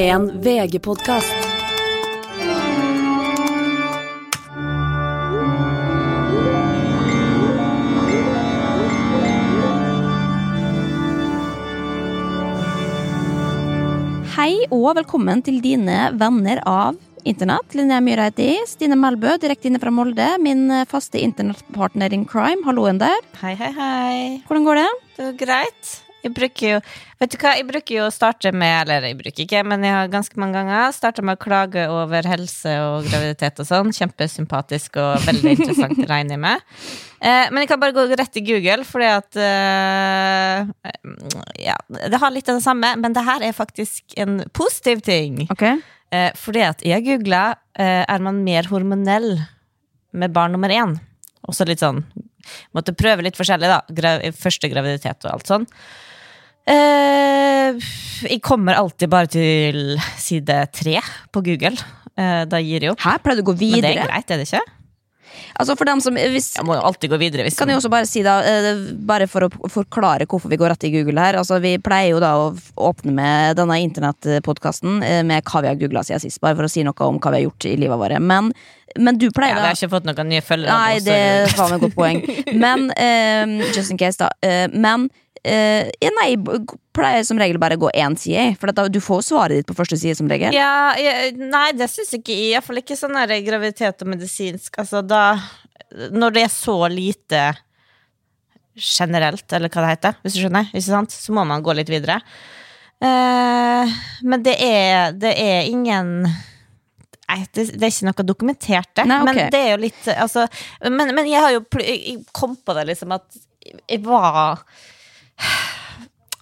En 0.00 0.22
VG-podkast. 0.40 1.34
Hei 14.32 14.54
og 14.72 14.94
velkommen 14.96 15.44
til 15.44 15.60
dine 15.60 16.08
venner 16.16 16.62
av 16.64 16.96
internett. 17.28 17.76
Linnea 17.76 18.00
Myhre 18.00 18.30
heter 18.30 18.54
jeg. 18.54 18.66
Stine 18.72 18.96
Melbø, 18.96 19.36
direkte 19.36 19.68
inne 19.68 19.84
fra 19.84 19.92
Molde. 19.92 20.32
Min 20.40 20.70
faste 20.88 21.20
internettpartner 21.20 22.16
in 22.16 22.24
crime. 22.24 22.64
Halloen 22.64 23.04
der. 23.04 23.20
Hei, 23.44 23.52
hei, 23.52 23.74
hei. 23.76 24.20
Hvordan 24.48 24.70
går 24.70 24.86
det? 24.86 24.92
Det 25.18 25.34
går 25.34 25.42
greit. 25.44 25.98
Jeg 26.24 26.34
bruker 26.36 26.74
jo 26.74 26.80
Vet 27.20 27.34
du 27.34 27.36
hva, 27.40 27.52
jeg 27.58 27.66
bruker 27.68 27.94
jo 27.96 28.06
å 28.06 28.12
starte 28.14 28.52
med 28.56 28.86
Eller 28.86 29.10
jeg 29.10 29.18
bruker 29.18 29.44
ikke, 29.44 29.62
men 29.68 29.84
jeg 29.84 29.92
har 29.92 30.10
ganske 30.12 30.40
mange 30.40 30.56
ganger 30.56 30.94
starta 30.96 31.24
med 31.24 31.36
å 31.36 31.42
klage 31.42 31.84
over 31.92 32.28
helse 32.28 32.72
og 32.84 33.08
graviditet 33.08 33.60
og 33.60 33.68
sånn. 33.68 33.92
Kjempesympatisk 33.96 34.96
og 35.02 35.26
veldig 35.26 35.54
interessant, 35.56 36.00
regner 36.10 36.36
jeg 36.36 36.42
med. 36.46 36.64
Eh, 37.20 37.50
men 37.52 37.62
jeg 37.62 37.70
kan 37.72 37.82
bare 37.82 37.96
gå 37.96 38.06
rett 38.08 38.40
i 38.40 38.44
Google, 38.46 38.86
fordi 38.88 39.10
at 39.12 39.40
eh, 39.44 40.72
Ja, 41.66 41.76
det 41.90 42.22
har 42.22 42.32
litt 42.32 42.48
av 42.48 42.60
det 42.60 42.64
samme, 42.64 42.94
men 43.00 43.16
det 43.16 43.26
her 43.26 43.44
er 43.44 43.56
faktisk 43.56 44.16
en 44.20 44.40
positiv 44.56 45.04
ting. 45.04 45.44
Ok. 45.52 45.66
Eh, 46.10 46.30
fordi 46.40 46.64
at 46.66 46.80
jeg 46.86 47.06
googla 47.06 47.44
eh, 47.78 48.02
er 48.02 48.24
man 48.24 48.40
mer 48.46 48.66
hormonell 48.72 49.34
med 50.16 50.32
barn 50.34 50.56
nummer 50.56 50.72
én. 50.72 50.96
Også 51.48 51.64
litt 51.68 51.82
sånn 51.84 52.02
Måtte 52.76 52.94
prøve 52.96 53.24
litt 53.24 53.36
forskjellig, 53.36 53.68
da. 53.68 54.30
Første 54.36 54.70
graviditet 54.72 55.26
og 55.26 55.34
alt 55.34 55.50
sånn. 55.50 55.66
Eh, 56.68 57.88
jeg 58.28 58.42
kommer 58.44 58.76
alltid 58.78 59.10
bare 59.10 59.30
til 59.32 59.96
side 60.20 60.58
tre 60.76 61.00
på 61.32 61.44
Google. 61.46 61.76
Eh, 62.18 62.44
da 62.50 62.60
gir 62.60 62.84
jeg 62.84 62.92
opp. 62.92 63.00
Her 63.06 63.22
pleier 63.22 63.40
du 63.40 63.46
å 63.46 63.50
gå 63.52 63.56
Men 63.60 63.82
det 63.86 63.96
er 63.96 64.06
greit, 64.06 64.30
er 64.30 64.42
det 64.42 64.48
ikke? 64.50 64.66
Altså 65.60 65.76
for 65.78 65.88
dem 65.88 66.00
som 66.02 66.16
hvis, 66.16 66.54
Jeg 66.56 66.66
må 66.66 66.76
jo 66.76 66.82
alltid 66.88 67.12
gå 67.12 67.18
videre. 67.20 67.44
Hvis 67.46 67.58
kan 67.58 67.70
jeg 67.70 67.78
også 67.78 67.90
bare 67.92 68.08
si 68.08 68.22
da, 68.24 68.38
eh, 68.46 68.82
bare 69.06 69.28
for 69.30 69.46
å 69.46 69.70
forklare 69.70 70.26
hvorfor 70.30 70.50
vi 70.52 70.58
går 70.60 70.72
rett 70.74 70.88
i 70.88 70.92
Google 70.94 71.22
her. 71.22 71.38
Altså 71.40 71.60
Vi 71.62 71.76
pleier 71.82 72.14
jo 72.14 72.20
da 72.22 72.32
å 72.38 72.50
åpne 72.90 73.14
med 73.16 73.56
denne 73.60 73.78
internettpodkasten 73.84 75.00
eh, 75.06 75.22
med 75.26 75.44
hva 75.44 75.62
vi 75.64 75.70
har 75.72 75.80
googla 75.80 76.04
siden 76.06 76.24
sist. 76.24 76.40
Bare 76.42 76.58
for 76.58 76.68
å 76.68 76.72
si 76.72 76.84
noe 76.86 77.08
om 77.08 77.20
hva 77.20 77.32
vi 77.32 77.40
har 77.40 77.48
gjort 77.48 77.68
i 77.70 77.76
livet 77.80 78.00
vårt. 78.00 78.18
Men, 78.20 78.52
men 78.98 79.18
du 79.20 79.28
ja, 79.28 79.32
da 79.36 79.48
Vi 79.48 79.66
har 79.68 79.78
ikke 79.78 79.92
fått 79.96 80.08
noen 80.08 80.32
nye 80.32 80.44
følgere. 80.44 80.76
Nei, 80.76 81.00
det 81.04 81.56
var 81.58 81.76
et 81.76 81.84
godt 81.84 81.98
poeng. 81.98 82.22
Men 82.64 82.90
eh, 82.96 83.60
just 83.74 83.92
in 83.92 84.00
case, 84.00 84.18
da. 84.18 84.32
Men 84.72 85.10
eh, 85.46 85.88
ja, 86.02 86.10
nei, 86.18 86.34
pleier 86.96 87.24
som 87.26 87.40
regel 87.40 87.60
bare 87.62 87.78
å 87.78 87.84
gå 87.86 87.92
én 87.96 88.16
side. 88.18 88.50
For 88.60 88.72
da, 88.74 88.86
du 88.92 89.00
får 89.04 89.24
svaret 89.30 89.60
ditt 89.60 89.70
på 89.70 89.76
første 89.78 89.98
side, 90.00 90.18
som 90.18 90.30
regel. 90.30 90.54
Ja, 90.56 90.92
jeg, 91.00 91.34
nei, 91.40 91.70
det 91.78 91.90
syns 91.92 92.12
ikke 92.18 92.34
jeg. 92.34 92.54
Iallfall 92.56 92.82
ikke 92.82 92.98
sånn 92.98 93.18
her 93.20 93.34
graviditet 93.46 94.04
og 94.04 94.12
medisinsk. 94.12 94.78
Altså, 94.82 95.04
da 95.04 95.24
Når 95.90 96.36
det 96.36 96.46
er 96.46 96.52
så 96.54 96.76
lite 96.90 97.42
generelt, 98.80 99.52
eller 99.52 99.68
hva 99.72 99.82
det 99.82 99.94
heter, 99.96 100.20
hvis 100.22 100.36
du 100.36 100.44
skjønner, 100.44 100.70
ikke 100.70 100.86
sant? 100.86 101.12
så 101.12 101.34
må 101.34 101.44
man 101.44 101.64
gå 101.64 101.74
litt 101.76 101.90
videre. 101.90 102.20
Eh, 103.02 103.98
men 104.22 104.44
det 104.44 104.54
er, 104.60 105.12
det 105.16 105.34
er 105.40 105.68
ingen 105.70 106.20
Nei, 107.30 107.44
det, 107.54 107.68
det 107.78 107.86
er 107.86 107.92
ikke 107.92 108.08
noe 108.08 108.26
dokumentert, 108.26 108.88
det. 108.98 109.04
Nei, 109.06 109.20
okay. 109.22 109.28
Men 109.28 109.52
det 109.54 109.58
er 109.62 109.68
jo 109.70 109.80
litt 109.84 110.08
altså, 110.16 110.46
men, 110.90 111.12
men 111.14 111.28
jeg 111.30 111.38
har 111.44 111.52
jo 111.54 111.60
jeg 111.78 112.16
kom 112.34 112.56
på 112.58 112.74
det 112.74 112.88
liksom 112.88 113.14
at 113.14 113.38
jeg 113.86 114.00
var 114.02 114.64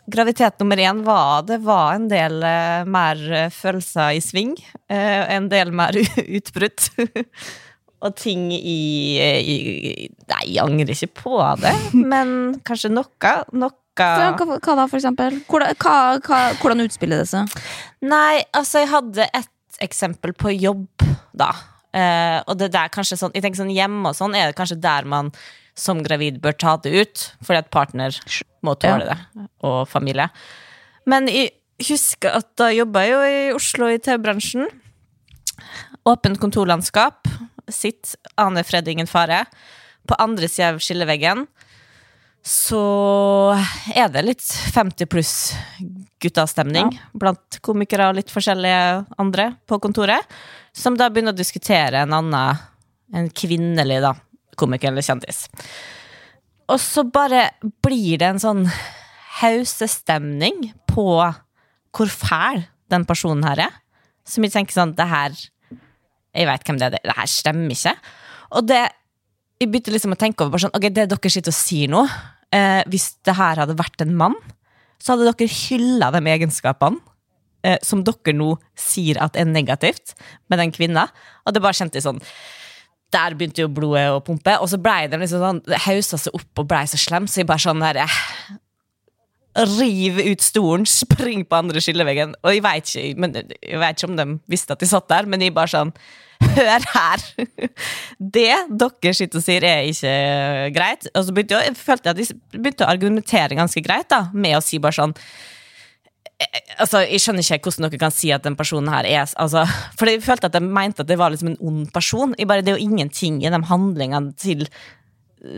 Graviditet 0.08 0.56
nummer 0.62 0.80
én 0.80 1.02
var 1.04 1.42
Det 1.44 1.58
var 1.60 1.98
en 1.98 2.06
del 2.08 2.38
eh, 2.42 2.84
mer 2.88 3.20
eh, 3.32 3.50
følelser 3.52 4.16
i 4.16 4.22
sving. 4.24 4.54
eh, 4.88 5.24
en 5.36 5.48
del 5.52 5.72
mer 5.72 5.98
utbrudd. 6.38 6.88
og 8.00 8.14
ting 8.16 8.48
i, 8.54 9.18
i 9.18 9.56
Nei, 10.30 10.44
jeg 10.54 10.62
angrer 10.62 10.94
ikke 10.94 11.22
på 11.24 11.40
det, 11.60 11.74
men 11.98 12.30
kanskje 12.64 12.92
noe. 12.94 13.34
Noe 13.52 13.74
hva, 13.98 14.34
hva 14.38 14.74
da, 14.78 14.84
for 14.86 15.00
eksempel? 15.00 15.40
Hvordan, 15.50 15.74
hva, 15.82 15.94
hva, 16.22 16.42
hvordan 16.60 16.84
utspiller 16.84 17.24
det 17.24 17.30
seg? 17.32 17.56
Nei, 18.06 18.44
altså, 18.54 18.84
jeg 18.84 18.92
hadde 18.92 19.26
et 19.34 19.80
eksempel 19.82 20.32
på 20.38 20.52
jobb, 20.54 20.86
da. 21.34 21.50
Eh, 21.96 22.38
og 22.46 22.58
det 22.60 22.68
der 22.74 22.90
kanskje 22.92 23.16
sånn 23.16 23.32
Jeg 23.32 23.40
tenker 23.46 23.62
sånn 23.62 23.72
hjemme 23.72 24.10
og 24.10 24.16
sånn 24.18 24.34
er 24.36 24.50
det 24.50 24.56
kanskje 24.58 24.76
der 24.84 25.06
man 25.08 25.30
som 25.78 26.02
gravid 26.04 26.36
bør 26.44 26.54
ta 26.58 26.74
det 26.84 26.92
ut, 26.92 27.22
fordi 27.46 27.62
at 27.62 27.70
partner 27.74 28.14
må 28.68 28.76
tåle 28.80 29.08
det, 29.08 29.18
og 29.66 29.80
familie. 29.90 30.28
Men 31.08 31.28
jeg 31.32 31.54
husker 31.88 32.38
at 32.40 32.50
da 32.60 32.70
jobba 32.74 33.04
jeg 33.06 33.14
jo 33.14 33.20
i 33.24 33.38
Oslo 33.56 33.90
i 33.90 34.00
TV-bransjen. 34.02 34.68
Åpent 36.08 36.40
kontorlandskap. 36.42 37.28
Sitt, 37.68 38.14
aner 38.40 38.64
fred, 38.64 38.88
ingen 38.88 39.08
fare. 39.10 39.44
På 40.08 40.16
andre 40.20 40.48
sida 40.48 40.72
av 40.74 40.82
skilleveggen 40.82 41.46
så 42.48 42.80
er 43.92 44.08
det 44.12 44.22
litt 44.24 44.44
50 44.72 45.08
pluss 45.10 45.32
guttastemning 46.22 46.94
blant 47.12 47.58
komikere 47.64 48.08
og 48.08 48.16
litt 48.16 48.32
forskjellige 48.32 49.04
andre 49.20 49.50
på 49.68 49.78
kontoret, 49.82 50.24
som 50.72 50.96
da 50.96 51.10
begynner 51.10 51.34
å 51.34 51.38
diskutere 51.38 52.04
en 52.06 52.14
annen, 52.16 52.62
en 53.14 53.28
kvinnelig 53.28 54.00
da, 54.04 54.14
komiker 54.56 54.92
eller 54.92 55.04
kjendis. 55.04 55.46
Og 56.68 56.80
så 56.82 57.04
bare 57.08 57.48
blir 57.84 58.20
det 58.20 58.28
en 58.28 58.42
sånn 58.42 58.64
hausestemning 59.40 60.72
på 60.90 61.08
hvor 61.96 62.12
fæl 62.12 62.66
den 62.92 63.06
personen 63.08 63.46
her 63.48 63.68
er. 63.68 63.76
Som 64.28 64.44
jeg 64.44 64.54
tenker 64.54 64.76
sånn, 64.76 64.96
det 64.96 65.08
her 65.08 65.32
Jeg 66.36 66.44
veit 66.46 66.66
hvem 66.68 66.76
det 66.78 66.86
er, 66.86 67.00
det 67.02 67.14
her 67.16 67.30
stemmer 67.30 67.72
ikke. 67.72 67.94
Og 68.54 68.66
det 68.68 68.82
jeg 69.58 69.72
begynte 69.72 69.90
liksom 69.90 70.14
å 70.14 70.18
tenke 70.18 70.44
over 70.44 70.54
bare 70.54 70.68
sånn, 70.68 70.74
ok, 70.76 70.86
det 70.94 71.08
dere 71.10 71.30
sitter 71.32 71.50
og 71.50 71.56
sier 71.56 71.90
nå 71.90 72.04
eh, 72.54 72.84
Hvis 72.86 73.08
det 73.26 73.34
her 73.34 73.58
hadde 73.58 73.74
vært 73.78 74.04
en 74.04 74.14
mann, 74.14 74.36
så 75.02 75.14
hadde 75.14 75.26
dere 75.32 75.50
hylla 75.50 76.12
de 76.14 76.20
egenskapene 76.30 77.00
eh, 77.66 77.78
som 77.82 78.04
dere 78.06 78.36
nå 78.36 78.52
sier 78.78 79.18
at 79.24 79.38
er 79.38 79.48
negativt 79.50 80.14
med 80.50 80.62
den 80.62 80.74
kvinna. 80.74 81.08
Og 81.42 81.56
det 81.56 81.64
bare 81.64 81.78
kjente 81.80 81.98
jeg 81.98 82.06
sånn 82.06 82.22
Der 83.14 83.34
begynte 83.38 83.64
jo 83.64 83.72
blodet 83.72 84.08
å 84.12 84.22
pumpe, 84.24 84.58
og 84.60 84.68
så 84.68 84.80
blei 84.80 85.06
de 85.08 85.20
liksom 85.20 85.40
sånn 85.42 85.60
det 85.64 85.80
hausa 85.86 86.18
seg 86.20 86.34
opp 86.36 86.62
og 86.62 86.68
blei 86.68 86.84
så 86.90 87.00
slem, 87.00 87.28
så 87.28 87.40
jeg 87.40 87.48
bare 87.48 87.64
sånn 87.64 87.84
der 87.84 88.02
eh, 88.04 88.22
Riv 89.58 90.20
ut 90.22 90.44
stolen, 90.44 90.84
spring 90.86 91.40
på 91.48 91.56
andre 91.58 91.80
skilleveggen. 91.82 92.36
Og 92.44 92.52
jeg 92.52 92.62
vet 92.62 92.90
ikke, 92.92 93.30
jeg 93.72 93.80
vet 93.82 93.96
ikke 93.96 94.10
om 94.10 94.18
de 94.18 94.26
visste 94.52 94.76
at 94.76 94.84
de 94.84 94.86
satt 94.86 95.08
der, 95.10 95.26
men 95.26 95.42
jeg 95.42 95.56
bare 95.56 95.72
sånn 95.72 95.94
Hør 96.38 96.84
her! 96.92 97.22
Det 98.36 98.52
dere 98.70 99.14
sitter 99.16 99.40
og 99.40 99.42
sier, 99.42 99.64
er 99.66 99.88
ikke 99.88 100.12
greit. 100.76 101.08
Og 101.10 101.24
så 101.26 101.34
begynte 101.34 101.58
jeg, 101.58 101.72
jeg 101.72 101.80
følte 101.80 102.12
at 102.12 102.20
de 102.20 102.26
begynte 102.54 102.86
å 102.86 102.92
argumentere 102.92 103.58
ganske 103.58 103.82
greit 103.82 104.06
da, 104.12 104.28
med 104.30 104.54
å 104.58 104.62
si 104.62 104.78
bare 104.82 104.94
sånn 105.00 105.16
Altså, 106.78 107.00
Jeg 107.02 107.18
skjønner 107.18 107.42
ikke 107.42 107.66
hvordan 107.66 107.88
dere 107.88 107.98
kan 107.98 108.14
si 108.14 108.28
at 108.30 108.44
den 108.44 108.54
personen 108.58 108.92
her 108.92 109.06
er 109.10 109.24
altså, 109.26 109.64
For 109.98 110.06
jeg 110.06 110.22
følte 110.22 110.46
at 110.46 110.54
de 110.54 110.62
mente 110.62 111.02
at 111.02 111.10
det 111.10 111.18
var 111.18 111.34
liksom 111.34 111.50
en 111.50 111.60
ond 111.60 111.90
person. 111.92 112.34
Jeg 112.38 112.46
bare, 112.46 112.62
det 112.62 112.72
er 112.72 112.78
jo 112.78 112.86
ingenting 112.86 113.42
i 113.42 113.50
de 113.50 113.62
handlingene 113.70 114.32
til, 114.38 114.68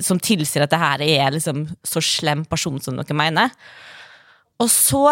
som 0.01 0.21
tilsier 0.21 0.65
at 0.65 0.73
det 0.73 0.81
her 0.81 1.05
er 1.05 1.37
liksom 1.37 1.67
så 1.85 2.01
slem 2.01 2.47
person 2.49 2.81
som 2.81 2.97
dere 2.97 3.17
mener. 3.17 3.53
Og 4.61 4.69
så 4.73 5.05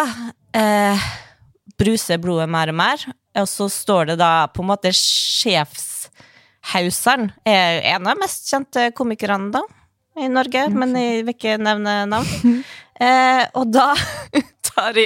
eh, 0.56 0.96
bruser 1.80 2.20
blodet 2.20 2.48
mer 2.52 2.68
og 2.72 2.76
mer, 2.80 2.98
og 3.38 3.46
så 3.48 3.68
står 3.72 4.04
det 4.10 4.16
da 4.20 4.30
på 4.52 4.62
en 4.64 4.70
måte 4.70 4.90
sjefshauseren 4.96 7.24
er 7.48 7.80
en 7.94 8.06
av 8.06 8.12
de 8.14 8.20
mest 8.24 8.42
kjente 8.50 8.80
komikerne 8.96 9.48
da, 9.54 9.62
i 10.18 10.28
Norge, 10.32 10.62
men 10.74 10.96
jeg 10.98 11.22
vil 11.22 11.34
ikke 11.36 11.58
nevne 11.60 11.94
navn. 12.10 12.64
Eh, 12.98 13.44
og 13.54 13.70
da 13.70 13.94
tar 14.66 14.90
de 14.96 15.04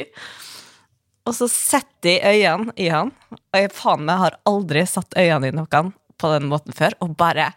Og 1.22 1.36
så 1.36 1.46
setter 1.50 2.16
jeg 2.16 2.42
øynene 2.42 2.74
i 2.80 2.88
han, 2.90 3.12
og 3.30 3.58
jeg 3.58 3.70
faen 3.76 4.06
meg 4.08 4.20
har 4.24 4.38
aldri 4.48 4.82
satt 4.90 5.14
øynene 5.14 5.52
i 5.52 5.54
noen 5.54 5.92
på 6.18 6.30
den 6.34 6.48
måten 6.50 6.74
før, 6.76 6.96
og 7.02 7.16
bare 7.18 7.52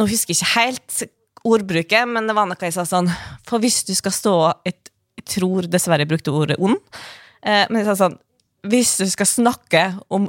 Nå 0.00 0.06
husker 0.08 0.32
jeg 0.32 0.40
ikke 0.40 0.54
helt 0.54 1.02
ordbruket, 1.44 2.08
men 2.08 2.28
det 2.28 2.34
var 2.36 2.46
noe 2.48 2.64
jeg 2.64 2.72
sa 2.72 2.86
sånn 2.88 3.10
For 3.44 3.60
hvis 3.60 3.82
du 3.84 3.92
skal 3.96 4.14
stå 4.16 4.34
Jeg 4.64 5.26
tror 5.28 5.68
dessverre 5.68 6.06
jeg 6.06 6.10
brukte 6.12 6.32
ordet 6.32 6.56
ond, 6.60 6.78
eh, 7.44 7.66
men 7.68 7.82
jeg 7.82 7.90
sa 7.90 7.96
sånn 8.06 8.16
Hvis 8.70 8.94
du 9.00 9.04
skal 9.12 9.28
snakke 9.28 9.84
om 10.08 10.28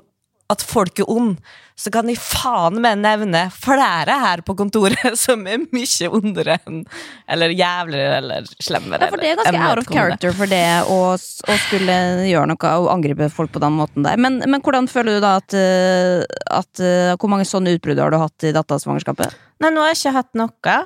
at 0.52 0.64
folk 0.66 1.00
er 1.02 1.10
ond, 1.10 1.38
så 1.82 1.90
kan 1.94 2.06
de 2.06 2.14
faen 2.20 2.78
meg 2.84 3.00
nevne 3.02 3.46
flere 3.56 4.18
her 4.22 4.44
på 4.46 4.54
kontoret 4.60 5.16
som 5.24 5.46
er 5.50 5.64
mye 5.74 6.10
ondere 6.12 6.58
enn 6.60 6.84
Eller 7.32 7.54
jævligere 7.56 8.20
eller 8.20 8.50
slemmere. 8.62 9.08
Ja, 9.08 9.14
for 9.14 9.24
det 9.24 9.32
er 9.32 9.40
ganske 9.40 9.64
out 9.70 9.82
of 9.82 9.90
character 9.90 10.36
for 10.38 10.52
det 10.52 10.66
å, 10.86 11.00
å 11.16 11.58
skulle 11.66 11.98
gjøre 12.28 12.52
noe 12.52 12.74
og 12.84 12.90
angripe 12.94 13.30
folk 13.34 13.54
på 13.56 13.64
den 13.64 13.78
måten 13.80 14.06
der. 14.06 14.20
Men, 14.22 14.42
men 14.46 14.62
hvordan 14.62 14.90
føler 14.92 15.18
du 15.18 15.24
da 15.24 15.38
at, 15.42 15.56
eh, 15.58 16.22
at 16.52 16.84
eh, 16.84 17.14
Hvor 17.18 17.32
mange 17.32 17.48
sånne 17.48 17.74
utbrudd 17.78 18.02
har 18.02 18.14
du 18.14 18.20
hatt 18.22 18.48
i 18.48 18.54
dattersvangerskapet? 18.56 19.38
Nei, 19.62 19.72
nå 19.74 19.84
har 19.84 19.94
jeg 19.94 20.02
ikke 20.02 20.18
hatt 20.20 20.34
noe. 20.38 20.78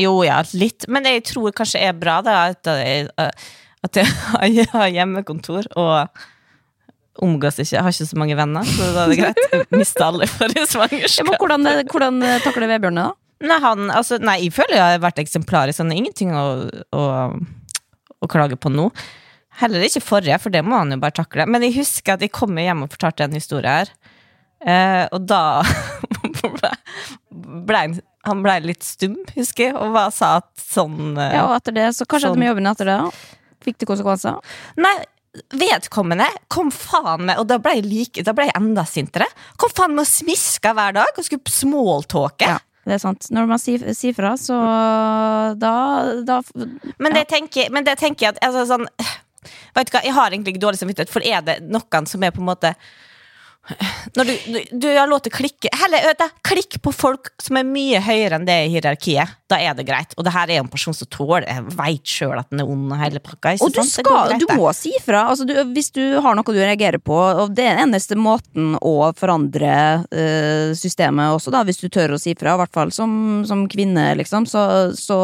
Jo, 0.00 0.14
ja, 0.26 0.40
litt. 0.58 0.88
Men 0.90 1.06
jeg 1.06 1.22
tror 1.30 1.54
kanskje 1.54 1.82
er 1.86 1.94
bra, 1.98 2.18
da, 2.24 2.40
at 2.50 2.66
jeg, 2.66 3.10
at 3.86 4.00
jeg 4.00 4.68
har 4.74 4.90
hjemmekontor 4.90 5.70
og 5.78 6.24
omgås 7.22 7.60
ikke, 7.62 7.76
jeg 7.76 7.84
har 7.86 7.94
ikke 7.94 8.08
så 8.10 8.18
mange 8.18 8.36
venner, 8.38 8.66
så 8.66 8.88
da 8.94 9.04
er 9.04 9.12
det 9.12 9.18
greit. 9.20 9.42
Jeg 9.54 9.80
mista 9.80 10.08
alle 10.08 10.26
forrige 10.30 10.64
Ja, 10.66 11.26
men 11.28 11.36
hvordan, 11.38 11.68
hvordan 11.90 12.24
takler 12.42 12.70
Vebjørn 12.74 12.98
det, 12.98 13.04
da? 13.04 13.12
Nei, 13.44 13.58
han, 13.60 13.90
altså, 13.92 14.16
nei, 14.22 14.38
jeg 14.46 14.54
føler 14.56 14.78
jeg 14.78 14.94
har 14.94 15.02
vært 15.02 15.18
eksemplarisk. 15.20 15.82
Han 15.82 15.90
har 15.92 15.98
ingenting 16.00 16.30
å, 16.38 16.44
å, 16.96 17.02
å 18.24 18.28
klage 18.30 18.56
på 18.56 18.70
nå. 18.72 18.86
Heller 19.60 19.84
ikke 19.86 20.02
forrige, 20.02 20.38
for 20.42 20.54
det 20.54 20.62
må 20.66 20.78
han 20.80 20.94
jo 20.94 21.00
bare 21.02 21.16
takle. 21.18 21.44
Men 21.50 21.66
jeg 21.66 21.76
husker 21.76 22.16
at 22.16 22.24
jeg 22.24 22.32
kom 22.34 22.56
hjem 22.58 22.86
og 22.86 22.94
fortalte 22.94 23.26
en 23.26 23.36
historie 23.36 23.70
her. 23.70 23.92
Eh, 24.64 25.04
og 25.12 25.26
da 25.28 25.60
ble, 27.68 27.76
han, 27.76 27.98
han 28.24 28.44
ble 28.44 28.54
litt 28.64 28.86
stum, 28.86 29.18
husker 29.34 29.68
jeg, 29.68 29.76
og 29.76 29.92
bare 29.96 30.14
sa 30.14 30.38
at 30.40 30.48
sånn 30.62 31.18
eh, 31.18 31.34
Ja, 31.36 31.44
og 31.50 31.58
etter 31.58 31.76
det, 31.76 31.90
så 31.98 32.06
Hva 32.06 32.16
skjedde 32.16 32.32
Sånn. 32.32 32.40
med 32.40 32.50
jobben 32.52 32.70
etter 32.70 32.88
det? 32.88 32.98
Fikk 33.64 33.82
det 33.82 33.88
konsekvenser? 33.90 34.40
Nei, 34.80 34.94
vedkommende 35.54 36.26
kom 36.52 36.70
faen 36.70 37.24
med 37.26 37.40
Og 37.42 37.48
da 37.50 37.58
ble 37.62 37.78
jeg, 37.78 37.86
like, 37.88 38.22
da 38.26 38.34
ble 38.36 38.46
jeg 38.48 38.56
enda 38.58 38.84
sintere. 38.86 39.26
Kom 39.60 39.72
faen 39.74 39.96
med 39.96 40.04
å 40.04 40.08
smiske 40.08 40.74
hver 40.76 40.94
dag 40.96 41.18
og 41.18 41.26
skulle 41.26 41.50
smalltalke. 41.50 42.52
Ja, 42.54 42.60
det 42.86 42.96
er 42.96 43.02
sant. 43.02 43.28
Når 43.34 43.50
man 43.50 43.62
sier, 43.62 43.86
sier 43.96 44.16
fra, 44.16 44.34
så 44.40 44.58
da, 45.58 45.74
da 46.26 46.40
Men, 46.98 47.14
det 47.16 47.26
tenker, 47.32 47.72
men 47.74 47.86
det 47.86 47.98
tenker 48.00 48.28
jeg 48.28 48.36
at 48.36 48.44
altså, 48.46 48.66
sånn, 48.74 48.88
Vet 49.74 49.90
du 49.90 49.96
hva, 49.96 50.04
Jeg 50.06 50.14
har 50.16 50.30
egentlig 50.30 50.54
ikke 50.54 50.62
dårlig 50.62 50.80
samvittighet, 50.80 51.12
for 51.12 51.24
er 51.26 51.42
det 51.44 51.58
noen 51.66 52.06
som 52.08 52.22
er 52.24 52.32
på 52.34 52.40
en 52.40 52.48
måte 52.52 52.74
når 54.14 54.28
du, 54.28 54.32
du, 54.52 54.58
du 54.84 54.86
har 54.92 55.08
lov 55.08 55.22
til 55.24 55.32
å 55.32 55.36
klikke 55.38 55.70
Heller 55.80 56.04
vet 56.10 56.24
klikk 56.44 56.76
på 56.84 56.92
folk 56.92 57.30
som 57.40 57.56
er 57.56 57.64
mye 57.66 58.00
høyere 58.04 58.36
enn 58.36 58.44
det 58.44 58.56
i 58.66 58.70
hierarkiet. 58.74 59.32
Da 59.48 59.56
er 59.62 59.76
det 59.76 59.86
greit. 59.88 60.12
Og 60.18 60.26
det 60.26 60.34
her 60.34 60.52
er 60.52 60.60
en 60.60 60.68
person 60.70 60.96
som 60.96 61.08
tåler 61.12 61.46
Jeg 61.48 61.64
veit 61.78 62.08
sjøl 62.08 62.36
at 62.40 62.50
den 62.52 62.60
er 62.60 62.70
ond 62.70 62.92
hele 63.00 63.22
pakka. 63.24 63.54
Og 63.64 63.72
du, 63.72 63.80
sant? 63.80 63.92
Skal, 64.04 64.34
greit, 64.34 64.44
du 64.44 64.52
må 64.58 64.68
si 64.76 64.92
fra. 65.04 65.24
Altså, 65.32 65.48
hvis 65.72 65.90
du 65.96 66.02
har 66.24 66.36
noe 66.36 66.54
du 66.54 66.60
reagerer 66.60 67.00
på, 67.02 67.16
og 67.16 67.54
det 67.56 67.64
er 67.66 67.78
den 67.78 67.88
eneste 67.88 68.18
måten 68.20 68.74
å 68.84 68.94
forandre 69.16 69.74
uh, 70.04 70.70
systemet 70.76 71.34
også, 71.34 71.52
da, 71.54 71.64
hvis 71.66 71.80
du 71.80 71.88
tør 71.88 72.16
å 72.16 72.20
si 72.20 72.36
fra, 72.38 72.54
i 72.54 72.62
hvert 72.62 72.74
fall 72.76 72.92
som, 72.94 73.44
som 73.48 73.64
kvinne, 73.70 74.10
liksom, 74.20 74.48
så, 74.50 74.92
så 74.98 75.18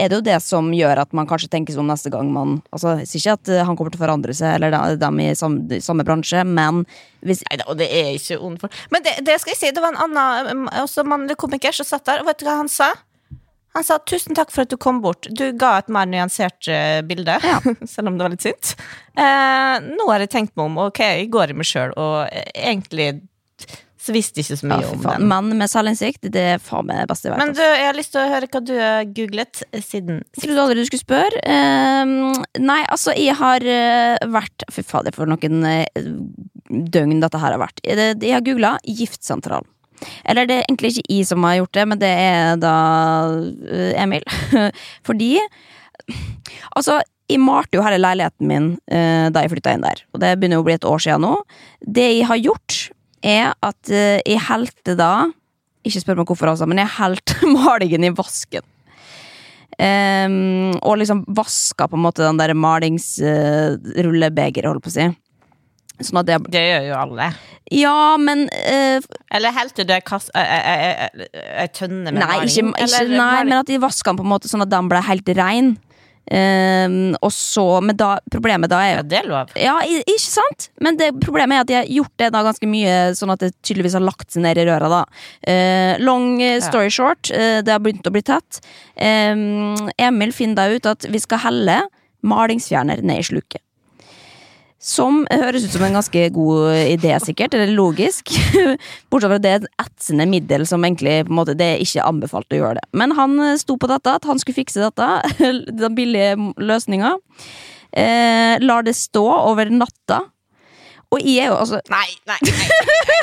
er 0.00 0.10
det 0.10 0.18
jo 0.18 0.24
det 0.26 0.38
som 0.44 0.70
gjør 0.74 1.02
at 1.04 1.12
man 1.16 1.28
kanskje 1.28 1.50
tenker 1.52 1.76
sånn 1.76 1.90
neste 1.90 2.12
gang 2.12 2.30
man 2.32 2.58
Altså, 2.74 2.96
jeg 3.00 3.10
sier 3.10 3.20
ikke 3.20 3.36
at 3.38 3.52
eh, 3.52 3.64
han 3.66 3.76
kommer 3.78 3.92
til 3.92 4.00
å 4.00 4.04
forandre 4.04 4.34
seg, 4.36 4.56
eller 4.56 4.96
dem 5.00 5.20
i 5.22 5.30
samme, 5.38 5.80
samme 5.84 6.06
bransje, 6.06 6.42
men 6.46 6.82
hvis 7.26 7.42
Neida, 7.48 7.66
og 7.68 7.78
det 7.80 7.90
er 7.92 8.14
ikke 8.16 8.40
ond 8.40 8.60
for 8.62 8.82
Men 8.94 9.04
det, 9.06 9.18
det 9.26 9.36
skal 9.42 9.54
jeg 9.54 9.60
si, 9.60 9.72
det 9.76 9.84
var 9.84 9.94
en 9.94 10.02
annen 10.06 10.64
um, 10.64 10.66
også 10.82 11.04
mannlig 11.08 11.36
komiker 11.40 11.74
som 11.76 11.88
satt 11.88 12.06
der, 12.08 12.22
og 12.22 12.30
vet 12.30 12.40
du 12.40 12.46
hva 12.48 12.58
han 12.62 12.70
sa? 12.72 12.92
Han 13.76 13.86
sa 13.86 14.00
'tusen 14.02 14.34
takk 14.34 14.50
for 14.50 14.64
at 14.64 14.72
du 14.72 14.76
kom 14.80 14.98
bort'. 15.02 15.28
Du 15.30 15.52
ga 15.54 15.76
et 15.78 15.90
mer 15.92 16.08
nyansert 16.10 16.66
uh, 16.66 17.00
bilde, 17.06 17.36
Ja. 17.46 17.60
selv 17.92 18.10
om 18.10 18.16
det 18.18 18.26
var 18.26 18.34
litt 18.34 18.46
sint. 18.46 18.72
Uh, 19.14 19.76
nå 19.84 20.08
har 20.10 20.24
jeg 20.24 20.32
tenkt 20.32 20.56
meg 20.56 20.66
om, 20.66 20.80
ok, 20.88 21.04
jeg 21.04 21.30
går 21.30 21.52
i 21.52 21.58
meg 21.60 21.68
sjøl, 21.68 21.94
og 21.94 22.24
uh, 22.26 22.48
egentlig 22.54 23.12
så 24.00 24.14
visste 24.16 24.40
ikke 24.40 24.56
så 24.56 24.68
mye 24.70 24.80
ja, 24.80 24.92
om 24.94 25.02
den. 25.04 25.26
Mann 25.28 25.50
med 25.58 25.68
selvinnsikt, 25.68 26.22
det 26.32 26.44
er 26.54 26.62
faen 26.62 26.86
meg 26.88 27.02
beste 27.10 27.28
jeg 27.28 27.34
vet. 27.34 27.42
Men 27.42 27.52
du, 27.56 27.60
jeg 27.62 27.84
har 27.84 27.98
lyst 27.98 28.14
til 28.14 28.22
å 28.22 28.30
høre 28.30 28.48
hva 28.48 28.62
du 28.64 28.72
har 28.78 29.10
googlet 29.18 29.60
eh, 29.68 29.82
siden 29.84 30.22
Jeg 30.22 30.44
trodde 30.46 30.62
aldri 30.64 30.78
du 30.80 30.88
skulle 30.88 31.04
spørre. 31.04 31.42
Ehm, 31.44 32.14
nei, 32.64 32.80
altså, 32.88 33.12
jeg 33.18 33.36
har 33.40 33.66
eh, 33.68 34.30
vært 34.32 34.64
Fy 34.72 34.86
fader, 34.86 35.16
for 35.16 35.28
noen 35.28 35.66
eh, 35.68 36.08
døgn 36.70 37.20
dette 37.20 37.42
her 37.42 37.56
har 37.56 37.60
vært. 37.60 37.84
Jeg 37.84 38.32
har 38.32 38.46
googla 38.46 38.78
giftsentral. 38.88 39.68
Eller 40.24 40.48
det 40.48 40.60
er 40.60 40.66
egentlig 40.66 40.94
ikke 40.94 41.12
jeg 41.12 41.28
som 41.28 41.44
har 41.44 41.58
gjort 41.58 41.76
det, 41.76 41.86
men 41.92 42.00
det 42.00 42.10
er 42.24 42.60
da 42.60 42.74
eh, 43.68 43.92
Emil. 44.00 44.24
Fordi 45.06 45.34
Altså, 46.74 46.96
jeg 47.30 47.38
malte 47.42 47.76
jo 47.76 47.82
hele 47.84 48.00
leiligheten 48.00 48.48
min 48.48 48.70
eh, 48.90 49.28
da 49.30 49.44
jeg 49.44 49.52
flytta 49.52 49.74
inn 49.76 49.84
der. 49.84 50.00
Og 50.14 50.22
det 50.22 50.32
begynner 50.38 50.58
jo 50.58 50.64
å 50.64 50.66
bli 50.66 50.74
et 50.78 50.86
år 50.88 51.02
siden 51.04 51.22
nå. 51.22 51.34
Det 51.84 52.06
jeg 52.08 52.26
har 52.26 52.40
gjort, 52.40 52.78
er 53.22 53.52
at 53.60 53.90
eh, 53.92 54.20
jeg 54.24 54.40
helte 54.48 54.94
da 54.98 55.30
Ikke 55.86 56.00
spør 56.02 56.16
meg 56.20 56.26
hvorfor, 56.28 56.48
altså, 56.52 56.66
men 56.68 56.78
jeg 56.82 56.90
helte 56.98 57.34
malingen 57.56 58.04
i 58.04 58.10
vasken. 58.12 58.62
Um, 59.80 60.74
og 60.84 60.98
liksom 61.00 61.22
vaska 61.32 61.86
på 61.88 61.96
en 61.96 62.02
måte 62.04 62.20
den 62.26 62.36
der 62.36 62.52
malingsrullebegeret, 62.52 64.68
holdt 64.68 64.84
på 64.84 64.90
å 64.90 64.92
si. 64.92 65.06
Sånn 66.04 66.20
at 66.20 66.26
det 66.28 66.36
Det 66.52 66.60
gjør 66.64 66.84
jo 66.90 66.96
alle. 66.98 67.30
Ja, 67.72 68.16
men 68.20 68.44
uh, 68.50 69.00
Eller 69.30 69.52
helte 69.56 69.84
du 69.86 69.92
ei 69.94 70.00
tønne 71.76 72.10
med 72.10 72.18
Nei, 72.18 72.26
maling? 72.26 72.48
ikke, 72.50 72.66
ikke, 72.76 73.06
nei 73.14 73.44
men 73.46 73.56
at 73.60 73.68
de 73.70 73.78
vaska 73.80 74.10
den 74.10 74.18
på 74.20 74.24
en 74.26 74.32
måte 74.34 74.48
sånn 74.50 74.64
at 74.66 74.72
den 74.72 74.88
ble 74.90 75.00
helt 75.06 75.28
rein. 75.38 75.68
Ehm, 76.30 77.16
og 77.24 77.32
så 77.34 77.80
Men 77.82 77.96
da, 77.98 78.12
problemet 78.30 78.70
da 78.70 78.78
er 78.84 78.92
Ja, 79.00 79.02
det 79.02 79.18
er 79.18 79.28
lov. 79.28 79.54
Ja, 79.58 79.76
ikke 79.82 80.22
sant? 80.22 80.68
Men 80.80 80.98
det, 81.00 81.12
problemet 81.22 81.56
er 81.56 81.64
at 81.64 81.70
de 81.70 81.78
har 81.80 81.90
gjort 81.90 82.14
det 82.22 82.30
da 82.34 82.42
ganske 82.46 82.68
mye, 82.70 82.96
sånn 83.18 83.32
at 83.34 83.42
det 83.42 83.52
tydeligvis 83.66 83.96
har 83.98 84.04
lagt 84.04 84.30
seg 84.34 84.44
ned 84.44 84.60
i 84.60 84.66
røra. 84.68 84.90
da 84.90 85.04
Eh, 85.50 85.96
Long 85.98 86.40
eh, 86.42 86.60
story 86.62 86.90
short, 86.90 87.30
eh, 87.30 87.60
det 87.62 87.72
har 87.72 87.80
begynt 87.82 88.06
å 88.06 88.12
bli 88.14 88.22
tett. 88.22 88.60
Ehm, 88.96 89.90
Emil 89.98 90.32
finner 90.32 90.54
da 90.54 90.68
ut 90.70 90.86
at 90.86 91.08
vi 91.10 91.18
skal 91.18 91.42
helle 91.46 91.80
malingsfjerner 92.22 93.02
ned 93.02 93.22
i 93.22 93.26
sluket. 93.26 93.62
Som 94.80 95.26
høres 95.28 95.66
ut 95.66 95.74
som 95.74 95.82
en 95.84 95.98
ganske 95.98 96.22
god 96.32 96.72
idé, 96.88 97.12
sikkert, 97.20 97.52
eller 97.52 97.74
logisk. 97.76 98.32
Bortsett 99.12 99.28
fra 99.28 99.36
at 99.36 99.44
det 99.44 99.50
er 99.50 99.58
et 99.60 99.82
etsende 99.84 100.24
middel 100.30 100.64
som 100.68 100.86
egentlig 100.86 101.18
på 101.26 101.34
en 101.34 101.40
måte, 101.42 101.56
det 101.58 101.66
er 101.74 101.84
ikke 101.84 102.06
anbefalt 102.08 102.56
å 102.56 102.62
gjøre 102.62 102.78
det. 102.78 102.86
Men 102.96 103.12
han 103.18 103.36
sto 103.60 103.76
på 103.76 103.90
dette, 103.90 104.14
at 104.16 104.24
han 104.28 104.40
skulle 104.40 104.62
fikse 104.62 104.80
dette, 104.80 105.10
den 105.84 105.98
billige 105.98 106.32
løsninga. 106.56 107.12
Eh, 107.92 108.56
lar 108.64 108.86
det 108.86 108.96
stå 108.96 109.26
over 109.50 109.68
natta. 109.74 110.22
Og 111.10 111.24
jeg 111.26 111.42
er 111.42 111.48
jo 111.50 111.56
altså 111.58 111.80
Nei, 111.90 112.06
nei, 112.28 112.36
nei. 112.46 112.66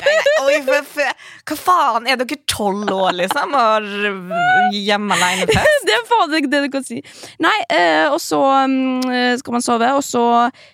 nei, 0.03 0.15
nei. 0.17 0.23
Oi, 0.43 0.55
hva 0.67 1.55
faen? 1.55 2.07
Er 2.09 2.19
dere 2.19 2.37
tolv 2.49 2.89
år, 2.91 3.13
liksom? 3.15 3.55
Og 3.55 4.75
hjemme 4.75 5.15
alene-fest? 5.15 5.85
Det 5.87 5.95
er 5.95 6.03
faen 6.09 6.35
ikke 6.35 6.51
det 6.51 6.61
du 6.65 6.67
kan 6.73 6.83
si. 6.83 6.99
Nei, 7.43 7.55
eh, 7.71 8.11
og 8.11 8.19
så 8.23 8.41
mm, 8.67 9.39
skal 9.39 9.55
man 9.55 9.63
sove, 9.63 9.89
og 9.95 10.03
så 10.03 10.23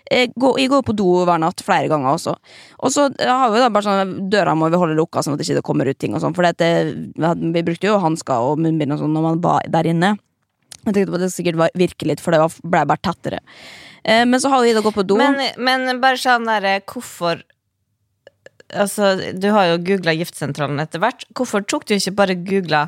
eh, 0.10 0.32
går, 0.34 0.58
Jeg 0.64 0.72
går 0.74 0.84
på 0.88 0.98
do 0.98 1.08
hver 1.28 1.42
natt 1.42 1.62
flere 1.66 1.92
ganger 1.92 2.16
også. 2.16 2.34
Og 2.82 2.94
så 2.94 3.08
eh, 3.12 3.30
har 3.30 3.54
vi 3.54 3.62
da 3.62 3.70
bare 3.74 3.88
sånn 3.88 4.16
Døra 4.34 4.58
må 4.58 4.72
vi 4.74 4.82
holde 4.82 4.98
lukka, 4.98 5.22
sånn 5.22 5.38
at 5.38 5.44
det 5.44 5.50
ikke 5.52 5.66
kommer 5.70 5.90
ut 5.90 6.02
ting 6.02 6.18
og 6.18 6.24
sånn. 6.24 6.34
For 6.34 6.50
det, 6.50 6.74
vi, 7.14 7.66
brukte 7.66 7.92
jo 7.92 8.02
hansker 8.02 8.50
og 8.50 8.62
munnbind 8.64 8.98
og 8.98 9.04
sånn 9.06 9.14
når 9.14 9.28
man 9.30 9.42
var 9.46 9.70
der 9.78 9.94
inne. 9.94 10.16
Jeg 10.84 10.92
tenkte 10.98 11.14
på 11.14 11.22
at 11.22 11.28
det 11.28 11.34
sikkert 11.36 11.62
var 11.62 11.78
virke 11.78 12.10
litt, 12.10 12.24
for 12.24 12.36
det 12.36 12.42
ble 12.66 12.86
bare 12.90 13.06
tettere. 13.06 13.44
Eh, 14.04 14.26
men 14.26 14.42
så 14.42 14.52
har 14.52 14.64
vi 14.64 14.76
da 14.76 14.84
gått 14.84 15.00
på 15.00 15.08
do. 15.08 15.18
Men, 15.20 15.40
men 15.58 16.02
bare 16.04 16.20
sånn 16.20 16.48
derre 16.50 16.80
Hvorfor 16.84 17.44
Altså, 18.74 19.14
du 19.38 19.52
har 19.54 19.68
jo 19.70 19.82
googla 19.86 20.16
giftsentralen 20.18 20.82
etter 20.82 21.02
hvert. 21.04 21.28
Hvorfor 21.38 21.62
tok 21.62 21.84
du 21.86 21.92
ikke 21.94 22.16
bare 22.18 22.36
googla 22.42 22.88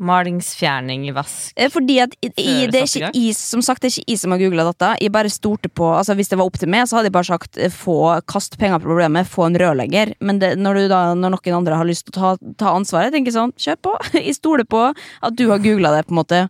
malingsfjerning 0.00 1.08
i 1.08 1.14
vask? 1.14 1.50
Eh, 1.56 1.70
Fordi 1.72 1.96
at 2.04 2.14
i, 2.22 2.30
i, 2.30 2.52
det 2.70 2.82
er 2.82 2.86
ikke 2.86 3.10
is, 3.18 3.40
Som 3.50 3.62
sagt, 3.64 3.82
det 3.82 3.90
er 3.90 3.96
ikke 3.98 4.14
jeg 4.14 4.20
som 4.22 4.34
har 4.34 4.42
googla 4.42 4.66
dette. 4.70 4.92
Jeg 5.02 5.12
bare 5.14 5.32
stolte 5.32 5.70
på 5.72 5.88
Altså 5.96 6.16
Hvis 6.18 6.30
det 6.30 6.38
var 6.40 6.48
opp 6.48 6.60
til 6.60 6.70
meg, 6.72 6.86
så 6.88 6.98
hadde 6.98 7.10
jeg 7.10 7.16
bare 7.18 7.30
sagt 7.32 7.58
eh, 7.58 7.72
få 7.74 7.98
kast 8.30 8.56
penger 8.60 8.80
på 8.80 8.90
problemet, 8.90 9.28
få 9.28 9.48
en 9.48 9.58
rørlegger. 9.60 10.14
Men 10.20 10.40
det, 10.42 10.54
når, 10.60 10.78
du 10.78 10.94
da, 10.94 11.02
når 11.18 11.36
noen 11.36 11.58
andre 11.60 11.82
har 11.82 11.90
lyst 11.90 12.06
til 12.06 12.14
å 12.14 12.20
ta, 12.20 12.54
ta 12.62 12.76
ansvaret, 12.78 13.12
tenker 13.14 13.32
jeg 13.32 13.40
sånn, 13.40 13.56
kjør 13.58 13.82
på. 13.88 13.98
Jeg 14.30 14.38
stoler 14.38 14.68
på 14.68 14.86
at 14.94 15.36
du 15.36 15.48
har 15.50 15.62
googla 15.62 15.94
det, 15.96 16.06
på 16.06 16.14
en 16.14 16.22
måte. 16.22 16.44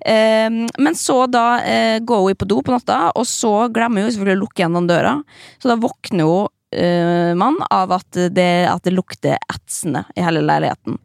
Eh, 0.00 0.50
men 0.78 0.94
så 0.98 1.22
da 1.30 1.46
eh, 1.62 1.98
går 2.00 2.26
hun 2.26 2.36
på 2.36 2.48
do 2.48 2.60
på 2.62 2.74
natta, 2.74 3.10
og 3.16 3.26
så 3.28 3.68
glemmer 3.74 4.04
hun 4.04 4.12
selvfølgelig 4.12 4.38
å 4.38 4.44
lukke 4.44 4.62
igjen 4.62 4.78
den 4.80 4.90
døra. 4.90 5.16
Så 5.62 5.72
da 5.72 5.78
våkner 5.80 6.28
hun 6.28 6.52
eh, 6.76 7.34
man 7.34 7.58
av 7.70 7.92
at 7.96 8.18
det, 8.30 8.66
at 8.70 8.84
det 8.84 8.94
lukter 8.94 9.38
etsende 9.52 10.04
i 10.16 10.24
hele 10.24 10.44
leiligheten. 10.44 10.98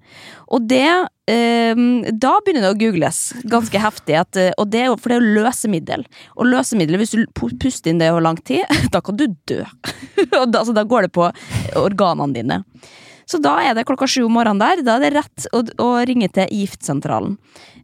Og 0.52 0.68
det 0.68 0.88
eh, 1.32 1.82
Da 2.12 2.34
begynner 2.44 2.66
det 2.66 2.74
å 2.74 2.80
googles 2.80 3.22
ganske 3.50 3.82
heftig. 3.82 4.18
At, 4.20 4.40
eh, 4.40 4.52
og 4.58 4.72
det 4.74 4.88
for 4.98 5.12
det 5.12 5.20
er 5.20 5.24
jo 5.24 5.36
løsemiddel. 5.40 6.08
Og 6.38 6.50
løsemiddel, 6.50 7.00
hvis 7.02 7.16
du 7.16 7.24
puster 7.38 7.94
inn 7.94 8.02
det 8.02 8.12
over 8.12 8.26
lang 8.28 8.42
tid, 8.44 8.66
da 8.94 9.04
kan 9.04 9.20
du 9.20 9.28
dø. 9.50 9.62
da, 10.32 10.66
da 10.66 10.84
går 10.84 11.08
det 11.08 11.16
på 11.16 11.30
organene 11.80 12.36
dine. 12.36 12.64
Så 13.32 13.40
da 13.40 13.54
er 13.64 13.76
det 13.78 13.86
klokka 13.88 14.10
sju 14.10 14.26
om 14.26 14.34
morgenen 14.36 14.60
der. 14.60 14.82
Da 14.84 14.98
er 14.98 15.06
det 15.06 15.14
rett 15.16 15.46
å, 15.56 15.62
å 15.80 15.90
ringe 16.08 16.28
til 16.36 16.50
giftsentralen. 16.52 17.38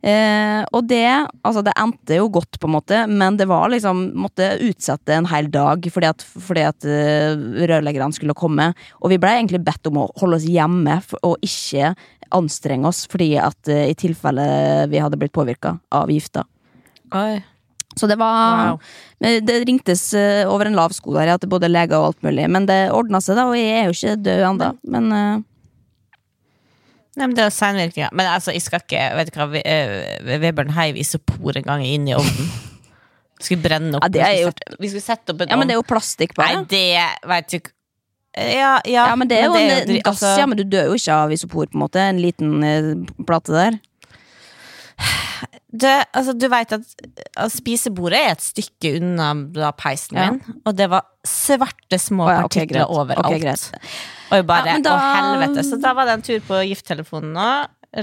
Eh, 0.05 0.61
og 0.75 0.85
det 0.89 1.07
altså 1.07 1.63
det 1.65 1.73
endte 1.79 2.19
jo 2.19 2.27
godt, 2.35 2.59
på 2.59 2.67
en 2.69 2.75
måte, 2.75 2.99
men 3.09 3.39
det 3.39 3.47
var 3.49 3.71
liksom 3.71 4.03
måtte 4.19 4.51
utsette 4.67 5.15
en 5.15 5.29
hel 5.31 5.49
dag 5.53 5.87
fordi 5.93 6.09
at, 6.09 6.21
fordi 6.21 6.65
at 6.67 6.85
uh, 6.85 7.33
rørleggerne 7.71 8.13
skulle 8.15 8.37
komme. 8.37 8.69
Og 9.01 9.13
vi 9.13 9.21
ble 9.21 9.37
egentlig 9.37 9.63
bedt 9.65 9.89
om 9.89 10.03
å 10.03 10.07
holde 10.19 10.41
oss 10.41 10.47
hjemme 10.47 10.99
for, 11.05 11.21
og 11.25 11.45
ikke 11.45 11.95
anstrenge 12.35 12.89
oss 12.89 13.05
fordi 13.09 13.33
at 13.41 13.71
uh, 13.71 13.85
i 13.87 13.95
tilfelle 13.97 14.47
vi 14.91 15.01
hadde 15.01 15.19
blitt 15.19 15.35
påvirka 15.35 15.77
av 15.95 16.11
gifta. 16.13 16.45
Oi. 17.15 17.39
Så 17.97 18.09
det 18.09 18.17
var 18.21 18.71
Wow. 18.71 18.79
Det 19.17 19.55
ringtes 19.65 20.13
eh, 20.13 20.45
over 20.45 20.69
en 20.69 20.75
lav 20.77 20.93
sko 20.93 21.15
der, 21.15 21.31
det 21.41 21.49
både 21.49 21.69
leger 21.71 21.97
og 21.97 22.11
alt 22.11 22.25
mulig. 22.25 22.45
Men 22.53 22.67
det 22.69 22.91
ordna 22.93 23.17
seg, 23.23 23.39
da, 23.39 23.47
og 23.49 23.57
jeg 23.57 23.71
er 23.79 23.87
jo 23.89 23.95
ikke 23.95 24.17
død 24.27 24.43
ennå. 24.51 24.67
Men 24.93 25.07
uh... 25.09 25.45
Nei, 27.17 27.25
men 27.25 27.33
det 27.33 27.41
er 27.41 27.49
jo 27.49 27.55
senvirkninger. 27.55 28.13
Men 28.13 28.29
altså, 28.29 28.53
jeg 28.53 28.61
skal 28.61 28.83
ikke 28.83 29.07
Vet 29.17 29.31
du 29.33 29.39
hva, 29.41 29.47
eh, 29.65 29.95
Vebjørn 30.37 30.75
heiv 30.75 30.99
isopor 31.01 31.57
en 31.57 31.65
gang 31.65 31.81
inn 31.85 32.05
i 32.11 32.13
ovnen. 32.17 32.51
Skulle 33.41 33.63
brenne 33.63 33.97
opp. 33.97 34.05
Ja, 34.05 34.11
det 34.13 34.21
har 34.21 34.35
vi, 34.35 34.43
skulle 34.43 34.53
sette, 34.53 34.77
vi 34.81 34.91
skulle 34.91 35.05
sette 35.07 35.33
opp 35.33 35.41
en 35.41 35.51
Ja, 35.51 35.57
men 35.57 35.69
det 35.69 35.75
er 35.75 35.81
jo 35.81 35.87
plastikk 35.89 36.37
Nei, 36.37 36.53
det 36.69 36.85
vet 37.29 37.49
du 37.51 37.57
ikke 37.59 37.73
ja, 38.37 38.75
ja, 38.85 39.07
Ja, 39.09 39.15
men 39.17 39.29
det 39.29 39.39
er 39.39 39.47
jo 39.47 39.55
en 39.57 39.95
gass, 40.05 40.21
altså- 40.21 40.35
ja, 40.37 40.45
men 40.45 40.59
du 40.59 40.63
dør 40.69 40.91
jo 40.91 40.97
ikke 40.99 41.13
av 41.25 41.31
isopor, 41.33 41.65
på 41.65 41.73
en 41.73 41.81
måte. 41.81 41.97
En 41.97 42.19
liten 42.21 42.51
eh, 42.63 42.91
plate 43.25 43.49
der. 43.55 43.79
Det, 45.71 45.93
altså, 46.15 46.33
du 46.37 46.47
vet 46.51 46.71
at 46.77 47.51
spisebordet 47.53 48.19
er 48.19 48.31
et 48.35 48.43
stykke 48.45 48.95
unna 49.01 49.29
da 49.53 49.71
peisen 49.77 50.17
Ja. 50.17 50.31
min, 50.31 50.59
og 50.65 50.75
det 50.77 50.89
var 50.89 51.05
svarte 51.27 51.99
små 51.99 52.25
oh, 52.25 52.31
ja, 52.31 52.39
ok, 52.43 52.49
partikler 52.49 52.83
greit. 52.83 52.97
overalt. 52.97 53.25
Okay. 53.35 53.55
Og 54.31 54.35
jeg 54.39 54.47
bare, 54.47 54.65
Ja, 54.73 54.79
da- 54.83 54.95
å 54.97 54.99
helvete 55.17 55.63
Så 55.67 55.79
da 55.81 55.93
var 55.93 56.05
det 56.05 56.13
en 56.17 56.21
tur 56.27 56.39
på 56.47 56.61
gifttelefonen 56.67 57.33
nå. 57.37 57.47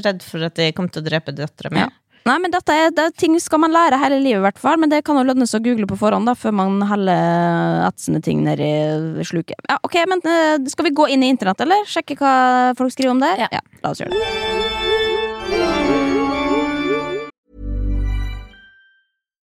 Redd 0.05 0.23
for 0.25 0.43
at 0.47 0.55
de 0.57 0.73
kom 0.73 0.89
til 0.89 1.03
å 1.03 1.07
drepe 1.07 1.35
dattera 1.37 1.71
mi. 1.71 1.79
Ja. 1.85 1.89
Nei, 2.25 2.39
men 2.41 2.51
dette 2.55 2.73
er, 2.73 2.89
det 2.91 3.03
er 3.05 3.11
ting 3.21 3.35
skal 3.43 3.61
man 3.61 3.71
lære 3.75 3.99
hele 4.01 4.17
livet, 4.23 4.41
i 4.41 4.45
hvert 4.47 4.59
fall. 4.59 4.79
Men 4.81 4.89
det 4.89 5.03
kan 5.05 5.19
jo 5.19 5.25
lønne 5.29 5.45
seg 5.47 5.61
å 5.61 5.65
google 5.67 5.87
på 5.91 5.99
forhånd, 6.01 6.25
da, 6.25 6.33
før 6.33 6.55
man 6.57 6.81
heller 6.89 7.85
etsende 7.91 8.23
ting 8.25 8.41
ned 8.47 8.61
i 8.65 9.27
sluket. 9.29 9.61
Ja, 9.69 9.77
ok, 9.85 9.99
men 10.09 10.25
eh, 10.25 10.57
Skal 10.73 10.89
vi 10.89 10.95
gå 10.97 11.05
inn 11.13 11.23
i 11.23 11.29
internett, 11.35 11.61
eller? 11.61 11.85
Sjekke 11.85 12.17
hva 12.17 12.33
folk 12.81 12.97
skriver 12.97 13.13
om 13.13 13.21
det? 13.21 13.35
Ja. 13.45 13.61
la 13.85 13.93
oss 13.93 14.01
gjøre 14.01 14.17
det. 14.17 16.04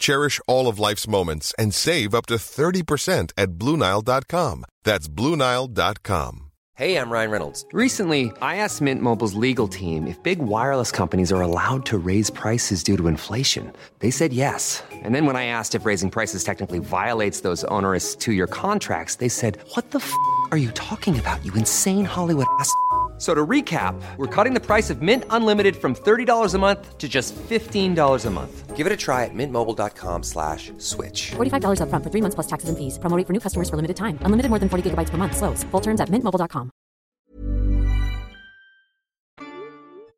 Cherish 0.00 0.40
all 0.48 0.66
of 0.66 0.80
life's 0.80 1.06
moments 1.06 1.54
and 1.56 1.72
save 1.72 2.12
up 2.14 2.26
to 2.26 2.34
30% 2.34 3.30
at 3.36 3.50
BlueNile.com. 3.50 4.64
That's 4.82 5.08
BlueNile.com. 5.08 6.46
Hey, 6.74 6.96
I'm 6.96 7.10
Ryan 7.12 7.30
Reynolds. 7.30 7.66
Recently, 7.74 8.32
I 8.40 8.56
asked 8.56 8.80
Mint 8.80 9.02
Mobile's 9.02 9.34
legal 9.34 9.68
team 9.68 10.06
if 10.06 10.20
big 10.22 10.38
wireless 10.38 10.90
companies 10.90 11.30
are 11.30 11.42
allowed 11.42 11.84
to 11.86 11.98
raise 11.98 12.30
prices 12.30 12.82
due 12.82 12.96
to 12.96 13.06
inflation. 13.06 13.70
They 13.98 14.10
said 14.10 14.32
yes. 14.32 14.82
And 14.90 15.14
then 15.14 15.26
when 15.26 15.36
I 15.36 15.44
asked 15.44 15.74
if 15.74 15.84
raising 15.84 16.10
prices 16.10 16.42
technically 16.42 16.78
violates 16.78 17.42
those 17.42 17.64
onerous 17.64 18.16
two 18.16 18.32
year 18.32 18.46
contracts, 18.46 19.16
they 19.16 19.28
said, 19.28 19.58
What 19.74 19.90
the 19.90 19.98
f 19.98 20.10
are 20.52 20.56
you 20.56 20.70
talking 20.70 21.18
about, 21.18 21.44
you 21.44 21.52
insane 21.52 22.06
Hollywood 22.06 22.46
ass? 22.58 22.72
So 23.20 23.34
to 23.34 23.46
recap, 23.46 24.00
we're 24.16 24.34
cutting 24.34 24.54
the 24.54 24.64
price 24.64 24.88
of 24.88 25.02
Mint 25.02 25.24
Unlimited 25.28 25.76
from 25.76 25.94
$30 25.94 26.54
a 26.54 26.58
month 26.58 26.96
to 26.96 27.06
just 27.06 27.36
$15 27.36 28.26
a 28.26 28.30
month. 28.30 28.76
Give 28.76 28.86
it 28.86 28.92
a 28.92 28.96
try 28.96 29.26
at 29.26 29.34
mintmobile.com 29.34 30.22
slash 30.22 30.72
switch. 30.78 31.32
$45 31.36 31.84
upfront 31.84 32.02
for 32.02 32.10
three 32.10 32.22
months 32.22 32.34
plus 32.34 32.46
taxes 32.46 32.70
and 32.70 32.78
fees. 32.78 32.98
Promo 32.98 33.20
for 33.26 33.34
new 33.34 33.40
customers 33.40 33.68
for 33.68 33.76
limited 33.76 33.98
time. 33.98 34.16
Unlimited 34.24 34.48
more 34.48 34.58
than 34.58 34.70
40 34.70 34.88
gigabytes 34.88 35.10
per 35.10 35.18
month. 35.18 35.36
Slows. 35.36 35.64
Full 35.70 35.82
terms 35.82 36.00
at 36.00 36.08
mintmobile.com. 36.08 36.70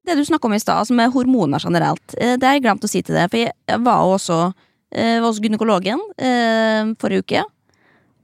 Det 0.06 0.14
du 0.14 0.24
snakker 0.24 0.46
om 0.48 0.54
i 0.54 0.60
sted, 0.60 0.74
altså 0.74 0.94
med 0.94 1.10
hormoner 1.10 1.58
generelt, 1.58 2.14
eh, 2.18 2.34
det 2.38 2.46
har 2.46 2.54
jeg 2.54 2.62
glemt 2.62 2.84
å 2.84 2.90
si 2.90 3.02
til 3.02 3.14
deg. 3.18 3.30
For 3.30 3.38
jeg 3.38 3.82
var 3.82 4.06
også 4.14 4.38
eh, 4.94 5.18
hos 5.22 5.42
gynekologen 5.42 5.98
eh, 6.18 6.94
forrige 7.02 7.26
uke. 7.26 7.44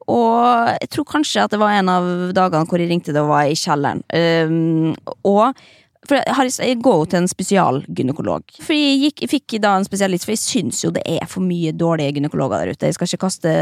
Og 0.09 0.71
jeg 0.73 0.89
tror 0.95 1.09
kanskje 1.11 1.45
at 1.45 1.53
det 1.53 1.61
var 1.61 1.77
en 1.77 1.91
av 1.93 2.07
dagene 2.37 2.69
hvor 2.69 2.81
jeg 2.81 2.91
ringte 2.91 3.13
det 3.13 3.21
og 3.21 3.33
var 3.33 3.49
i 3.49 3.59
kjelleren. 3.59 4.01
Um, 4.09 4.95
og 5.29 5.59
for 6.09 6.17
jeg, 6.19 6.35
har, 6.39 6.49
jeg 6.65 6.79
går 6.85 6.97
jo 7.03 7.07
til 7.13 7.21
en 7.21 7.29
spesialgynekolog. 7.31 8.45
For 8.65 8.75
jeg, 8.77 8.99
gikk, 9.05 9.25
fikk 9.31 9.59
da 9.63 9.75
en 9.79 9.87
spesialist, 9.87 10.25
for 10.25 10.33
jeg 10.35 10.43
syns 10.43 10.83
jo 10.85 10.93
det 10.95 11.05
er 11.05 11.29
for 11.29 11.45
mye 11.45 11.75
dårlige 11.77 12.17
gynekologer 12.17 12.65
der 12.65 12.73
ute. 12.73 12.89
Jeg 12.89 12.97
skal 12.97 13.11
ikke 13.11 13.27
kaste 13.27 13.53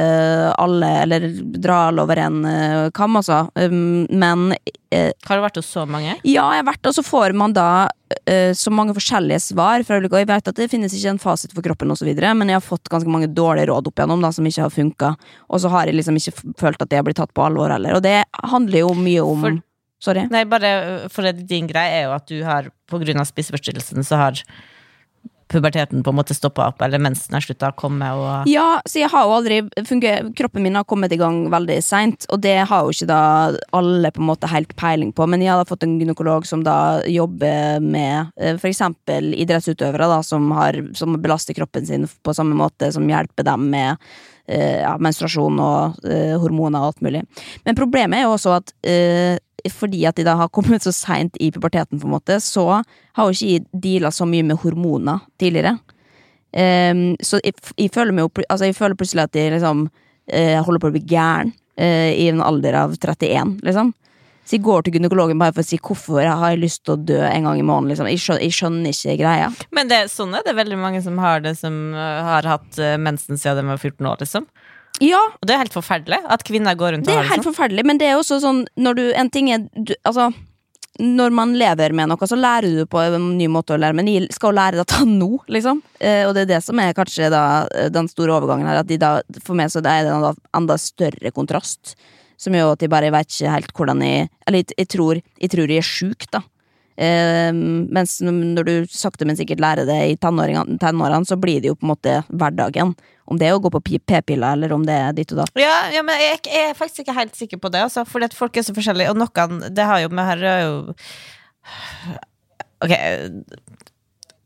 alle, 0.54 0.90
eller 1.02 1.26
dra 1.58 1.86
alle 1.90 2.04
over 2.06 2.22
en 2.22 2.40
eh, 2.50 2.86
kam, 2.96 3.18
altså. 3.18 3.44
Um, 3.58 4.06
men 4.10 4.52
eh, 4.94 5.10
Har 5.26 5.40
du 5.40 5.44
vært 5.44 5.58
hos 5.60 5.70
så 5.74 5.86
mange? 5.90 6.14
ja, 6.22 6.46
jeg 6.54 6.62
har 6.62 6.68
vært, 6.70 6.86
og 6.86 6.94
så 6.96 7.04
får 7.06 7.34
man 7.36 7.54
da 7.56 7.68
eh, 8.30 8.52
så 8.56 8.70
mange 8.74 8.94
forskjellige 8.96 9.42
svar 9.48 9.82
fra 9.86 9.98
og 9.98 10.18
jeg 10.20 10.28
vet 10.30 10.50
at 10.52 10.58
det 10.60 10.70
finnes 10.70 10.94
ikke 10.94 11.16
en 11.16 11.22
fasit 11.22 11.54
for 11.56 11.66
kroppen 11.66 11.90
og 11.90 11.98
så 11.98 12.06
videre, 12.06 12.30
men 12.38 12.52
jeg 12.52 12.60
har 12.60 12.64
fått 12.64 12.90
ganske 12.92 13.10
mange 13.10 13.30
dårlige 13.34 13.70
råd 13.72 13.90
opp 13.90 13.98
igjennom 13.98 14.22
da, 14.22 14.30
som 14.34 14.46
ikke 14.46 14.66
har 14.68 14.74
funka, 14.74 15.14
og 15.50 15.62
så 15.62 15.72
har 15.72 15.90
jeg 15.90 15.98
liksom 15.98 16.20
ikke 16.20 16.36
følt 16.62 16.82
at 16.84 16.92
det 16.92 17.00
har 17.00 17.06
blitt 17.08 17.18
tatt 17.18 17.34
på 17.34 17.42
alvor 17.46 17.74
heller, 17.74 17.98
og 17.98 18.04
det 18.06 18.20
handler 18.46 18.84
jo 18.84 18.92
mye 18.98 19.24
om 19.26 19.42
For- 19.48 19.62
Sorry. 20.06 20.26
Nei, 20.30 20.46
bare 20.48 20.72
for 21.12 21.26
det, 21.26 21.48
din 21.50 21.68
greie 21.70 22.00
er 22.00 22.08
jo 22.08 22.16
at 22.16 22.30
du 22.30 22.40
har 22.46 22.70
av 22.70 23.28
spiseforstyrrelsen 23.28 24.06
så 24.06 24.22
har 24.22 24.42
puberteten 25.48 26.02
på 26.02 26.10
en 26.10 26.16
måte 26.18 26.34
stoppa 26.34 26.66
opp, 26.68 26.80
eller 26.82 26.98
mensen 27.02 27.36
har 27.36 27.44
slutta 27.44 27.70
å 27.70 27.76
komme, 27.78 28.08
og 28.18 28.48
Ja, 28.50 28.80
så 28.88 29.00
jeg 29.02 29.10
har 29.12 29.26
jo 29.26 29.34
aldri 29.36 29.60
funger, 29.86 30.30
Kroppen 30.36 30.64
min 30.64 30.74
har 30.78 30.86
kommet 30.88 31.12
i 31.14 31.18
gang 31.20 31.44
veldig 31.52 31.78
seint, 31.86 32.26
og 32.34 32.42
det 32.42 32.56
har 32.66 32.82
jo 32.82 32.94
ikke 32.94 33.08
da 33.10 33.20
alle 33.76 34.10
på 34.10 34.22
en 34.22 34.30
måte 34.32 34.50
helt 34.50 34.74
peiling 34.78 35.12
på, 35.14 35.26
men 35.30 35.44
jeg 35.44 35.54
har 35.54 35.62
da 35.62 35.68
fått 35.68 35.86
en 35.86 35.98
gynekolog 36.00 36.48
som 36.48 36.64
da 36.66 36.78
jobber 37.06 37.78
med 37.84 38.32
f.eks. 38.34 38.60
for 38.62 38.72
eksempel 38.72 39.34
idrettsutøvere 39.36 40.10
da, 40.16 40.22
som, 40.26 40.50
har, 40.56 40.80
som 40.98 41.14
belaster 41.22 41.54
kroppen 41.54 41.86
sin 41.86 42.08
på 42.10 42.34
samme 42.34 42.58
måte, 42.58 42.90
som 42.94 43.06
hjelper 43.06 43.46
dem 43.46 43.70
med 43.70 44.02
eh, 44.48 44.82
ja, 44.82 44.96
menstruasjon 44.98 45.62
og 45.62 46.02
uh, 46.06 46.36
hormoner 46.42 46.82
og 46.82 46.90
alt 46.90 47.06
mulig. 47.06 47.22
Men 47.66 47.78
problemet 47.78 48.18
er 48.18 48.26
jo 48.26 48.34
også 48.34 48.58
at 48.58 48.74
eh, 48.82 49.38
fordi 49.74 50.04
at 50.08 50.18
de 50.18 50.24
da 50.26 50.36
har 50.38 50.52
kommet 50.54 50.84
så 50.84 50.92
seint 50.94 51.36
i 51.42 51.50
puberteten, 51.54 52.00
på 52.00 52.08
en 52.08 52.16
måte, 52.16 52.38
så 52.42 52.82
har 53.16 53.28
jo 53.28 53.34
ikke 53.34 53.80
deala 53.82 54.12
så 54.14 54.26
mye 54.28 54.46
med 54.46 54.60
hormoner 54.62 55.22
tidligere. 55.40 55.76
Um, 56.56 57.16
så 57.20 57.40
jeg, 57.44 57.56
jeg, 57.76 57.92
føler 57.92 58.14
meg 58.16 58.24
jo, 58.24 58.44
altså 58.48 58.68
jeg 58.68 58.76
føler 58.78 58.96
plutselig 58.96 59.26
at 59.26 59.36
jeg 59.36 59.52
liksom 59.52 59.86
uh, 59.90 60.58
holder 60.64 60.80
på 60.80 60.88
å 60.88 60.94
bli 60.94 61.02
gæren 61.04 61.50
uh, 61.52 62.10
i 62.14 62.30
en 62.30 62.40
alder 62.44 62.78
av 62.84 62.94
31, 62.96 63.58
liksom. 63.66 63.92
Så 64.46 64.54
jeg 64.54 64.62
går 64.62 64.86
til 64.86 64.94
gynekologen 64.94 65.40
bare 65.42 65.50
for 65.56 65.64
å 65.64 65.66
si 65.66 65.76
hvorfor 65.82 66.20
jeg 66.22 66.38
har 66.38 66.60
lyst 66.60 66.84
til 66.86 66.94
å 66.94 67.02
dø 67.02 67.18
en 67.26 67.48
gang 67.48 67.58
i 67.58 67.64
måneden. 67.66 67.90
Liksom. 67.90 68.06
Jeg, 68.12 68.20
skjønner, 68.22 68.44
jeg 68.46 68.54
skjønner 68.54 68.92
ikke 68.94 69.16
greia. 69.18 69.48
Men 69.74 69.90
det, 69.90 69.98
sånn 70.12 70.36
er 70.38 70.44
det 70.46 70.54
veldig 70.54 70.78
mange 70.78 71.00
som 71.02 71.18
har 71.18 71.42
det, 71.42 71.56
som 71.58 71.80
uh, 71.98 72.22
har 72.28 72.46
hatt 72.46 72.78
mensen 73.02 73.42
siden 73.42 73.64
de 73.64 73.72
var 73.74 73.82
14 73.82 74.06
år, 74.06 74.22
liksom. 74.22 74.46
Ja, 75.04 75.20
Og 75.36 75.46
det 75.46 75.54
er 75.54 75.64
helt 75.64 75.74
forferdelig 75.76 76.18
at 76.24 76.44
kvinner 76.46 76.76
går 76.78 76.94
rundt 76.96 77.06
det 77.06 77.12
og 77.12 77.18
er 77.18 77.22
har 77.22 77.28
det 77.28 77.32
helt 77.34 77.44
sånn. 77.44 77.52
forferdelig, 77.54 77.84
men 77.84 77.98
det 78.00 78.06
er 78.08 78.16
også 78.16 78.38
sånn 78.40 78.62
når 78.80 78.94
du, 78.96 79.02
En 79.14 79.30
ting 79.30 79.50
er 79.52 79.66
du, 79.74 79.92
Altså, 80.08 80.30
når 80.98 81.34
man 81.36 81.52
lever 81.60 81.92
med 81.92 82.08
noe, 82.08 82.26
så 82.28 82.38
lærer 82.40 82.78
du 82.78 82.86
på 82.88 83.02
en 83.04 83.26
ny 83.36 83.48
måte 83.52 83.74
å 83.74 83.80
lære, 83.80 83.92
men 83.98 84.08
jeg 84.08 84.30
skal 84.32 84.48
jo 84.52 84.56
lære 84.56 84.80
dette 84.80 85.02
nå, 85.20 85.28
liksom. 85.52 85.82
Eh, 86.00 86.22
og 86.24 86.32
det 86.36 86.46
er 86.46 86.52
det 86.54 86.60
som 86.64 86.80
er 86.80 86.94
kanskje 86.96 87.28
da 87.34 87.42
eh, 87.68 87.90
den 87.92 88.08
store 88.08 88.32
overgangen 88.38 88.68
her, 88.70 88.80
at 88.80 88.88
de 88.88 88.96
da, 89.02 89.18
for 89.44 89.58
meg 89.58 89.68
så 89.74 89.82
er 89.84 90.06
det 90.08 90.14
en 90.14 90.40
enda 90.56 90.78
større 90.80 91.32
kontrast. 91.36 91.96
Som 92.40 92.56
gjør 92.56 92.74
at 92.74 92.82
jeg 92.84 92.92
bare 92.92 93.12
vet 93.12 93.28
ikke 93.32 93.48
helt 93.52 93.70
hvordan 93.72 94.02
jeg 94.04 94.26
Eller 94.46 94.60
jeg, 94.60 94.74
jeg, 94.76 94.88
tror, 94.92 95.20
jeg 95.40 95.50
tror 95.54 95.70
jeg 95.72 95.80
er 95.80 95.86
sjuk, 95.88 96.26
da. 96.32 96.42
Eh, 96.96 97.52
mens 97.52 98.16
når 98.24 98.64
du 98.64 98.74
sakte, 98.88 99.26
men 99.28 99.36
sikkert 99.36 99.60
lærer 99.60 99.88
det 99.88 99.98
i 100.12 100.16
tenårene, 100.20 101.24
så 101.28 101.36
blir 101.40 101.60
det 101.60 101.72
jo 101.72 101.76
på 101.76 101.86
en 101.86 101.92
måte 101.92 102.16
hverdagen. 102.28 102.94
Om 103.26 103.40
det 103.40 103.48
er 103.48 103.56
å 103.56 103.62
gå 103.62 103.72
på 103.74 103.82
p-piller, 103.84 104.54
eller 104.54 104.72
om 104.72 104.84
det 104.86 104.96
er 104.96 105.16
ditt 105.16 105.34
og 105.34 105.42
datt. 105.42 105.58
Ja, 105.60 105.88
ja, 105.92 106.04
men 106.06 106.18
jeg, 106.22 106.40
jeg 106.46 106.70
er 106.70 106.78
faktisk 106.78 107.04
ikke 107.04 107.18
helt 107.18 107.36
sikker 107.36 107.60
på 107.62 107.72
det, 107.74 107.82
altså, 107.88 108.06
for 108.08 108.24
folk 108.38 108.56
er 108.56 108.66
så 108.66 108.74
forskjellige, 108.76 109.12
og 109.12 109.20
noen 109.20 109.66
Det 109.74 109.86
har 109.86 110.04
jo 110.04 110.12
med 110.14 110.30
her 110.30 110.46
er 110.46 110.64
jo 110.64 110.76
Ok, 112.84 112.92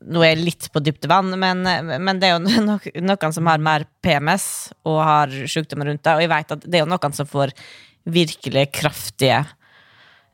nå 0.09 0.23
er 0.23 0.31
jeg 0.31 0.41
litt 0.41 0.67
på 0.73 0.81
dypt 0.81 1.05
vann, 1.11 1.29
men, 1.39 1.61
men 1.61 2.19
det 2.19 2.29
er 2.29 2.37
jo 2.37 2.41
no, 2.65 2.79
noen 2.79 3.35
som 3.35 3.49
har 3.51 3.61
mer 3.61 3.85
PMS 4.03 4.47
og 4.87 5.01
har 5.05 5.35
sykdommer 5.45 5.91
rundt 5.91 6.03
det, 6.07 6.15
og 6.15 6.25
jeg 6.25 6.31
vet 6.31 6.55
at 6.57 6.65
det 6.65 6.79
er 6.79 6.85
jo 6.85 6.91
noen 6.91 7.15
som 7.17 7.29
får 7.29 7.53
virkelig 8.09 8.65
kraftige 8.79 9.43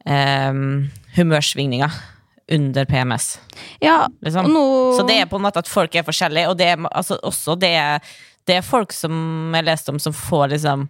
em, 0.08 0.88
humørsvingninger 1.18 1.98
under 2.52 2.86
PMS. 2.88 3.40
Ja, 3.84 4.08
Liksom. 4.24 4.46
og 4.46 4.54
nå 4.54 4.66
Så 4.98 5.08
det 5.08 5.18
er 5.22 5.26
på 5.28 5.36
en 5.36 5.44
måte 5.44 5.60
at 5.60 5.68
folk 5.68 5.96
er 5.96 6.06
forskjellige, 6.08 6.48
og 6.48 6.58
det 6.58 6.70
er 6.74 6.86
altså, 6.92 7.18
også 7.24 7.58
det 7.60 7.74
er, 7.76 8.00
det 8.48 8.60
er 8.60 8.64
folk 8.64 8.94
som 8.96 9.52
jeg 9.56 9.68
leste 9.68 9.92
om, 9.92 10.00
som 10.00 10.16
får 10.16 10.54
liksom 10.56 10.88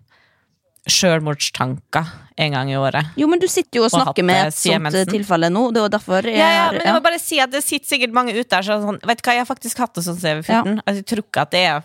sjølmordstanker 0.88 2.06
en 2.38 2.54
gang 2.54 2.70
i 2.72 2.78
året. 2.80 3.10
Jo, 3.20 3.28
men 3.28 3.42
du 3.42 3.48
sitter 3.52 3.82
jo 3.82 3.88
og 3.88 3.92
Og 3.92 4.04
snakker 4.06 4.24
med 4.24 4.48
et 4.48 4.56
sånt 4.56 4.94
eh, 4.96 5.08
tilfelle 5.10 5.50
nå. 5.52 5.66
Det 5.76 5.84
var 5.84 5.92
derfor 5.98 6.30
jeg 6.30 6.38
Ja, 6.38 6.48
ja, 6.54 6.68
men 6.72 6.86
jeg 6.86 6.96
må 6.96 7.02
bare 7.04 7.20
si 7.20 7.42
at 7.44 7.52
det 7.52 7.64
sitter 7.66 7.90
sikkert 7.90 8.16
mange 8.16 8.36
ute 8.38 8.48
der 8.54 8.64
som 8.64 8.86
sånn 8.86 9.02
Vet 9.04 9.20
du 9.20 9.28
hva, 9.28 9.36
jeg 9.36 9.44
har 9.44 9.50
faktisk 9.50 9.82
hatt 9.84 9.98
det 9.98 10.06
sånn 10.06 10.20
siden 10.22 10.38
jeg 10.38 10.46
var 10.46 10.64
14. 10.64 10.80
Altså, 10.86 11.02
jeg 11.02 11.10
tror 11.12 11.24
ikke 11.26 11.44
at 11.44 11.52
det 11.58 11.64
er 11.74 11.84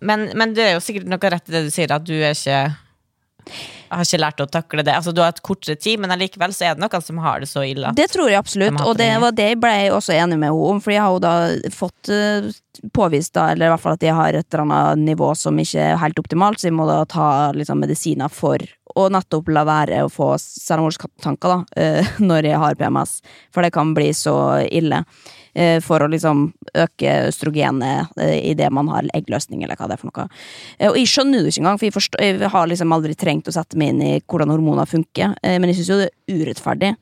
men, 0.00 0.30
men 0.38 0.54
det 0.56 0.64
er 0.64 0.72
jo 0.78 0.84
sikkert 0.84 1.10
noe 1.12 1.30
rett 1.34 1.50
i 1.50 1.52
det 1.52 1.64
du 1.66 1.72
sier, 1.74 1.90
at 1.92 2.04
du 2.06 2.14
er 2.16 2.32
ikke 2.32 2.60
har 3.90 4.06
ikke 4.06 4.20
lært 4.22 4.42
å 4.44 4.46
takle 4.50 4.84
det. 4.86 4.94
Altså, 4.96 5.12
du 5.14 5.20
har 5.22 5.32
hatt 5.32 5.42
kortere 5.44 5.76
tid, 5.76 6.00
men 6.02 6.14
allikevel 6.14 6.54
så 6.54 6.68
er 6.68 6.76
det 6.78 6.84
noen 6.84 7.04
som 7.04 7.20
har 7.24 7.42
det 7.42 7.50
så 7.50 7.64
ille. 7.66 7.92
Det 7.96 8.08
tror 8.12 8.30
jeg 8.30 8.40
absolutt, 8.40 8.78
De 8.78 8.86
og 8.86 8.96
det 8.98 9.10
det. 9.10 9.20
var 9.24 9.36
det 9.36 9.50
ble 9.60 9.72
jeg 9.76 9.94
også 9.96 10.16
enig 10.16 10.38
med 10.38 10.50
henne 10.50 10.72
om. 10.72 10.82
For 10.84 10.94
jeg 10.94 11.02
har 11.04 11.16
jo 11.16 11.22
da 11.24 11.34
fått 11.74 12.12
eh, 12.14 12.50
påvist, 12.96 13.34
da, 13.36 13.50
eller 13.52 13.68
i 13.68 13.72
hvert 13.74 13.84
fall 13.84 13.98
at 13.98 14.06
jeg 14.06 14.16
har 14.16 14.36
et 14.38 14.46
eller 14.54 14.64
annet 14.66 15.04
nivå 15.10 15.32
som 15.38 15.58
ikke 15.60 15.88
er 15.90 16.00
helt 16.00 16.22
optimalt, 16.22 16.60
så 16.62 16.70
jeg 16.70 16.76
må 16.78 16.86
da 16.88 17.02
ta 17.10 17.26
liksom, 17.56 17.82
medisiner 17.82 18.30
for 18.32 18.62
å 18.98 19.08
nettopp 19.12 19.50
la 19.54 19.62
være 19.68 20.00
å 20.06 20.10
få 20.10 20.32
selvmordstanker 20.42 21.52
da, 21.52 21.58
eh, 21.82 22.14
når 22.30 22.50
jeg 22.52 22.62
har 22.62 22.78
PMS. 22.80 23.18
For 23.54 23.66
det 23.66 23.74
kan 23.76 23.94
bli 23.96 24.12
så 24.16 24.36
ille. 24.70 25.04
Eh, 25.54 25.78
For 25.84 26.02
å 26.04 26.08
liksom 26.10 26.44
øke 26.74 27.14
østrogenet 27.28 28.20
eh, 28.20 28.36
i 28.50 28.54
det 28.58 28.68
man 28.74 28.90
har 28.92 29.08
eggløsning, 29.16 29.64
eller 29.64 29.78
hva 29.78 29.88
det 29.90 29.96
er 29.96 30.02
for 30.02 30.10
noe. 30.10 30.28
Eh, 30.78 30.90
Og 30.90 30.98
jeg 31.00 31.10
skjønner 31.10 31.42
det 31.42 31.52
ikke 31.52 31.64
engang, 31.64 31.80
for 31.80 31.88
jeg, 31.88 31.96
forstår, 31.96 32.24
jeg 32.26 32.52
har 32.54 32.70
liksom 32.70 32.94
aldri 32.96 33.16
trengt 33.18 33.50
å 33.50 33.54
sette 33.54 33.78
meg 33.80 33.94
inn 33.94 34.02
i 34.06 34.12
hvordan 34.20 34.52
hormoner 34.54 34.88
funker. 34.90 35.34
Men 35.42 35.70
jeg 35.70 35.80
syns 35.80 35.92
jo 35.92 36.00
det 36.00 36.08
er 36.10 36.40
urettferdig. 36.40 36.94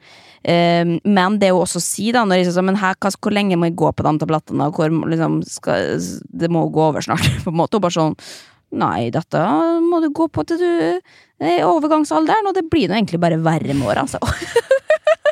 Men 1.04 1.38
det 1.40 1.48
er 1.48 1.52
jo 1.52 1.62
også 1.64 1.80
å 1.80 1.84
si, 1.84 2.10
da, 2.14 2.22
når 2.24 2.40
jeg 2.40 2.46
sier 2.48 2.56
sånn, 2.60 2.68
men 2.70 2.78
her, 2.80 2.94
hvor 3.02 3.34
lenge 3.34 3.58
må 3.58 3.68
jeg 3.68 3.76
gå 3.80 3.90
på 3.92 4.06
de 4.06 4.12
tablettene, 4.22 4.68
og 4.68 4.78
hvor 4.78 4.92
liksom 5.10 5.40
skal, 5.46 5.98
Det 6.30 6.48
må 6.52 6.68
gå 6.72 6.84
over 6.90 7.04
snart, 7.04 7.26
på 7.44 7.52
en 7.52 7.58
måte. 7.58 7.76
Og 7.76 7.84
bare 7.84 7.98
sånn 7.98 8.16
Nei, 8.78 9.08
dette 9.08 9.40
må 9.80 9.96
du 10.04 10.10
gå 10.12 10.26
på 10.28 10.42
til 10.44 10.58
du 10.60 10.66
er 11.40 11.54
i 11.54 11.64
overgangsalderen, 11.64 12.50
og 12.50 12.56
det 12.56 12.66
blir 12.68 12.90
nå 12.90 12.98
egentlig 12.98 13.20
bare 13.22 13.38
verre 13.40 13.72
med 13.72 13.88
åra, 13.88 14.04
altså. 14.04 14.20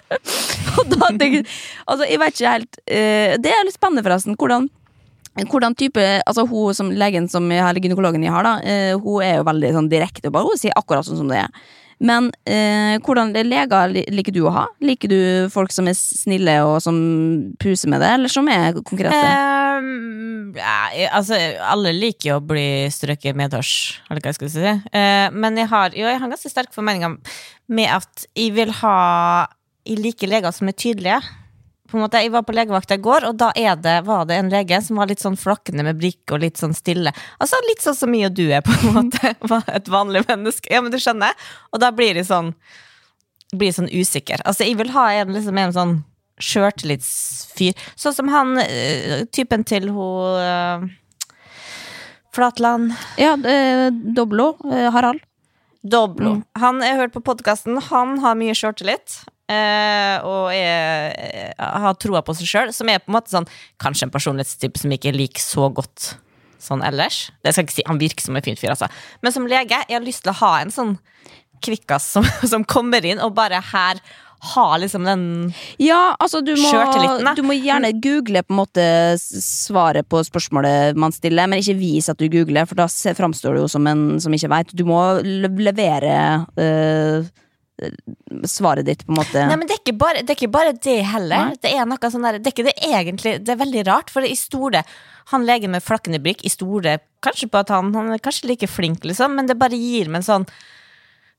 tenker 1.21 1.43
Altså, 1.87 2.05
jeg 2.07 2.21
vet 2.23 2.37
ikke 2.37 2.53
helt 2.53 2.79
uh, 2.79 3.33
Det 3.43 3.53
er 3.53 3.65
litt 3.67 3.79
spennende, 3.79 4.05
forresten. 4.07 4.37
Hvordan 4.39 4.71
hvordan 5.51 5.75
type, 5.77 6.01
altså 6.25 6.47
hun 6.49 6.73
som 6.73 6.89
Legen 6.97 7.27
som 7.29 7.45
jeg, 7.53 7.61
eller 7.61 7.83
gynekologen 7.85 8.23
jeg 8.25 8.33
har, 8.33 8.47
da, 8.47 8.55
uh, 8.57 9.03
hun 9.03 9.21
er 9.21 9.35
jo 9.37 9.43
veldig 9.45 9.73
sånn 9.75 9.91
direkte. 9.93 10.31
Bare, 10.33 10.49
hun 10.49 10.57
sier 10.57 10.73
akkurat 10.81 11.05
sånn 11.05 11.19
som 11.21 11.29
det 11.29 11.43
er. 11.43 11.67
Men 11.97 12.29
uh, 12.29 12.97
hvordan 13.05 13.33
leger 13.33 13.95
liker 14.13 14.35
du 14.35 14.43
å 14.45 14.53
ha? 14.53 14.67
Liker 14.85 15.13
du 15.13 15.21
folk 15.53 15.73
som 15.73 15.89
er 15.89 15.97
snille 15.97 16.59
og 16.67 16.79
som 16.85 16.97
puser 17.63 17.93
med 17.93 18.05
det, 18.05 18.11
eller 18.19 18.33
som 18.33 18.49
er 18.53 18.77
konkrete? 18.83 19.17
Um, 19.77 20.53
ja, 20.57 21.09
altså, 21.17 21.39
alle 21.65 21.95
liker 21.97 22.35
jo 22.35 22.39
å 22.41 22.45
bli 22.45 22.67
strøket 22.93 23.39
medhårs, 23.39 23.73
eller 24.11 24.21
hva 24.21 24.33
jeg 24.33 24.41
skal 24.41 24.53
si. 24.53 24.75
Uh, 24.93 25.29
men 25.33 25.57
jeg 25.61 25.73
har, 25.73 25.97
jo, 25.97 26.09
jeg 26.09 26.21
har 26.21 26.33
ganske 26.33 26.53
sterke 26.53 26.77
formeninger 26.77 27.17
med 27.73 27.93
at 27.97 28.29
jeg 28.37 28.53
vil 28.57 28.73
ha 28.83 28.99
Jeg 29.87 30.01
liker 30.03 30.31
leger 30.31 30.55
som 30.55 30.69
er 30.71 30.77
tydelige. 30.77 31.21
På 31.87 31.97
en 31.97 32.03
måte, 32.03 32.19
Jeg 32.19 32.33
var 32.35 32.43
på 32.43 32.55
legevakta 32.55 32.97
i 32.99 33.03
går, 33.03 33.29
og 33.29 33.37
da 33.39 33.53
det, 33.55 34.01
var 34.07 34.25
det 34.27 34.35
en 34.41 34.51
lege 34.51 34.81
som 34.83 34.97
var 34.99 35.07
litt 35.07 35.23
sånn 35.23 35.37
flakkende 35.39 35.85
med 35.87 36.01
blikk 36.01 36.33
og 36.35 36.43
litt 36.43 36.59
sånn 36.59 36.75
stille. 36.75 37.13
Altså 37.39 37.61
Litt 37.69 37.85
sånn 37.85 37.95
som 37.95 38.15
jeg 38.15 38.27
og 38.27 38.35
du 38.35 38.51
er, 38.51 38.61
på 38.67 38.75
en 38.75 38.97
måte. 38.97 39.35
Et 39.79 39.89
vanlig 39.89 40.25
menneske. 40.27 40.73
Ja, 40.73 40.83
men 40.83 40.91
du 40.91 40.99
skjønner? 40.99 41.33
Og 41.71 41.81
da 41.81 41.93
blir 41.95 42.19
jeg 42.19 42.27
sånn 42.27 42.55
blir 43.55 43.71
sånn 43.71 43.87
usikker. 43.93 44.43
Altså, 44.43 44.67
jeg 44.67 44.75
vil 44.81 44.91
ha 44.91 45.07
en, 45.21 45.31
liksom, 45.37 45.59
en 45.63 45.75
sånn 45.75 45.95
sjøltillitsfyr. 46.43 47.77
Sånn 47.95 48.17
som 48.17 48.33
han 48.33 48.59
eh, 48.59 49.23
typen 49.31 49.63
til 49.65 49.87
hun 49.95 50.41
eh, 50.43 50.89
Flatland. 52.35 52.93
Ja, 53.17 53.37
Doblo. 53.39 54.57
eh, 54.73 54.91
Harald. 54.93 55.23
Doblo. 55.87 56.41
Mm. 56.41 56.45
Han 56.59 56.83
jeg 56.83 56.97
har 56.97 57.05
hørt 57.05 57.15
på 57.15 57.25
podkasten, 57.25 57.79
han 57.79 58.19
har 58.25 58.35
mye 58.39 58.57
sjøltillit. 58.59 59.21
Eh, 59.53 60.17
og 60.27 60.53
er, 60.55 61.13
eh, 61.15 61.67
har 61.87 61.97
troa 62.03 62.23
på 62.27 62.35
seg 62.39 62.51
sjøl, 62.51 62.75
som 62.75 62.91
er 62.91 63.03
på 63.03 63.13
en 63.13 63.19
måte 63.19 63.35
sånn 63.35 63.49
kanskje 63.83 64.09
en 64.09 64.15
personlighetstype 64.15 64.83
som 64.83 64.95
ikke 64.97 65.15
liker 65.17 65.43
så 65.43 65.71
godt 65.75 66.15
sånn 66.63 66.85
ellers. 66.87 67.27
Det 67.45 67.53
skal 67.53 67.63
jeg 67.63 67.71
ikke 67.71 67.79
si, 67.79 67.87
Han 67.87 68.03
virker 68.03 68.27
som 68.27 68.37
en 68.39 68.47
fin 68.47 68.59
fyr, 68.59 68.73
altså. 68.75 68.91
Men 69.23 69.35
som 69.35 69.49
lege, 69.49 69.83
jeg 69.87 69.99
har 69.99 70.07
lyst 70.07 70.25
til 70.25 70.35
å 70.35 70.41
ha 70.43 70.53
en 70.61 70.75
sånn 70.75 70.97
kvikkas 71.65 72.13
som, 72.17 72.27
som 72.53 72.67
kommer 72.69 73.05
inn 73.07 73.23
og 73.23 73.37
bare 73.37 73.63
her 73.73 74.03
har 74.47 74.79
liksom 74.79 75.07
den 75.09 75.23
Ja, 75.81 76.17
altså 76.21 76.43
du 76.45 76.53
må, 76.61 76.71
du 77.37 77.43
må 77.47 77.57
gjerne 77.57 77.93
google 78.05 78.43
på 78.45 78.53
en 78.53 78.61
måte 78.61 78.85
svaret 79.19 80.07
på 80.09 80.21
spørsmålet 80.27 80.99
man 80.99 81.15
stiller, 81.15 81.49
men 81.49 81.63
ikke 81.63 81.79
vis 81.81 82.11
at 82.13 82.21
du 82.21 82.29
googler, 82.31 82.69
for 82.69 82.79
da 82.79 82.87
framstår 82.87 83.57
du 83.57 83.65
jo 83.65 83.71
som 83.71 83.87
en 83.89 84.21
som 84.23 84.35
ikke 84.37 84.53
veit. 84.53 84.77
Du 84.77 84.85
må 84.89 85.01
le 85.25 85.51
levere 85.67 86.19
eh, 86.61 87.27
svaret 88.49 88.87
ditt, 88.87 89.05
på 89.07 89.13
en 89.13 89.19
måte. 89.19 89.43
Nei, 89.49 89.57
men 89.59 89.69
det 89.69 89.77
er 89.77 89.83
ikke 89.83 89.99
bare 90.01 90.23
det, 90.23 90.33
er 90.33 90.39
ikke 90.39 90.53
bare 90.55 90.73
det 90.73 90.97
heller. 91.11 91.51
Nei. 91.51 91.59
Det 91.61 91.73
er 91.77 91.89
noe 91.89 92.11
sånn 92.13 92.25
der, 92.25 92.39
det 92.41 92.51
er 92.51 92.55
ikke 92.55 92.69
det 92.71 92.77
egentlig 92.87 93.35
Det 93.45 93.53
er 93.53 93.61
veldig 93.61 93.85
rart, 93.89 94.13
for 94.13 94.25
i 94.25 94.37
store 94.39 94.83
Han 95.33 95.45
legen 95.49 95.75
med 95.75 95.85
flakkende 95.85 96.21
blikk, 96.23 96.45
i 96.47 96.53
store 96.53 96.99
Kanskje 97.25 97.51
på 97.53 97.61
at 97.61 97.75
han, 97.75 97.93
han 97.97 98.15
er 98.15 98.23
kanskje 98.23 98.49
like 98.53 98.71
flink, 98.71 99.05
liksom, 99.05 99.37
men 99.37 99.51
det 99.51 99.59
bare 99.61 99.79
gir 99.79 100.09
meg 100.09 100.23
en 100.23 100.29
sånn 100.31 100.49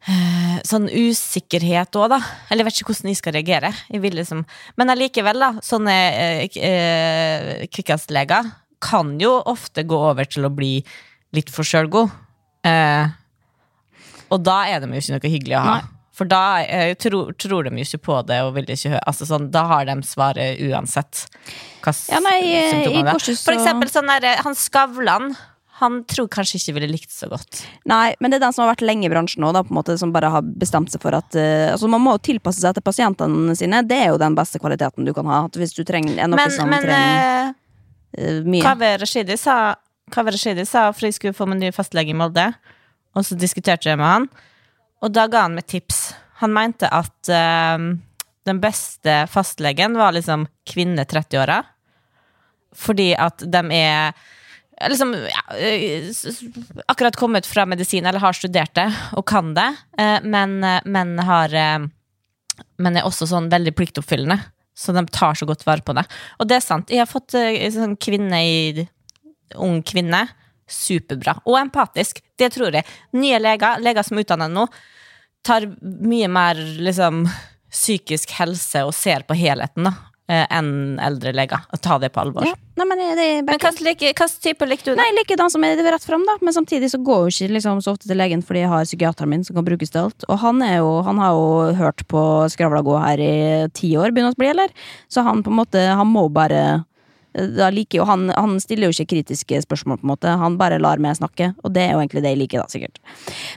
eh, 0.06 0.62
Sånn 0.68 0.88
usikkerhet 0.92 1.98
òg, 1.98 2.14
da. 2.14 2.22
Eller 2.52 2.64
jeg 2.64 2.70
vet 2.70 2.80
ikke 2.82 2.94
hvordan 2.94 3.12
jeg 3.12 3.22
skal 3.22 3.38
reagere. 3.38 3.74
Jeg 3.90 4.04
vil 4.06 4.18
liksom 4.20 4.46
Men 4.78 4.94
allikevel, 4.94 5.42
da. 5.42 5.52
Sånne 5.66 5.98
eh, 6.14 6.62
eh, 6.62 8.48
kan 8.78 9.14
jo 9.18 9.34
ofte 9.50 9.88
gå 9.90 9.98
over 10.12 10.28
til 10.30 10.46
å 10.46 10.54
bli 10.54 10.76
litt 11.34 11.50
for 11.50 11.66
sjølgod. 11.66 12.14
Eh, 12.68 13.10
og 14.28 14.44
da 14.44 14.58
er 14.70 14.84
de 14.84 14.90
jo 14.92 15.02
ikke 15.02 15.16
noe 15.16 15.32
hyggelig 15.34 15.58
å 15.58 15.64
ha. 15.66 15.78
Nei. 15.80 15.97
For 16.18 16.30
da 16.30 16.64
eh, 16.66 16.96
tror, 16.98 17.34
tror 17.38 17.68
de 17.68 17.76
jo 17.78 17.86
ikke 17.86 18.06
på 18.10 18.22
det 18.26 18.40
og 18.46 18.56
vil 18.56 18.72
ikke 18.74 18.96
høre 18.96 19.04
altså 19.10 19.28
sånn, 19.30 19.52
Da 19.54 19.68
har 19.70 19.86
de 19.90 20.00
svaret 20.08 20.64
uansett. 20.66 21.28
Hva 21.84 21.94
Ja, 22.10 22.22
nei, 22.26 22.40
eh, 22.56 22.82
det 22.88 22.96
er. 23.04 23.12
korset 23.12 23.44
For 23.44 23.54
eksempel 23.54 23.92
sånn 23.94 24.10
der, 24.10 24.26
eh, 24.32 24.42
han 24.44 24.58
Skavlan. 24.58 25.36
Han 25.78 26.00
tror 26.10 26.26
kanskje 26.34 26.58
ikke 26.58 26.74
ville 26.80 26.88
likt 26.90 27.12
det 27.12 27.14
så 27.14 27.28
godt. 27.30 27.60
Nei, 27.86 28.16
men 28.20 28.34
det 28.34 28.40
er 28.40 28.48
den 28.48 28.56
som 28.56 28.64
har 28.64 28.72
vært 28.72 28.82
lenge 28.82 29.06
i 29.06 29.12
bransjen 29.14 29.44
nå, 29.46 29.52
da, 29.54 29.62
på 29.62 29.70
en 29.70 29.78
måte, 29.78 29.94
som 30.02 30.10
bare 30.16 30.32
har 30.34 30.42
bestemt 30.42 30.90
seg 30.90 31.04
for 31.04 31.14
at 31.14 31.38
uh, 31.38 31.76
altså 31.76 31.86
Man 31.92 32.02
må 32.02 32.16
jo 32.16 32.24
tilpasse 32.32 32.64
seg 32.64 32.74
til 32.74 32.82
pasientene 32.82 33.54
sine. 33.60 33.84
Det 33.86 34.00
er 34.08 34.10
jo 34.10 34.18
den 34.18 34.34
beste 34.34 34.58
kvaliteten 34.58 35.06
du 35.06 35.14
kan 35.14 35.30
ha. 35.30 35.44
Hvis 35.54 35.78
du 35.78 35.84
trenger 35.86 36.18
er 36.18 36.32
noe 36.32 36.42
Men, 36.42 36.56
som 36.56 36.74
men 36.74 36.82
trenger 36.82 37.54
eh, 38.18 38.42
mye 38.42 38.66
Kaveh 38.66 38.98
Rashidi 39.04 39.38
sa, 39.38 39.76
Kaveh 40.10 40.34
Rashidi 40.34 40.66
sa 40.66 40.88
for 40.96 41.12
jeg 41.12 41.20
skulle 41.20 41.38
få 41.38 41.46
meg 41.46 41.62
ny 41.62 41.70
fastlege 41.76 42.10
i 42.10 42.18
Molde, 42.18 42.50
og 43.14 43.30
så 43.30 43.38
diskuterte 43.38 43.92
jeg 43.92 44.02
med 44.02 44.10
han, 44.10 44.30
og 45.04 45.14
da 45.14 45.28
ga 45.32 45.46
han 45.46 45.58
meg 45.58 45.68
tips. 45.70 46.12
Han 46.42 46.54
mente 46.54 46.90
at 46.94 47.32
eh, 47.34 47.78
den 48.48 48.62
beste 48.64 49.20
fastlegen 49.32 49.98
var 50.00 50.16
liksom 50.16 50.48
kvinne 50.70 51.06
30-åra, 51.10 51.62
fordi 52.78 53.12
at 53.18 53.42
de 53.46 53.62
er 53.74 54.18
liksom 54.90 55.16
ja, 55.16 55.58
eh, 55.58 56.10
akkurat 56.86 57.16
kommet 57.16 57.46
fra 57.50 57.66
medisin, 57.66 58.06
eller 58.06 58.22
har 58.22 58.34
studert 58.38 58.76
det 58.78 58.88
og 59.18 59.26
kan 59.28 59.54
det, 59.58 59.70
eh, 59.98 60.20
men, 60.24 60.64
eh, 60.64 60.82
men 60.86 61.18
har 61.20 61.54
eh, 61.54 61.80
Men 62.82 62.96
er 62.98 63.06
også 63.06 63.28
sånn 63.30 63.52
veldig 63.54 63.76
pliktoppfyllende. 63.78 64.40
Så 64.78 64.94
de 64.94 65.04
tar 65.14 65.36
så 65.38 65.46
godt 65.46 65.64
vare 65.66 65.82
på 65.86 65.94
det. 65.94 66.04
Og 66.42 66.48
det 66.50 66.56
er 66.58 66.64
sant. 66.66 66.90
Jeg 66.90 67.04
har 67.04 67.10
fått 67.10 67.36
eh, 67.38 67.54
en 67.66 67.74
sånn 67.74 67.96
kvinne 68.02 68.40
i 68.42 68.88
Ung 69.62 69.84
kvinne. 69.86 70.24
Superbra. 70.68 71.38
Og 71.48 71.58
empatisk. 71.60 72.22
Det 72.38 72.52
tror 72.54 72.76
jeg. 72.76 72.86
Nye 73.18 73.40
leger, 73.40 73.80
leger 73.84 74.04
som 74.04 74.18
er 74.20 74.26
utdannet 74.28 74.52
nå, 74.54 74.68
tar 75.48 75.68
mye 75.82 76.28
mer 76.28 76.60
liksom 76.60 77.26
psykisk 77.72 78.32
helse 78.40 78.84
og 78.88 78.94
ser 78.96 79.24
på 79.28 79.36
helheten 79.38 79.88
da, 79.88 79.92
eh, 80.32 80.46
enn 80.52 80.98
eldre 81.04 81.34
leger. 81.36 81.66
Og 81.74 81.82
tar 81.84 82.00
det 82.00 82.12
på 82.16 82.22
alvor. 82.24 82.46
ja. 82.48 82.54
Nei, 82.78 82.86
men 82.86 83.00
Men 83.44 83.58
hva 83.60 83.72
like- 83.82 84.14
hva 84.14 84.28
type 84.42 84.62
likte 84.68 84.86
du? 84.86 84.96
da? 84.96 85.02
Nei, 85.02 85.12
likedan 85.18 85.50
som 85.50 85.64
er 85.64 85.76
rett 85.78 86.04
frem, 86.04 86.24
da. 86.26 86.38
Men 86.42 86.54
samtidig 86.54 86.92
så 86.92 87.04
går 87.04 87.26
jo 87.26 87.32
ikke 87.48 87.54
liksom, 87.56 87.82
så 87.82 87.94
ofte 87.94 88.08
til 88.08 88.18
legen 88.18 88.44
fordi 88.44 88.60
jeg 88.62 88.70
har 88.70 88.84
psykiateren 88.86 89.30
min 89.30 89.44
som 89.44 89.56
kan 89.56 89.66
brukes 89.66 89.90
til 89.90 90.02
alt. 90.02 90.24
Og 90.30 90.38
han, 90.40 90.60
jo, 90.60 91.02
han 91.02 91.18
har 91.18 91.32
jo 91.32 91.74
hørt 91.74 92.08
på 92.08 92.50
Skravla 92.52 92.84
gå 92.84 93.00
her 93.02 93.18
i 93.18 93.68
ti 93.74 93.96
år, 93.98 94.12
begynner 94.12 94.34
å 94.34 94.38
bli, 94.38 94.48
eller? 94.50 94.70
Så 95.10 95.24
han 95.24 95.42
på 95.44 95.48
en 95.50 95.58
måte, 95.66 95.96
han 95.96 96.08
må 96.08 96.32
bare 96.32 96.86
da 97.58 97.70
liker 97.74 98.02
jo 98.02 98.08
han, 98.10 98.28
han 98.34 98.58
stiller 98.64 98.88
jo 98.90 98.96
ikke 98.96 99.14
kritiske 99.16 99.62
spørsmål, 99.66 100.00
på 100.02 100.08
en 100.08 100.14
måte. 100.14 100.36
Han 100.42 100.58
bare 100.60 100.80
lar 100.82 101.02
meg 101.04 101.18
snakke, 101.20 101.52
og 101.64 101.74
det 101.76 101.86
er 101.86 101.96
jo 101.96 102.02
egentlig 102.02 102.24
det 102.26 102.34
jeg 102.34 102.42
liker, 102.42 102.64
da, 102.64 102.68
sikkert. 102.72 103.02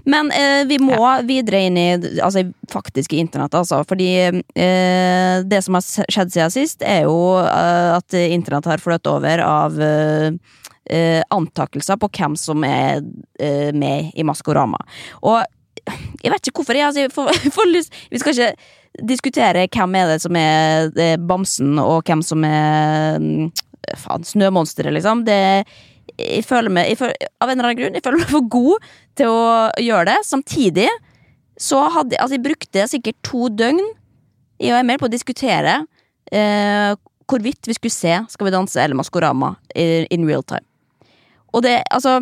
Men 0.08 0.32
eh, 0.36 0.62
vi 0.68 0.80
må 0.82 0.98
videre 1.28 1.62
inn 1.66 1.78
i 1.80 1.88
altså, 2.20 2.44
faktiske 2.72 3.18
internett, 3.20 3.56
altså. 3.56 3.82
Fordi 3.88 4.10
eh, 4.28 5.36
det 5.46 5.62
som 5.64 5.78
har 5.78 5.86
skjedd 5.86 6.34
siden 6.34 6.54
sist, 6.54 6.84
er 6.86 7.06
jo 7.08 7.38
eh, 7.42 7.92
at 7.96 8.16
internett 8.20 8.68
har 8.70 8.82
fløtt 8.82 9.08
over 9.10 9.44
av 9.44 9.80
eh, 9.80 10.28
eh, 10.90 11.22
antakelser 11.30 12.00
på 12.00 12.10
hvem 12.18 12.36
som 12.38 12.66
er 12.66 13.00
eh, 13.40 13.70
med 13.72 14.12
i 14.14 14.26
Maskorama. 14.26 14.80
Og 15.22 15.40
jeg 16.20 16.30
vet 16.32 16.46
ikke 16.46 16.60
hvorfor. 16.60 16.76
Jeg, 16.76 16.90
altså, 16.90 17.06
jeg 17.06 17.14
får, 17.14 17.32
jeg 17.44 17.54
får 17.56 17.72
lyst 17.72 17.98
Vi 18.10 18.20
skal 18.20 18.36
ikke 18.36 18.76
diskutere 19.06 19.66
hvem 19.70 19.96
er 19.96 20.08
det 20.10 20.20
som 20.22 20.36
er 20.36 21.16
bamsen, 21.22 21.78
og 21.78 22.02
hvem 22.08 22.24
som 22.26 22.44
er 22.44 23.20
mm, 23.22 23.50
faen, 23.98 24.24
snømonsteret, 24.26 24.92
liksom. 24.96 25.24
Det 25.28 25.38
jeg 26.20 26.42
føler 26.44 26.72
meg, 26.74 26.88
jeg 26.90 26.98
føler, 26.98 27.14
Av 27.40 27.48
en 27.48 27.54
eller 27.60 27.68
annen 27.70 27.78
grunn 27.78 27.94
jeg 27.96 28.02
føler 28.04 28.18
meg 28.24 28.30
for 28.32 28.48
god 28.52 28.88
til 29.16 29.30
å 29.30 29.44
gjøre 29.80 30.08
det. 30.10 30.16
Samtidig 30.26 30.88
så 31.60 31.82
hadde 31.94 32.18
Altså, 32.18 32.34
jeg 32.36 32.44
brukte 32.44 32.86
sikkert 32.90 33.18
to 33.26 33.48
døgn 33.52 33.80
i 34.60 34.72
og 34.74 34.84
med 34.88 34.98
på 35.00 35.06
å 35.08 35.12
diskutere 35.12 35.78
eh, 36.32 36.92
hvorvidt 37.30 37.68
vi 37.70 37.76
skulle 37.78 37.94
se 37.94 38.16
Skal 38.34 38.48
vi 38.48 38.52
danse 38.52 38.80
eller 38.82 38.98
Maskorama 38.98 39.54
in 39.76 40.26
real 40.28 40.42
time. 40.42 40.66
Og 41.54 41.62
det, 41.64 41.78
altså 41.90 42.18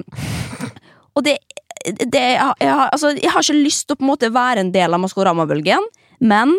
Og 1.16 1.24
det 1.24 1.38
det, 1.88 2.20
jeg, 2.20 2.38
har- 2.42 2.56
jeg, 2.60 2.74
altså, 2.92 3.10
jeg 3.16 3.30
har 3.32 3.40
ikke 3.46 3.62
lyst 3.64 3.86
til 3.88 3.94
å 3.94 3.98
på 4.00 4.04
en 4.04 4.10
måte 4.10 4.28
være 4.34 4.60
en 4.64 4.72
del 4.74 4.92
av 4.92 5.00
Maskorama-bølgen, 5.00 5.84
men 6.20 6.56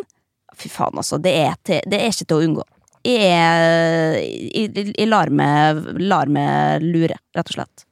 fy 0.57 0.69
faen, 0.71 0.95
altså. 0.97 1.19
Det 1.21 1.33
er, 1.35 1.57
til, 1.67 1.81
det 1.91 1.99
er 1.99 2.07
ikke 2.09 2.25
til 2.31 2.37
å 2.39 2.45
unngå. 2.47 2.63
Er- 3.07 4.19
i, 4.19 4.65
jeg, 4.67 5.07
larme, 5.07 5.45
lar, 5.47 5.79
meg, 5.85 6.01
lar 6.03 6.27
meg 6.33 6.83
lure, 6.83 7.17
rett 7.35 7.51
og 7.53 7.55
slett. 7.59 7.85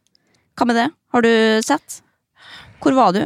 Hva 0.58 0.67
med 0.67 0.76
det? 0.80 0.88
Har 1.13 1.24
du 1.24 1.32
sett? 1.65 2.02
Hvor 2.84 2.93
var 2.98 3.13
du? 3.15 3.24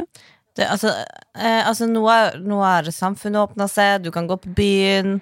Det, 0.56 0.66
altså, 0.68 0.92
eh, 1.38 1.62
altså 1.66 1.86
nå, 1.88 2.02
er, 2.12 2.36
nå 2.44 2.60
er 2.64 2.90
samfunnet 2.92 3.40
åpna 3.50 3.66
seg, 3.72 4.02
du 4.04 4.10
kan 4.14 4.28
gå 4.28 4.36
på 4.42 4.52
byen, 4.56 5.16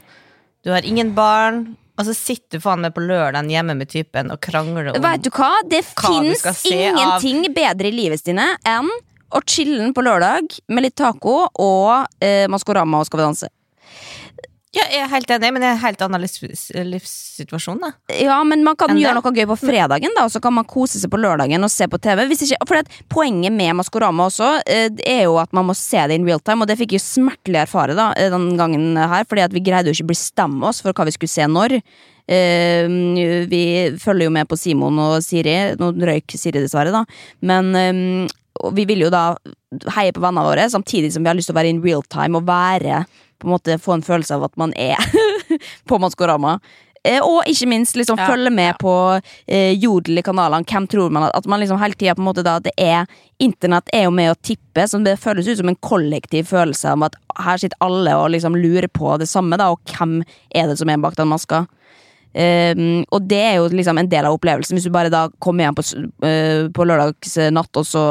du 0.67 0.73
har 0.75 0.85
ingen 0.87 1.15
barn. 1.17 1.77
Og 2.01 2.07
så 2.09 2.15
sitter 2.17 2.57
du 2.57 2.65
faen 2.65 2.81
meg 2.81 2.95
på 2.97 3.03
lørdagen 3.05 3.51
hjemme 3.53 3.75
med 3.77 3.91
typen 3.93 4.31
og 4.33 4.39
krangler 4.41 4.89
om 4.89 5.03
Vet 5.05 5.21
du 5.27 5.29
hva? 5.37 5.51
Det 5.69 5.83
fins 5.85 6.41
se 6.57 6.73
av- 6.89 6.97
ingenting 6.97 7.53
bedre 7.53 7.91
i 7.91 7.93
livet 7.93 8.23
Stine 8.23 8.47
enn 8.65 8.89
å 9.37 9.43
chille'n 9.45 9.93
på 9.95 10.03
lørdag 10.03 10.49
med 10.73 10.87
litt 10.87 10.97
taco 10.97 11.43
og 11.61 12.07
eh, 12.25 12.47
Maskorama 12.51 13.03
og 13.03 13.07
Skal 13.07 13.21
vi 13.21 13.27
danse. 13.29 13.51
Ja, 14.71 14.85
jeg 14.87 15.03
er 15.03 15.09
helt 15.11 15.31
enig, 15.35 15.49
men 15.51 15.65
det 15.65 15.67
er 15.67 15.75
en 15.75 15.83
helt 15.83 16.03
annen 16.05 16.23
livs, 16.23 16.69
livssituasjon, 16.71 17.81
da. 17.83 17.89
Ja, 18.15 18.37
men 18.47 18.63
man 18.63 18.77
kan 18.79 18.95
gjøre 18.95 19.17
noe 19.17 19.33
gøy 19.35 19.49
på 19.51 19.57
fredagen, 19.65 20.15
da, 20.15 20.29
og 20.29 20.31
så 20.31 20.39
kan 20.43 20.55
man 20.55 20.69
kose 20.71 21.01
seg 21.03 21.11
på 21.11 21.19
lørdagen 21.19 21.67
og 21.67 21.73
se 21.75 21.89
på 21.91 21.99
TV. 21.99 22.23
Hvis 22.31 22.45
ikke, 22.47 22.61
for 22.71 22.79
det, 22.79 23.01
Poenget 23.11 23.51
med 23.51 23.75
Maskorama 23.81 24.29
også 24.29 24.53
eh, 24.71 24.87
det 24.95 25.09
er 25.11 25.25
jo 25.25 25.41
at 25.43 25.51
man 25.57 25.67
må 25.67 25.75
se 25.75 25.99
det 26.07 26.21
in 26.21 26.29
real 26.29 26.39
time, 26.39 26.63
og 26.63 26.71
det 26.71 26.79
fikk 26.79 26.95
jeg 26.95 27.03
smertelig 27.03 27.65
erfare 27.65 27.99
da, 27.99 28.13
eh, 28.15 28.31
den 28.31 28.53
gangen 28.61 28.95
her, 28.95 29.27
fordi 29.27 29.43
at 29.49 29.57
vi 29.57 29.65
greide 29.67 29.91
jo 29.91 29.97
ikke 29.99 30.07
å 30.07 30.13
bestemme 30.13 30.71
oss 30.71 30.85
for 30.85 30.95
hva 30.95 31.09
vi 31.09 31.17
skulle 31.19 31.35
se 31.35 31.51
når. 31.51 31.81
Uh, 32.31 32.87
vi 33.51 33.63
følger 33.99 34.29
jo 34.29 34.31
med 34.31 34.47
på 34.47 34.55
Simon 34.55 35.01
og 35.03 35.17
Siri. 35.27 35.75
Nå 35.81 35.89
røyk 35.99 36.37
Siri, 36.39 36.61
dessverre, 36.63 36.93
da. 36.95 37.03
Men 37.43 37.73
eh, 37.75 38.31
og 38.61 38.77
vi 38.77 38.87
vil 38.89 39.07
jo 39.07 39.11
da 39.13 39.25
heie 39.97 40.13
på 40.15 40.23
vennene 40.23 40.47
våre, 40.47 40.69
samtidig 40.73 41.13
som 41.15 41.25
vi 41.25 41.31
har 41.31 41.39
lyst 41.39 41.51
til 41.51 41.57
å 41.57 41.61
være 41.61 41.73
in 41.73 41.83
real 41.85 42.05
time 42.11 42.41
og 42.41 42.49
være 42.49 43.05
på 43.41 43.49
en 43.49 43.55
måte 43.55 43.81
få 43.81 43.97
en 43.97 44.05
følelse 44.05 44.37
av 44.37 44.47
at 44.51 44.57
man 44.61 44.75
er 44.77 45.01
på 45.89 45.99
Maskorama. 46.03 46.59
Eh, 47.01 47.23
og 47.25 47.47
ikke 47.49 47.69
minst 47.71 47.97
liksom 47.97 48.19
Ja, 48.21 48.27
følge 48.29 48.51
med 48.53 48.77
på 48.81 48.93
eh, 49.49 49.73
Jodel 49.73 50.21
i 50.21 50.25
kanalene. 50.25 50.67
Hvem 50.69 50.89
tror 50.91 51.13
man 51.15 51.31
at, 51.31 51.37
at 51.39 51.49
man 51.49 51.63
liksom 51.63 51.81
hele 51.81 51.97
tida 51.97 52.15
på 52.17 52.21
en 52.21 52.29
måte 52.29 52.45
da 52.45 52.59
det 52.61 52.75
er 52.77 53.09
Internett 53.41 53.89
er 53.97 54.05
jo 54.05 54.13
med 54.13 54.35
å 54.35 54.37
tippe, 54.45 54.85
så 54.85 55.01
det 55.01 55.17
føles 55.17 55.49
ut 55.49 55.63
som 55.63 55.71
en 55.73 55.79
kollektiv 55.81 56.51
følelse 56.51 56.93
om 56.93 57.07
at 57.07 57.17
her 57.41 57.63
sitter 57.63 57.81
alle 57.81 58.13
og 58.21 58.35
liksom 58.35 58.59
lurer 58.59 58.91
på 58.93 59.15
det 59.17 59.31
samme, 59.31 59.57
da, 59.57 59.71
og 59.73 59.81
hvem 59.89 60.19
er 60.53 60.69
det 60.69 60.77
som 60.77 60.93
er 60.93 61.01
bak 61.01 61.17
den 61.17 61.31
maska? 61.31 61.63
Um, 62.31 63.01
og 63.11 63.25
det 63.27 63.39
er 63.43 63.55
jo 63.59 63.65
liksom 63.75 63.99
en 63.99 64.07
del 64.11 64.27
av 64.29 64.37
opplevelsen. 64.37 64.77
Hvis 64.79 64.85
du 64.87 64.93
bare 64.95 65.11
da 65.11 65.25
kommer 65.43 65.65
hjem 65.67 65.75
på, 65.81 65.85
uh, 66.23 66.69
på 66.77 66.85
lørdagsnatt, 66.87 67.81
og 67.81 67.87
så 67.89 68.03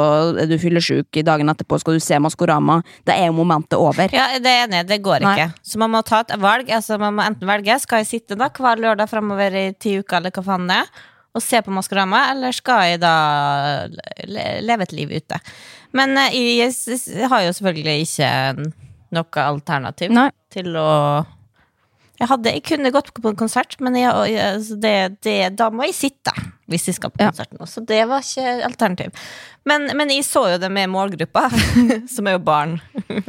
er 0.42 0.50
du 0.50 0.58
fyllesyk 0.60 1.16
i 1.16 1.24
dagen 1.24 1.48
etterpå, 1.48 1.78
skal 1.80 1.96
du 1.96 2.04
se 2.04 2.18
Maskorama, 2.20 2.82
da 3.08 3.16
er 3.16 3.30
jo 3.30 3.36
momentet 3.38 3.78
over. 3.80 4.12
Ja, 4.12 4.26
det 4.36 4.52
er 4.52 4.66
enig, 4.66 4.82
det 4.90 5.00
går 5.06 5.24
Nei. 5.24 5.32
ikke. 5.38 5.62
Så 5.64 5.80
man 5.80 5.94
må 5.94 6.02
ta 6.04 6.20
et 6.26 6.34
valg. 6.42 6.68
Altså, 6.76 6.98
man 7.00 7.16
må 7.16 7.24
enten 7.24 7.48
velge 7.48 7.78
skal 7.80 8.02
jeg 8.04 8.10
sitte 8.12 8.36
da 8.36 8.50
hver 8.52 8.82
lørdag 8.84 9.08
framover 9.08 9.56
i 9.56 9.64
ti 9.80 9.96
uker, 10.02 10.18
eller 10.20 10.36
hva 10.36 10.44
faen 10.50 10.68
det 10.68 10.82
er, 10.82 10.92
og 11.30 11.44
se 11.46 11.60
på 11.64 11.72
Maskorama, 11.72 12.26
eller 12.34 12.52
skal 12.52 12.90
jeg 12.90 13.00
da 13.00 13.14
leve 14.28 14.82
et 14.84 14.92
liv 15.00 15.16
ute? 15.16 15.40
Men 15.96 16.12
uh, 16.18 16.28
jeg, 16.36 16.70
s- 16.76 17.08
har 17.30 17.44
jo 17.48 17.52
selvfølgelig 17.56 18.04
ikke 18.04 18.32
noe 19.16 19.44
alternativ 19.48 20.12
Nei. 20.14 20.28
til 20.52 20.76
å 20.78 20.88
jeg, 22.20 22.28
hadde, 22.28 22.52
jeg 22.52 22.62
kunne 22.68 22.90
gått 22.92 23.10
på 23.16 23.30
en 23.32 23.38
konsert, 23.40 23.76
men 23.80 23.96
jeg, 23.96 24.10
altså 24.44 24.76
det, 24.80 24.94
det, 25.24 25.36
da 25.56 25.70
må 25.72 25.86
jeg 25.88 25.96
sitte 25.96 26.34
hvis 26.70 26.84
jeg 26.90 26.98
skal 27.00 27.10
på 27.10 27.18
konsert 27.24 27.50
konserten. 27.50 27.66
Så 27.72 27.82
det 27.88 28.02
var 28.06 28.22
ikke 28.22 28.52
alternativ. 28.68 29.22
Men, 29.66 29.88
men 29.98 30.12
jeg 30.12 30.22
så 30.28 30.44
jo 30.52 30.58
det 30.62 30.68
med 30.70 30.92
målgruppa, 30.92 31.48
som 32.14 32.28
er 32.30 32.36
jo 32.36 32.42
barn. 32.46 32.76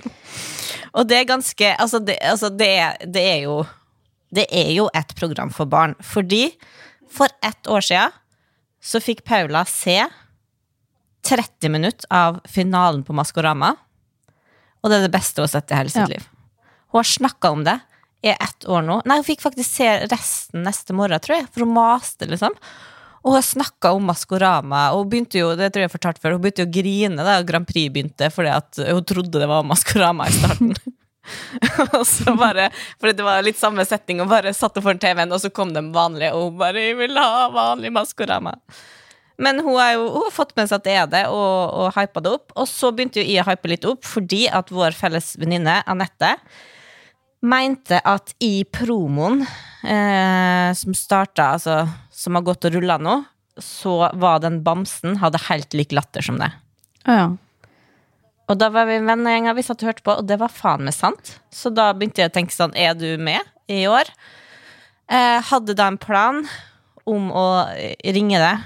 Og 0.91 1.07
det 1.07 1.21
er 1.21 1.29
ganske 1.29 1.69
Altså, 1.79 2.01
det, 2.03 2.17
altså 2.27 2.49
det, 2.51 2.67
det 3.07 3.21
er 3.23 3.37
jo 3.45 3.61
Det 4.35 4.43
er 4.51 4.73
jo 4.75 4.89
et 4.93 5.13
program 5.15 5.49
for 5.55 5.65
barn. 5.71 5.95
Fordi 6.03 6.49
for 7.11 7.31
ett 7.43 7.67
år 7.71 7.83
siden 7.87 8.11
så 8.81 8.99
fikk 9.03 9.23
Paula 9.27 9.61
se 9.69 9.97
30 11.27 11.69
minutter 11.69 12.07
av 12.09 12.39
finalen 12.49 13.03
på 13.05 13.13
Maskorama. 13.13 13.75
Og 14.81 14.89
det 14.89 14.97
er 14.99 15.03
det 15.05 15.13
beste 15.13 15.37
hun 15.41 15.45
har 15.47 15.51
sett 15.53 15.71
i 15.71 15.77
hele 15.77 15.91
sitt 15.93 16.01
Ja. 16.01 16.07
liv. 16.15 16.23
Hun 16.91 16.99
har 16.99 17.07
snakka 17.07 17.51
om 17.53 17.63
det 17.67 17.77
i 18.21 18.29
ett 18.33 18.67
år 18.69 18.85
nå. 18.85 19.01
Nei, 19.05 19.17
hun 19.19 19.27
fikk 19.27 19.43
faktisk 19.43 19.77
se 19.79 19.89
resten 20.11 20.65
neste 20.67 20.95
morgen, 20.97 21.21
tror 21.23 21.39
jeg, 21.39 21.49
for 21.49 21.65
hun 21.65 21.75
maste, 21.75 22.27
liksom. 22.29 22.55
Og 23.21 23.35
hun 23.37 23.45
snakka 23.45 23.91
om 23.97 24.07
Maskorama, 24.09 24.87
og 24.93 25.03
hun 25.03 25.11
begynte 25.11 25.41
jo 25.41 25.51
det 25.57 25.69
tror 25.73 25.85
jeg 25.85 25.93
fortalte 25.93 26.23
før, 26.23 26.37
hun 26.37 26.43
begynte 26.45 26.65
jo 26.65 26.69
å 26.69 26.73
grine 26.73 27.25
da 27.25 27.41
Grand 27.45 27.69
Prix 27.69 27.93
begynte, 27.93 28.31
fordi 28.33 28.53
at 28.53 28.81
hun 28.81 29.05
trodde 29.09 29.41
det 29.41 29.49
var 29.49 29.67
Maskorama 29.67 30.29
i 30.29 30.37
starten. 30.37 30.73
og 31.97 32.05
så 32.07 32.33
bare, 32.37 32.69
fordi 32.99 33.17
det 33.19 33.25
var 33.25 33.45
litt 33.45 33.59
samme 33.61 33.85
setting, 33.85 34.23
og 34.23 34.31
bare 34.31 34.53
satt 34.57 34.77
hun 34.77 34.85
foran 34.85 35.01
TV-en, 35.01 35.33
og 35.33 35.43
så 35.43 35.53
kom 35.53 35.73
de 35.73 35.83
vanlige, 35.93 36.33
og 36.37 36.49
hun 36.49 36.57
bare 36.61 36.87
'Jeg 36.87 36.97
vil 37.01 37.21
ha 37.21 37.45
vanlig 37.53 37.93
Maskorama'. 37.93 38.57
Men 39.41 39.59
hun, 39.65 39.77
er 39.81 39.95
jo, 39.95 40.09
hun 40.13 40.27
har 40.27 40.33
fått 40.33 40.53
med 40.57 40.69
seg 40.69 40.77
at 40.77 40.85
det 40.85 40.93
er 40.93 41.07
det, 41.09 41.21
og, 41.33 41.73
og 41.73 41.95
hypa 41.95 42.21
det 42.21 42.33
opp. 42.35 42.51
Og 42.61 42.67
så 42.69 42.91
begynte 42.93 43.23
jo 43.23 43.25
jeg 43.25 43.41
å 43.41 43.47
hype 43.47 43.71
litt 43.71 43.87
opp, 43.89 44.05
fordi 44.05 44.43
at 44.53 44.69
vår 44.69 44.93
felles 44.93 45.33
venninne 45.41 45.79
Anette 45.89 46.35
mente 47.41 47.99
at 48.05 48.33
i 48.39 48.63
promoen 48.69 49.41
eh, 49.41 50.71
som 50.77 50.95
starta, 50.97 51.53
altså 51.57 51.85
som 52.13 52.37
har 52.37 52.45
gått 52.45 52.67
og 52.69 52.75
rulla 52.75 52.99
nå, 53.01 53.21
så 53.61 54.11
var 54.19 54.41
den 54.43 54.61
bamsen 54.65 55.17
hadde 55.21 55.41
helt 55.49 55.73
lik 55.77 55.93
latter 55.95 56.23
som 56.25 56.37
det. 56.41 56.51
Ja. 57.07 57.31
Og 58.51 58.59
da 58.59 58.67
var 58.73 58.87
vi 58.89 58.97
en 58.99 59.07
vennegjeng 59.09 59.49
vi 59.55 59.65
satt 59.65 59.83
og 59.83 59.91
hørte 59.91 60.05
på, 60.05 60.15
og 60.19 60.27
det 60.27 60.37
var 60.41 60.53
faen 60.53 60.85
meg 60.85 60.95
sant. 60.95 61.37
Så 61.53 61.71
da 61.73 61.91
begynte 61.95 62.23
jeg 62.23 62.31
å 62.31 62.35
tenke 62.35 62.55
sånn, 62.55 62.75
er 62.75 62.95
du 62.97 63.15
med 63.21 63.41
i 63.71 63.85
år? 63.89 64.09
Eh, 65.11 65.39
hadde 65.49 65.75
da 65.77 65.87
en 65.91 65.99
plan 66.01 66.43
om 67.09 67.29
å 67.33 67.45
ringe 68.05 68.41
deg, 68.41 68.65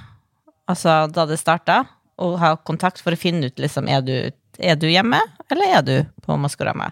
altså 0.69 1.05
da 1.13 1.27
det 1.29 1.39
starta, 1.41 1.83
og 2.21 2.37
ha 2.41 2.55
kontakt 2.67 3.01
for 3.03 3.15
å 3.15 3.19
finne 3.19 3.49
ut 3.49 3.61
liksom, 3.61 3.89
er 3.91 4.01
du, 4.05 4.15
er 4.57 4.79
du 4.79 4.87
hjemme, 4.89 5.19
eller 5.51 5.77
er 5.79 5.85
du 5.85 5.95
på 6.25 6.37
Maskorama? 6.39 6.91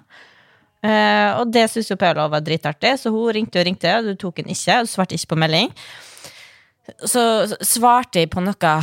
Eh, 0.84 1.30
og 1.40 1.52
det 1.54 1.70
syntes 1.72 1.94
jo 1.94 2.00
Paula 2.00 2.28
var 2.32 2.44
dritartig, 2.44 2.98
så 3.00 3.14
hun 3.14 3.32
ringte 3.36 3.62
og 3.62 3.68
ringte, 3.70 3.96
og 4.00 4.12
du 4.12 4.20
tok 4.20 4.42
den 4.42 4.52
ikke, 4.52 4.82
og 4.82 4.90
du 4.90 4.92
svarte 4.92 5.16
ikke 5.16 5.34
på 5.34 5.40
melding. 5.46 5.72
Så 7.08 7.24
svarte 7.64 8.20
jeg 8.20 8.32
på 8.34 8.44
noe 8.44 8.78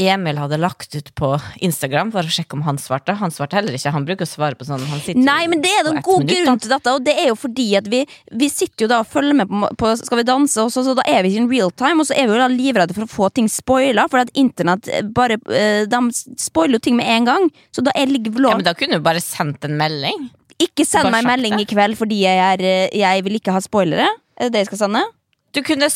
Emil 0.00 0.38
hadde 0.40 0.56
lagt 0.56 0.94
ut 0.96 1.08
på 1.18 1.28
Instagram 1.60 2.10
for 2.14 2.24
å 2.24 2.32
sjekke 2.32 2.56
om 2.56 2.62
han 2.64 2.78
svarte. 2.80 3.12
Han 3.20 3.32
svarte 3.34 3.58
heller 3.58 3.74
ikke. 3.76 3.92
Han 3.92 4.06
bruker 4.08 4.24
å 4.24 4.30
svare 4.30 4.56
på 4.56 4.64
sånn 4.64 4.80
han 4.88 5.02
Nei, 5.20 5.42
men 5.50 5.60
det 5.60 5.72
er 5.76 5.90
en 5.90 6.00
god 6.00 6.24
minutt, 6.24 6.46
grunn 6.46 6.62
til 6.62 6.72
dette, 6.72 6.94
og 6.94 7.04
det 7.04 7.16
er 7.20 7.28
jo 7.28 7.36
fordi 7.36 7.66
at 7.76 7.90
vi, 7.90 8.00
vi 8.40 8.48
sitter 8.52 8.86
jo 8.86 8.90
da 8.92 9.02
og 9.04 9.10
følger 9.10 9.36
med 9.42 9.50
på, 9.50 9.70
på 9.82 9.92
Skal 10.00 10.22
vi 10.22 10.26
danse, 10.30 10.56
og 10.62 10.72
så, 10.72 10.84
så 10.86 10.96
da 10.96 11.04
er 11.10 11.24
vi 11.24 11.34
ikke 11.34 11.44
in 11.44 11.50
real 11.52 11.74
time, 11.74 12.00
og 12.00 12.08
så 12.08 12.16
er 12.16 12.30
vi 12.30 12.36
jo 12.36 12.40
da 12.40 12.48
livredde 12.52 12.96
for 12.96 13.04
å 13.04 13.12
få 13.12 13.30
ting 13.36 13.50
spoila, 13.52 14.06
for 14.12 14.24
at 14.24 14.32
internett 14.40 14.88
eh, 14.88 15.04
bare 15.04 15.36
eh, 15.52 15.84
De 15.90 16.02
spoiler 16.40 16.78
jo 16.78 16.84
ting 16.88 16.96
med 16.96 17.10
en 17.18 17.28
gang, 17.28 17.48
så 17.74 17.84
da 17.84 17.92
er 17.96 18.08
ligger 18.08 18.38
Ja, 18.38 18.46
lov 18.46 18.60
men 18.60 18.70
da 18.70 18.76
kunne 18.78 19.00
du 19.00 19.04
bare 19.04 19.20
sendt 19.24 19.68
en 19.68 19.76
melding. 19.80 20.30
Ikke 20.60 20.84
send 20.86 21.10
meg 21.12 21.24
melding 21.26 21.56
i 21.62 21.66
kveld 21.68 21.96
fordi 21.98 22.22
jeg, 22.26 22.36
er, 22.36 22.62
eh, 22.66 22.98
jeg 23.00 23.24
vil 23.26 23.38
ikke 23.40 23.54
ha 23.54 23.62
spoilere. 23.64 24.08
Er 24.36 24.48
det 24.48 24.56
det 24.56 24.64
jeg 24.64 24.70
skal 24.72 24.84
sende? 24.86 25.02
Du 25.50 25.62
kunne 25.66 25.88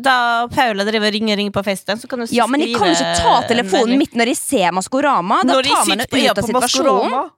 Da 0.00 0.16
Paula 0.48 0.86
driver 0.88 1.10
og 1.10 1.12
ringer, 1.12 1.36
ringer 1.36 1.52
på 1.52 1.62
FaceTime, 1.66 2.00
så 2.00 2.08
kan 2.08 2.22
du 2.22 2.32
Ja, 2.32 2.46
men 2.48 2.62
jeg 2.64 2.76
kan 2.78 2.94
ikke 2.94 3.12
ta 3.20 3.34
telefonen 3.50 3.98
midt 4.00 4.16
når 4.16 4.32
jeg 4.32 4.40
ser 4.40 4.72
Maskorama. 4.72 5.42
Da 5.44 5.58
Når 5.58 5.68
tar 5.68 5.88
man 5.90 6.00
det 6.00 6.08
ut 6.08 6.38
av 6.38 6.48
situasjonen. 6.48 7.30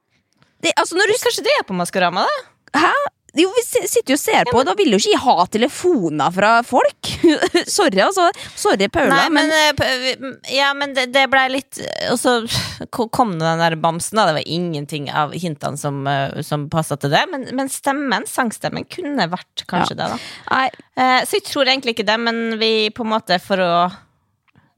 Det, 0.62 0.73
altså 0.81 0.97
når 0.97 1.11
du, 1.11 1.16
Kanskje 1.20 1.44
det 1.44 1.57
er 1.59 1.66
på 1.66 1.75
Maskorama, 1.77 2.25
da? 2.25 2.85
hæ? 2.87 2.92
Jo, 3.35 3.51
vi 3.51 3.62
sitter 3.66 4.14
jo 4.14 4.18
og 4.18 4.23
ser 4.23 4.51
på, 4.51 4.62
da 4.66 4.77
vil 4.79 4.94
jo 4.94 5.01
ikke 5.01 5.12
jeg 5.14 5.23
ha 5.25 5.47
telefoner 5.51 6.35
fra 6.35 6.53
folk. 6.66 7.11
Sorry, 7.77 7.99
altså. 8.05 8.29
Sorry, 8.55 8.88
Paula, 8.92 9.25
Nei, 9.25 9.29
men, 9.35 9.51
men, 9.51 9.83
eh, 9.83 10.55
Ja, 10.55 10.70
men 10.77 10.94
det, 10.94 11.09
det 11.14 11.25
blei 11.33 11.47
litt 11.51 11.81
Og 12.12 12.18
så 12.20 12.37
kom 12.85 13.35
det 13.38 13.42
den 13.47 13.62
der 13.62 13.77
bamsen, 13.81 14.20
da. 14.20 14.29
Det 14.31 14.37
var 14.38 14.47
ingenting 14.59 15.11
av 15.11 15.35
hintene 15.35 15.81
som, 15.81 16.05
eh, 16.07 16.40
som 16.47 16.68
passa 16.70 16.99
til 17.01 17.11
det. 17.14 17.25
Men, 17.33 17.49
men 17.59 17.73
stemmen, 17.73 18.29
sangstemmen, 18.31 18.87
kunne 18.90 19.27
vært 19.33 19.66
kanskje 19.70 19.99
det, 19.99 20.11
da. 20.14 20.20
nei, 20.53 20.68
Eh, 20.94 21.20
så 21.27 21.40
jeg 21.40 21.47
tror 21.49 21.66
egentlig 21.66 21.97
ikke 21.97 22.07
det, 22.07 22.16
men 22.23 22.37
vi 22.61 22.90
på 22.94 23.03
en 23.03 23.14
måte 23.16 23.40
for 23.42 23.59
å 23.59 23.70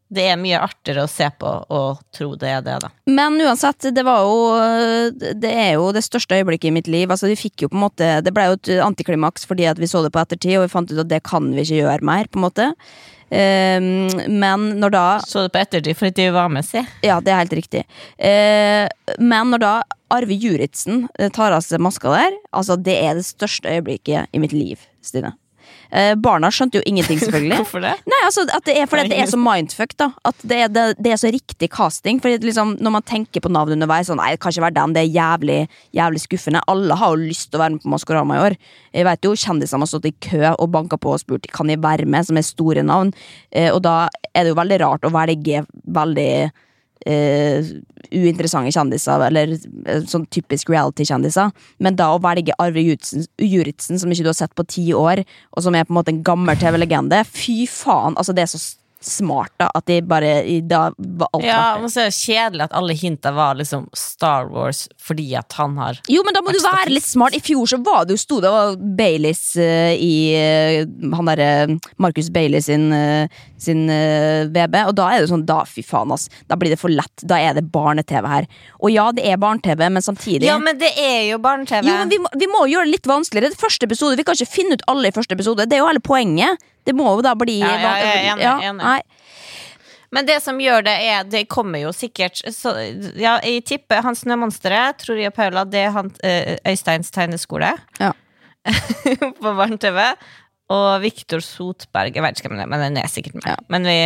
Det 0.09 0.23
er 0.31 0.39
mye 0.39 0.61
artigere 0.63 1.07
å 1.07 1.11
se 1.11 1.27
på 1.35 1.51
og 1.75 2.03
tro 2.15 2.29
det 2.39 2.53
er 2.53 2.63
det, 2.63 2.77
da. 2.85 2.91
Men 3.11 3.41
uansett, 3.43 3.89
det 3.95 4.05
var 4.07 4.23
jo 4.23 5.25
Det 5.35 5.51
er 5.51 5.73
jo 5.75 5.89
det 5.95 6.05
største 6.07 6.39
øyeblikket 6.39 6.71
i 6.71 6.75
mitt 6.77 6.91
liv. 6.91 7.11
Altså, 7.11 7.27
vi 7.31 7.39
fikk 7.39 7.65
jo 7.65 7.71
på 7.73 7.79
en 7.79 7.85
måte 7.89 8.13
Det 8.23 8.35
ble 8.35 8.47
jo 8.51 8.57
et 8.61 8.73
antiklimaks 8.85 9.49
fordi 9.51 9.67
at 9.67 9.81
vi 9.83 9.91
så 9.91 10.05
det 10.05 10.13
på 10.15 10.23
ettertid, 10.23 10.59
og 10.61 10.67
vi 10.67 10.73
fant 10.73 10.93
ut 10.93 11.03
at 11.03 11.11
det 11.11 11.25
kan 11.27 11.51
vi 11.51 11.67
ikke 11.67 11.83
gjøre 11.83 12.07
mer, 12.07 12.31
på 12.31 12.39
en 12.39 12.47
måte. 12.47 12.71
Um, 13.27 14.07
men 14.39 14.67
når 14.79 14.93
da 14.95 15.07
Så 15.27 15.43
det 15.43 15.51
på 15.51 15.59
ettertid 15.59 15.99
fordi 15.99 16.13
de 16.15 16.29
var 16.35 16.51
med, 16.53 16.63
si. 16.67 16.79
Ja, 17.03 17.19
det 17.19 17.33
er 17.33 17.43
helt 17.43 17.57
riktig. 17.59 17.83
Uh, 18.23 18.87
men 19.19 19.51
når 19.51 19.65
da 19.65 19.73
Arve 20.15 20.37
Juritzen 20.39 21.09
eh, 21.19 21.33
tar 21.35 21.51
av 21.51 21.65
seg 21.67 21.83
maska 21.83 22.13
der, 22.13 22.37
altså 22.55 22.77
det 22.79 22.95
er 23.03 23.19
det 23.19 23.27
største 23.27 23.73
øyeblikket 23.75 24.31
i 24.31 24.39
mitt 24.39 24.55
liv, 24.55 24.85
Stine. 25.03 25.35
Eh, 25.91 26.15
barna 26.19 26.51
skjønte 26.53 26.81
jo 26.81 26.85
ingenting, 26.89 27.21
selvfølgelig. 27.23 27.59
Hvorfor 27.63 27.85
det? 27.85 27.95
Nei, 28.09 28.21
altså 28.27 28.47
at 28.49 28.67
det 28.69 28.77
er 28.81 28.91
fordi 28.91 29.13
det 29.13 29.21
er 29.23 29.31
så 29.31 29.41
mindfuck, 29.41 29.95
da. 30.01 30.11
At 30.27 30.43
det 30.43 30.61
er, 30.65 30.73
det, 30.73 30.85
det 31.03 31.15
er 31.15 31.21
så 31.21 31.31
riktig 31.33 31.71
casting. 31.75 32.21
Fordi 32.23 32.41
liksom, 32.45 32.77
Når 32.83 32.97
man 32.99 33.07
tenker 33.07 33.45
på 33.45 33.53
navn 33.53 33.77
underveis, 33.77 34.11
sånn, 34.11 34.21
nei, 34.23 34.33
det 34.35 34.43
kan 34.43 34.55
ikke 34.55 34.67
være 34.67 34.79
den, 34.81 34.97
det 34.97 35.05
er 35.05 35.15
jævlig, 35.15 35.61
jævlig 35.97 36.25
skuffende. 36.25 36.65
Alle 36.73 36.99
har 36.99 37.15
jo 37.15 37.31
lyst 37.31 37.51
til 37.51 37.61
å 37.61 37.65
være 37.65 37.77
med 37.77 37.85
på 37.85 37.95
Maskorama 37.95 38.39
i 38.39 38.45
år. 38.49 38.59
Jeg 38.97 39.09
vet 39.09 39.29
jo 39.29 39.35
Kjendisene 39.47 39.85
har 39.85 39.91
stått 39.91 40.11
i 40.11 40.15
kø 40.29 40.43
og 40.55 40.71
banka 40.75 40.99
på 41.01 41.15
og 41.15 41.23
spurt 41.23 41.49
kan 41.55 41.71
de 41.71 41.79
være 41.81 42.09
med, 42.09 42.27
som 42.29 42.39
er 42.39 42.47
store 42.47 42.85
navn. 42.87 43.13
Eh, 43.53 43.71
og 43.73 43.83
da 43.87 44.07
er 44.33 44.45
det 44.45 44.53
jo 44.53 44.61
veldig 44.61 44.81
rart 44.83 45.07
å 45.07 45.13
velge 45.15 45.65
veldig 45.97 46.31
eh, 47.07 47.69
uinteressante 48.07 48.73
kjendiser, 48.75 49.25
eller 49.29 49.53
uh, 49.57 50.03
sånn 50.07 50.27
typisk 50.33 50.71
reality-kjendiser. 50.71 51.51
Men 51.83 51.99
da 51.99 52.13
å 52.15 52.23
velge 52.23 52.55
Arve 52.63 52.85
Juritzen, 52.87 53.99
som 53.99 54.13
ikke 54.13 54.27
du 54.27 54.31
har 54.31 54.39
sett 54.39 54.55
på 54.57 54.67
ti 54.71 54.87
år, 54.97 55.25
og 55.53 55.65
som 55.67 55.75
er 55.75 55.87
på 55.87 55.95
en 55.95 55.99
måte 56.01 56.15
en 56.15 56.25
gammel 56.27 56.59
TV-legende, 56.61 57.25
fy 57.29 57.65
faen! 57.71 58.17
Altså, 58.17 58.37
det 58.37 58.47
er 58.47 58.53
så 58.53 58.63
smart, 59.07 59.53
da, 59.61 59.71
at 59.75 59.87
de 59.87 60.01
bare 60.03 60.33
Da 60.67 60.91
var 60.97 61.31
alt 61.37 61.47
Ja, 61.47 61.77
men 61.81 61.91
så 61.93 62.03
er 62.05 62.11
det 62.11 62.17
kjedelig 62.19 62.67
at 62.67 62.75
alle 62.77 62.97
hinta 62.99 63.33
var 63.37 63.57
liksom 63.59 63.87
Star 63.97 64.51
Wars 64.53 64.87
fordi 65.03 65.29
at 65.39 65.55
han 65.59 65.77
har 65.79 66.01
Jo, 66.11 66.25
men 66.27 66.35
da 66.35 66.43
må 66.45 66.55
du 66.55 66.61
være 66.63 66.91
litt 66.93 67.07
smart. 67.07 67.37
I 67.37 67.43
fjor 67.45 67.69
så 67.71 67.79
var 67.85 68.07
det 68.07 68.17
jo 68.17 68.23
sto 68.23 68.41
det 68.43 68.53
var 68.53 68.77
Baileys 68.99 69.43
uh, 69.61 69.93
i 69.95 70.35
uh, 70.35 71.15
Han 71.17 71.31
derre 71.31 71.79
Marcus 72.03 72.31
Bailey 72.35 72.63
sin, 72.65 72.89
uh, 72.93 73.27
sin 73.61 73.87
eh, 73.91 74.47
VB, 74.53 74.77
og 74.89 74.95
da 74.99 75.09
er 75.15 75.23
det 75.23 75.31
sånn 75.31 75.47
Da, 75.49 75.63
fy 75.69 75.83
faen, 75.87 76.13
ass. 76.15 76.27
Da 76.51 76.59
blir 76.59 76.73
det 76.73 76.81
for 76.81 76.93
lett. 76.93 77.25
Da 77.25 77.39
er 77.41 77.57
det 77.57 77.65
barne-TV 77.73 78.27
her. 78.29 78.49
Og 78.81 78.93
ja, 78.93 79.07
det 79.17 79.25
er 79.29 79.41
barne-TV, 79.41 79.87
men 79.93 80.05
samtidig 80.05 80.49
Ja, 80.49 80.59
men 80.63 80.79
det 80.81 80.93
er 81.01 81.23
jo 81.31 81.41
barne-TV. 81.43 81.87
Jo, 81.87 81.97
men 82.03 82.13
vi 82.13 82.21
må, 82.23 82.33
vi 82.39 82.51
må 82.51 82.65
gjøre 82.71 82.89
det 82.89 82.99
litt 82.99 83.11
vanskeligere. 83.11 83.55
Det 83.55 83.63
første 83.63 83.89
episode, 83.89 84.19
Vi 84.19 84.27
kan 84.27 84.39
ikke 84.39 84.57
finne 84.59 84.79
ut 84.79 84.87
alle 84.91 85.11
i 85.11 85.17
første 85.17 85.37
episode. 85.37 85.69
Det 85.69 85.79
er 85.79 85.85
jo 85.85 85.91
hele 85.91 86.05
poenget. 86.05 86.63
Det 86.87 86.95
må 86.97 87.09
jo 87.17 87.23
da 87.27 87.35
bli 87.39 87.59
Ja, 87.61 87.73
ja, 87.75 87.93
jeg 88.01 88.13
er 88.15 88.29
enig, 88.33 88.45
Ja, 88.47 88.55
enig. 88.71 88.85
Nei. 88.85 89.01
Men 90.15 90.29
det 90.29 90.37
som 90.45 90.61
gjør 90.63 90.85
det, 90.87 90.95
er 91.03 91.25
Det 91.29 91.43
kommer 91.51 91.83
jo 91.83 91.91
sikkert 91.97 92.39
så, 92.55 92.73
Ja, 93.19 93.37
jeg 93.43 93.65
tipper 93.67 94.05
Hans 94.07 94.23
Snømonsteret, 94.25 95.03
tror 95.03 95.19
jeg 95.19 95.33
og 95.33 95.37
Paula, 95.37 95.65
det 95.67 95.83
er 95.89 95.93
han 95.97 96.13
eh, 96.25 96.55
Øysteins 96.71 97.11
tegneskole 97.15 97.75
Ja. 98.01 98.13
på 99.43 99.53
barne-TV. 99.55 100.01
Og 100.75 100.87
Viktor 101.05 101.39
Sotberg, 101.45 102.17
jeg 102.17 102.25
vet 102.25 102.41
ikke 102.41 102.51
hvem 102.51 102.59
det 102.59 102.65
er, 102.65 102.71
men 102.73 102.83
den 102.83 102.97
er 102.99 103.11
sikkert 103.11 103.37
med. 103.39 103.61
Men 103.71 103.87
vi 103.87 103.99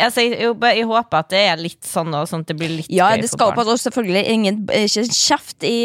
Altså, 0.00 0.22
jeg, 0.24 0.38
jeg, 0.54 0.84
håper 0.88 1.18
at 1.18 1.28
det 1.32 1.40
er 1.50 1.60
litt 1.60 1.84
sånn, 1.84 2.12
og 2.16 2.24
sånn 2.30 2.42
at 2.44 2.48
det 2.50 2.56
blir 2.60 2.70
litt 2.78 2.88
Ja, 2.92 3.10
gøy 3.12 3.20
det 3.24 3.28
skal 3.30 3.50
barn. 3.52 3.66
også 3.68 3.90
selvfølgelig 3.90 4.22
ingen 4.32 4.62
ikke 4.72 5.04
kjeft 5.12 5.66
i, 5.68 5.76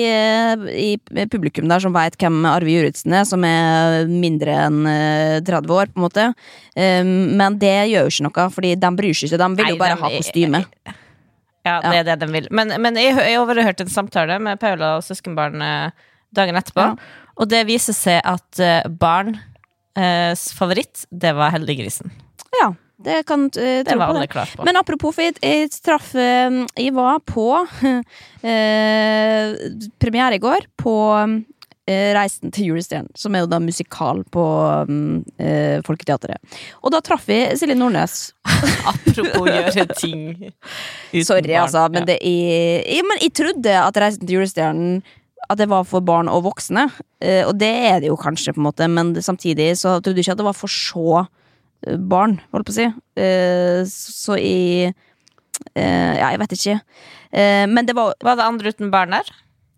i 0.72 1.26
publikum 1.32 1.68
der 1.72 1.84
som 1.84 1.94
veit 1.96 2.16
hvem 2.22 2.38
Arve 2.48 2.72
Juritzen 2.72 3.14
er, 3.18 3.26
som 3.28 3.44
er 3.48 4.08
mindre 4.10 4.56
enn 4.68 4.80
eh, 4.88 5.36
30 5.44 5.76
år, 5.76 5.92
på 5.92 6.00
en 6.00 6.06
måte. 6.06 6.26
Um, 6.80 7.12
men 7.40 7.58
det 7.60 7.74
gjør 7.92 8.08
jo 8.08 8.14
ikke 8.16 8.28
noe, 8.30 8.48
Fordi 8.56 8.74
de 8.80 8.92
bryr 9.02 9.14
seg 9.20 9.28
ikke. 9.30 9.42
De 9.44 9.50
vil 9.60 9.66
Nei, 9.68 9.72
jo 9.76 9.80
bare 9.84 9.96
de- 9.98 10.02
ha 10.06 10.12
kostyme. 10.16 10.64
Ja, 11.68 11.78
det 11.84 11.98
er 12.00 12.06
det 12.08 12.20
de 12.24 12.32
vil. 12.34 12.48
Men, 12.56 12.72
men 12.82 12.96
jeg, 12.98 13.14
jeg 13.20 13.38
overhørte 13.42 13.84
en 13.86 13.92
samtale 13.92 14.40
med 14.42 14.60
Paula 14.62 14.96
og 14.98 15.04
søskenbarnet 15.06 15.92
dagen 16.36 16.56
etterpå, 16.56 16.86
Ja. 16.94 16.96
og 17.36 17.50
det 17.52 17.66
viser 17.68 17.94
seg 17.98 18.22
at 18.24 18.60
eh, 18.64 18.88
barns 18.90 20.46
favoritt, 20.56 21.04
det 21.12 21.34
var 21.36 21.52
Heldiggrisen. 21.56 22.12
Ja, 22.62 22.70
det 23.00 23.22
kan 23.28 23.46
uh, 23.48 23.84
Det 23.86 23.96
var 23.96 24.12
alle 24.12 24.28
klar 24.28 24.50
på. 24.56 24.66
Men 24.68 24.76
apropos, 24.80 25.16
for 25.16 25.24
jeg, 25.24 25.38
jeg 25.44 25.72
traff 25.84 26.12
uh, 26.16 26.66
Jeg 26.76 26.96
var 26.98 27.22
på 27.24 27.48
uh, 27.64 28.02
premiere 30.04 30.36
i 30.36 30.44
går 30.44 30.68
på 30.80 30.96
eh, 31.90 32.10
Reisen 32.16 32.54
til 32.54 32.70
julestjernen, 32.70 33.12
som 33.18 33.36
er 33.36 33.44
jo 33.44 33.50
da 33.52 33.60
musikal 33.64 34.22
på 34.32 34.44
eh, 35.42 35.80
Folketeatret. 35.86 36.60
Og 36.84 36.94
da 36.94 37.02
traff 37.06 37.28
vi 37.30 37.40
Silje 37.60 37.78
Nordnes. 37.78 38.18
Apropos 38.92 39.50
gjøre 39.50 39.88
ting 39.96 40.22
uten 41.14 41.26
Sorry, 41.26 41.48
barn. 41.48 41.64
altså, 41.64 41.88
men 41.94 42.08
det 42.10 42.20
jeg, 42.22 43.06
Men 43.08 43.24
jeg 43.24 43.34
trodde 43.38 43.80
at 43.80 43.98
Reisen 44.04 44.26
til 44.26 44.40
julestjernen 44.40 45.02
At 45.50 45.58
det 45.58 45.70
var 45.72 45.88
for 45.88 46.04
barn 46.06 46.30
og 46.30 46.44
voksne. 46.46 46.84
Og 47.48 47.54
det 47.58 47.72
er 47.90 48.00
det 48.04 48.10
jo 48.12 48.18
kanskje, 48.20 48.54
på 48.54 48.60
en 48.62 48.68
måte, 48.68 48.88
men 48.88 49.16
samtidig 49.24 49.72
så 49.80 49.98
trodde 49.98 50.20
jeg 50.20 50.28
ikke 50.28 50.36
at 50.36 50.42
det 50.44 50.46
var 50.46 50.58
for 50.58 50.70
så 50.70 51.24
barn, 51.82 52.40
holdt 52.54 52.68
på 52.68 52.76
å 52.76 52.78
si. 52.80 52.88
Eh, 53.20 53.84
så 53.88 54.38
i 54.40 54.88
eh, 54.88 56.14
Ja, 56.20 56.32
jeg 56.32 56.42
vet 56.44 56.56
ikke. 56.58 56.80
Eh, 57.32 57.66
men 57.70 57.88
det 57.88 57.96
var 57.98 58.16
Var 58.24 58.40
det 58.40 58.48
andre 58.48 58.74
uten 58.74 58.92
barn 58.92 59.16
der? 59.16 59.30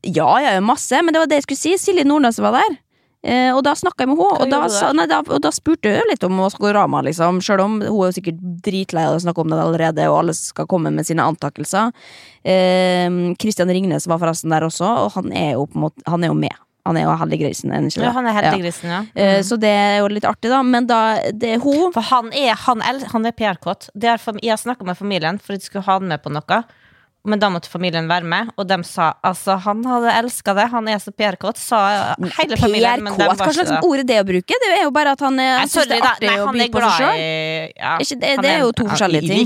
Ja, 0.01 0.39
ja, 0.41 0.55
masse, 0.65 0.97
men 1.03 1.13
det 1.13 1.21
var 1.21 1.29
det 1.29 1.41
jeg 1.41 1.49
skulle 1.49 1.61
si. 1.61 1.75
Silje 1.77 2.07
Nordnes 2.07 2.39
var 2.41 2.57
der. 2.57 2.79
Eh, 3.21 3.51
og 3.53 3.61
da 3.61 3.75
snakka 3.77 4.01
jeg 4.01 4.09
med 4.09 4.17
henne, 4.17 4.37
og 4.41 4.49
da, 4.49 4.59
sa, 4.73 4.87
nei, 4.97 5.05
da, 5.05 5.19
og 5.21 5.43
da 5.43 5.51
spurte 5.53 5.91
hun 5.93 6.07
litt 6.09 6.23
om 6.25 6.33
Maskorama, 6.39 7.03
liksom. 7.05 7.37
Selv 7.45 7.67
om 7.67 7.75
hun 7.77 7.83
er 7.85 8.07
jo 8.09 8.15
sikkert 8.15 8.39
dritlei 8.65 9.03
av 9.05 9.19
å 9.19 9.21
snakke 9.21 9.43
om 9.43 9.53
det 9.53 9.59
allerede, 9.61 10.07
og 10.09 10.23
alle 10.23 10.33
skal 10.33 10.65
komme 10.69 10.89
med 10.95 11.05
sine 11.05 11.27
antakelser. 11.29 11.93
Eh, 12.41 13.05
Christian 13.37 13.69
Ringnes 13.69 14.09
var 14.09 14.17
forresten 14.23 14.53
der 14.53 14.65
også, 14.65 14.89
og 15.03 15.13
han 15.19 15.29
er 15.37 15.53
jo 15.59 15.69
måte 15.77 16.01
Han 16.09 16.25
er 16.25 16.33
jo 16.33 16.39
med. 16.39 16.57
Han 16.85 16.97
er 16.97 17.03
jo 17.05 17.15
heldiggrisen, 17.21 17.71
er 17.71 17.83
ikke 17.85 17.99
det? 18.01 18.05
Ja, 18.07 18.11
han 18.15 18.25
er 18.27 18.33
heldiggrisen, 18.39 18.89
ja. 18.89 19.01
Eh, 19.15 19.41
så 19.45 19.57
det 19.61 19.69
er 19.69 19.99
jo 20.01 20.07
litt 20.09 20.25
artig, 20.25 20.49
da. 20.49 20.63
Men 20.65 20.87
da 20.89 20.99
det 21.31 21.55
er 21.55 21.59
hun 21.61 21.91
For 21.93 22.01
han 22.01 22.31
er, 22.33 22.55
han 22.57 22.81
er, 22.81 23.03
han 23.11 23.25
er 23.29 23.31
PR-kåt. 23.37 23.89
Er 24.01 24.17
Jeg 24.41 24.49
har 24.49 24.57
snakka 24.57 24.85
med 24.85 24.97
familien 24.97 25.37
for 25.39 25.53
de 25.53 25.61
skulle 25.61 25.85
ha 25.85 25.99
han 25.99 26.07
med 26.09 26.23
på 26.23 26.31
noe. 26.33 26.63
Men 27.23 27.37
da 27.37 27.51
måtte 27.53 27.69
familien 27.69 28.07
være 28.09 28.25
med, 28.25 28.47
og 28.57 28.65
de 28.65 28.79
sa 28.81 29.11
altså 29.21 29.59
han 29.61 29.83
hadde 29.85 30.09
elska 30.23 30.55
det. 30.57 30.63
Han 30.71 30.87
er 30.89 30.97
så 30.97 31.11
PR-kåt, 31.13 31.59
sa 31.61 31.81
hele 32.17 32.57
familien. 32.57 33.03
Men 33.05 33.13
de 33.13 33.19
PR-kåt, 33.19 33.37
var 33.37 33.45
hva 33.45 33.53
slags 33.53 33.85
ord 33.85 33.99
er 34.01 34.07
det 34.09 34.17
å 34.23 34.25
bruke? 34.25 34.57
Det 34.63 34.71
er 34.79 34.81
jo 34.87 34.93
bare 34.95 35.13
at 35.13 35.21
han 35.21 35.37
er, 35.37 35.59
han 35.59 35.69
synes 35.69 35.91
det 35.91 35.99
er 35.99 36.07
artig 36.09 36.31
Nei, 36.31 36.39
å 36.41 36.47
by 36.49 36.63
er 36.65 36.71
på 36.73 36.81
seg 36.81 36.95
sjøl. 36.97 37.21
ja, 37.77 37.91
det- 38.01 38.41
det 38.41 38.49
er 38.55 38.59
jo 38.65 38.71
to 38.71 38.87
ja, 38.87 38.89
forskjellige 38.95 39.27
ting. 39.29 39.45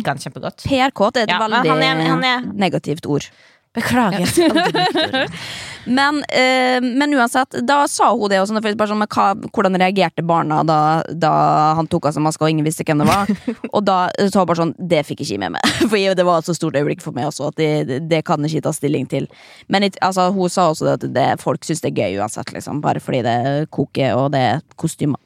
PR-kåt 0.63 1.17
er 1.19 1.27
et 1.27 1.29
Ja, 1.35 1.39
veldig 1.43 1.67
han 1.67 1.83
er- 1.83 2.07
han 2.07 2.23
er- 2.23 2.47
negativt 2.55 3.05
ord. 3.11 3.27
Beklager. 3.75 5.29
Men, 5.85 6.23
eh, 6.23 6.81
men 6.81 7.13
uansett, 7.13 7.55
da 7.61 7.87
sa 7.87 8.09
hun 8.15 8.29
det. 8.29 8.39
Og 8.41 8.49
sånn, 8.49 9.05
hva, 9.05 9.25
hvordan 9.53 9.77
reagerte 9.79 10.23
barna 10.25 10.63
da, 10.65 10.79
da 11.13 11.33
han 11.77 11.89
tok 11.89 12.09
av 12.09 12.15
seg 12.15 12.25
maska 12.25 12.47
og 12.47 12.53
ingen 12.53 12.65
visste 12.65 12.85
hvem 12.87 13.03
det 13.03 13.09
var? 13.09 13.29
og 13.75 13.85
da 13.85 13.99
sa 14.25 14.41
hun 14.41 14.49
bare 14.49 14.61
sånn 14.63 14.73
Det 14.79 15.03
fikk 15.05 15.21
ikke 15.21 15.35
jeg 15.35 15.43
med 15.43 15.55
meg. 15.57 15.77
For 15.91 16.17
det 16.17 16.25
var 16.27 16.41
et 16.41 16.49
så 16.49 16.57
stort 16.57 16.77
øyeblikk 16.79 17.03
for 17.05 17.15
meg 17.15 17.29
også 17.29 17.51
at 17.51 17.61
det, 17.61 18.01
det, 18.09 18.23
kan 18.25 18.41
ikke 18.45 18.65
ta 18.65 18.73
stilling 18.75 19.05
til. 19.11 19.29
Men 19.69 19.85
altså, 20.01 20.31
hun 20.33 20.51
sa 20.51 20.71
også 20.71 20.89
det 20.89 20.97
at 20.97 21.07
det, 21.15 21.29
folk 21.43 21.65
syns 21.67 21.83
det 21.85 21.93
er 21.93 22.01
gøy 22.03 22.19
uansett, 22.23 22.49
liksom. 22.55 22.81
Bare 22.81 23.03
fordi 23.03 23.21
det 23.25 23.37
koker 23.75 24.17
og 24.17 24.31
det 24.33 24.45
er 24.55 24.61
kostymer. 24.79 25.21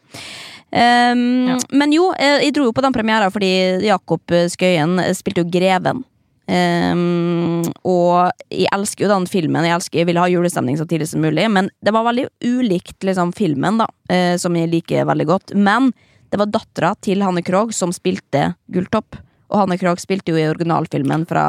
Um, 0.69 1.55
Men 1.73 1.93
jo, 1.95 2.12
eh, 2.13 2.43
jeg 2.43 2.53
dro 2.53 2.67
jo 2.67 2.73
på 2.75 2.83
den 2.85 2.93
premiera 2.93 3.31
fordi 3.33 3.81
Jakob 3.88 4.21
Skøyen 4.51 4.99
spilte 5.17 5.41
jo 5.41 5.49
Greven. 5.49 6.03
Um, 6.49 7.62
og 7.85 8.31
jeg 8.49 8.69
elsker 8.73 9.05
jo 9.05 9.12
den 9.12 9.27
filmen. 9.29 9.67
Jeg, 9.67 9.75
elsker, 9.75 10.01
jeg 10.01 10.09
ville 10.09 10.23
ha 10.23 10.31
julestemning 10.31 10.79
så 10.79 10.88
tidlig 10.89 11.12
som 11.12 11.21
mulig, 11.21 11.45
men 11.53 11.69
det 11.85 11.93
var 11.93 12.07
veldig 12.07 12.25
ulikt 12.41 13.05
liksom, 13.05 13.33
filmen, 13.38 13.77
da, 13.81 13.89
uh, 14.09 14.35
som 14.41 14.57
jeg 14.57 14.71
liker 14.71 15.05
veldig 15.09 15.27
godt. 15.29 15.53
Men 15.57 15.91
det 16.33 16.39
var 16.41 16.49
dattera 16.49 16.93
til 17.05 17.21
Hanne 17.25 17.43
Krogh 17.45 17.73
som 17.75 17.93
spilte 17.93 18.53
Gulltopp. 18.73 19.19
Og 19.49 19.62
Hanne 19.62 19.77
Krogh 19.81 20.01
spilte 20.01 20.33
jo 20.33 20.39
i 20.39 20.47
originalfilmen 20.49 21.27
fra 21.29 21.45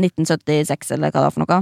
1976, 0.00 0.94
eller 0.96 1.12
hva 1.12 1.20
det 1.20 1.26
var 1.28 1.36
for 1.36 1.44
noe. 1.44 1.60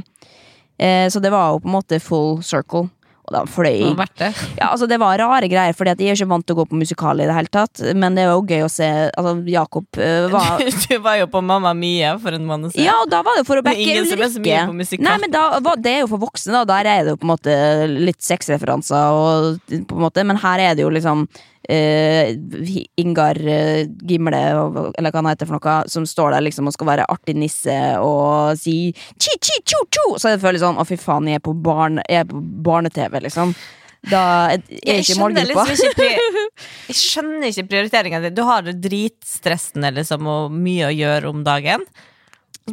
Uh, 0.78 1.06
så 1.10 1.22
det 1.24 1.34
var 1.34 1.50
jo 1.50 1.64
på 1.64 1.72
en 1.72 1.78
måte 1.80 2.02
full 2.02 2.38
circle. 2.46 2.86
Og 3.28 3.34
da 3.34 3.42
fløy 3.44 3.82
Det 3.82 3.88
har 3.92 4.12
det. 4.20 4.30
ja, 4.56 4.70
altså 4.70 4.88
Det 4.88 4.98
var 5.00 5.18
rare 5.20 5.48
greier, 5.50 5.76
at 5.76 6.00
jeg 6.00 6.14
er 6.14 6.16
ikke 6.16 6.30
vant 6.30 6.46
til 6.48 6.56
å 6.56 6.60
gå 6.62 6.68
på 6.70 6.78
musikal 6.80 7.20
i 7.20 7.26
det 7.28 7.36
hele 7.36 7.52
tatt. 7.52 7.82
Men 7.94 8.16
det 8.16 8.24
var 8.28 8.38
jo 8.38 8.46
gøy 8.48 8.64
å 8.64 8.70
se 8.72 8.88
Altså, 8.88 9.34
Jakob 9.52 10.00
uh, 10.00 10.28
var 10.32 10.64
Du 10.88 10.94
var 11.04 11.18
jo 11.20 11.28
på 11.30 11.42
Mamma 11.44 11.74
Mia 11.76 12.14
for 12.22 12.36
en 12.36 12.46
måned 12.48 12.72
siden. 12.72 12.86
Ja, 12.88 12.96
og 13.02 13.12
da 13.12 13.20
var 13.26 13.38
det 13.38 13.44
for 13.48 13.60
å 13.60 13.62
er 13.62 13.68
backe 13.68 13.84
er 13.84 14.00
Ulrikke. 14.02 15.02
Nei, 15.04 15.18
men 15.20 15.34
da 15.34 15.44
var 15.64 15.80
det 15.82 15.94
er 15.98 16.02
jo 16.04 16.10
for 16.14 16.24
voksne, 16.24 16.56
da. 16.56 16.64
Der 16.68 16.90
er 16.90 17.04
det 17.04 17.14
jo 17.14 17.20
på 17.20 17.28
en 17.28 17.34
måte 17.34 17.54
litt 17.92 18.20
sexreferanser, 18.24 19.20
og, 19.20 19.60
på 19.68 19.98
en 19.98 20.04
måte, 20.04 20.24
men 20.26 20.40
her 20.40 20.64
er 20.70 20.78
det 20.78 20.86
jo 20.86 20.92
liksom 20.94 21.26
eh, 21.68 22.35
Ingar 23.00 23.38
eh, 23.46 23.87
Gimle, 24.09 24.42
eller 24.98 25.12
hva 25.12 25.20
han 25.20 25.31
heter 25.31 25.48
for 25.48 25.59
noe, 25.59 25.78
som 25.92 26.07
står 26.09 26.35
der 26.35 26.46
liksom 26.46 26.68
og 26.70 26.76
skal 26.76 26.90
være 26.92 27.09
artig 27.12 27.37
nisse 27.38 27.78
og 28.02 28.59
si 28.61 28.92
chi-chi-cho-cho! 28.94 30.16
Så 30.18 30.35
jeg 30.35 30.42
føler 30.44 30.62
sånn 30.62 30.81
å, 30.81 30.87
fy 30.88 30.98
faen, 31.00 31.28
jeg 31.31 31.42
er 31.42 31.44
på, 31.44 31.54
barn, 31.54 32.00
jeg 32.09 32.24
er 32.24 32.31
på 32.31 32.40
barne-TV, 32.40 33.20
liksom. 33.28 33.54
Da 34.09 34.22
er 34.54 34.61
jeg 34.70 35.02
ikke 35.02 35.16
i 35.16 35.18
målgruppa. 35.18 35.64
liksom 35.68 36.04
jeg 36.88 36.96
skjønner 36.96 37.50
ikke 37.50 37.66
prioriteringen 37.72 38.28
din. 38.28 38.37
Du 38.37 38.44
har 38.46 38.62
det 38.64 38.78
dritstressende 38.85 39.90
liksom, 39.96 40.28
og 40.31 40.54
mye 40.54 40.88
å 40.88 40.94
gjøre 40.94 41.33
om 41.33 41.42
dagen. 41.46 41.85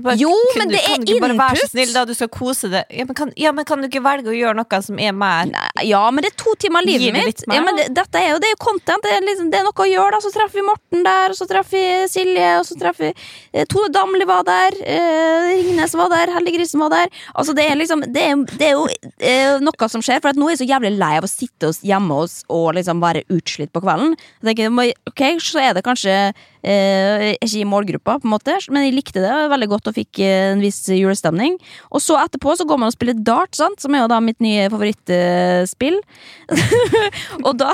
Bare, 0.03 0.15
Jo, 0.19 0.31
men 0.57 0.67
du- 0.67 0.75
det 0.75 0.81
er 0.83 0.97
ikke 0.99 1.19
bare 1.23 1.37
være 1.39 1.61
så 1.63 1.69
snill 1.71 1.93
da 1.93 2.03
du 2.05 2.13
skal 2.13 2.27
kose 2.27 2.69
deg? 2.71 2.85
Ja 2.91 3.05
men, 3.05 3.15
kan, 3.15 3.31
ja, 3.37 3.51
men 3.55 3.65
kan 3.65 3.81
du 3.81 3.87
ikke 3.87 4.01
velge 4.03 4.27
å 4.27 4.35
gjøre 4.35 4.55
noe 4.59 4.81
som 4.83 4.99
er 4.99 5.11
mer 5.13 5.45
Nei, 5.45 5.85
Ja, 5.87 6.01
men 6.11 6.21
det 6.23 6.33
er 6.33 6.37
to 6.43 6.55
timer 6.59 6.79
av 6.81 6.85
livet 6.89 7.13
mitt. 7.13 7.43
ja, 7.47 7.61
men 7.61 7.75
det, 7.79 7.87
dette 7.95 8.15
er 8.19 8.33
jo, 8.33 8.39
det 8.39 8.49
er 8.49 8.55
jo 8.57 8.61
content. 8.65 9.01
Det 9.03 9.11
er, 9.13 9.21
liksom, 9.21 9.49
det 9.51 9.59
er 9.59 9.63
noe 9.63 9.71
å 9.85 9.87
gjøre. 9.87 10.11
da 10.11 10.19
Så 10.25 10.31
treffer 10.33 10.59
vi 10.59 10.65
Morten 10.67 11.03
der, 11.03 11.29
og 11.29 11.35
så 11.39 11.47
treffer 11.47 11.71
vi 11.79 12.07
Silje, 12.11 12.49
og 12.59 12.65
så 12.65 12.77
treffer 12.79 13.09
vi 13.09 13.13
eh, 13.53 13.65
Tone 13.65 13.89
Damli 13.93 14.25
var 14.25 14.43
der. 14.43 14.71
Eh, 14.83 15.63
Ringnes 15.63 15.93
var 15.95 16.09
der. 16.09 16.33
Helge 16.35 16.55
Grisen 16.57 16.79
var 16.83 16.89
der. 16.89 17.07
Altså, 17.35 17.55
det 17.55 17.69
er 17.69 17.75
liksom 17.75 18.01
Det 18.11 18.21
er, 18.21 18.35
det 18.57 18.67
er 18.69 18.75
jo 18.75 18.87
eh, 19.19 19.59
noe 19.63 19.89
som 19.89 20.01
skjer. 20.01 20.21
For 20.21 20.33
nå 20.33 20.49
er 20.49 20.55
jeg 20.55 20.63
så 20.63 20.69
jævlig 20.73 20.93
lei 20.97 21.13
av 21.17 21.23
å 21.27 21.31
sitte 21.31 21.71
hjemme 21.85 22.19
hos 22.21 22.43
og 22.49 22.73
liksom 22.75 22.99
være 23.01 23.23
utslitt 23.29 23.71
på 23.71 23.81
kvelden. 23.83 24.15
Jeg 24.43 24.55
tenker, 24.55 24.93
ok, 25.07 25.23
Så 25.41 25.59
er 25.61 25.73
det 25.73 25.83
kanskje 25.85 26.33
eh, 26.65 27.35
ikke 27.37 27.61
i 27.61 27.67
målgruppa, 27.69 28.17
på 28.21 28.27
en 28.27 28.33
måte 28.33 28.57
men 28.71 28.85
jeg 28.85 28.95
likte 28.95 29.21
det 29.23 29.33
veldig 29.51 29.67
godt 29.71 29.89
og 29.91 29.97
fikk 29.97 30.19
eh, 30.23 30.51
en 30.53 30.63
viss 30.63 30.81
julestemning. 30.89 31.57
Og 31.91 32.03
så 32.03 32.17
etterpå 32.21 32.55
så 32.57 32.65
går 32.67 32.81
man 32.81 32.91
og 32.91 32.95
spiller 32.95 33.17
dart, 33.17 33.53
sant? 33.57 33.79
som 33.81 33.95
er 33.95 34.03
jo 34.03 34.11
da 34.11 34.19
mitt 34.23 34.41
nye 34.43 34.67
favorittspill. 34.73 36.01
og 37.47 37.53
da 37.59 37.71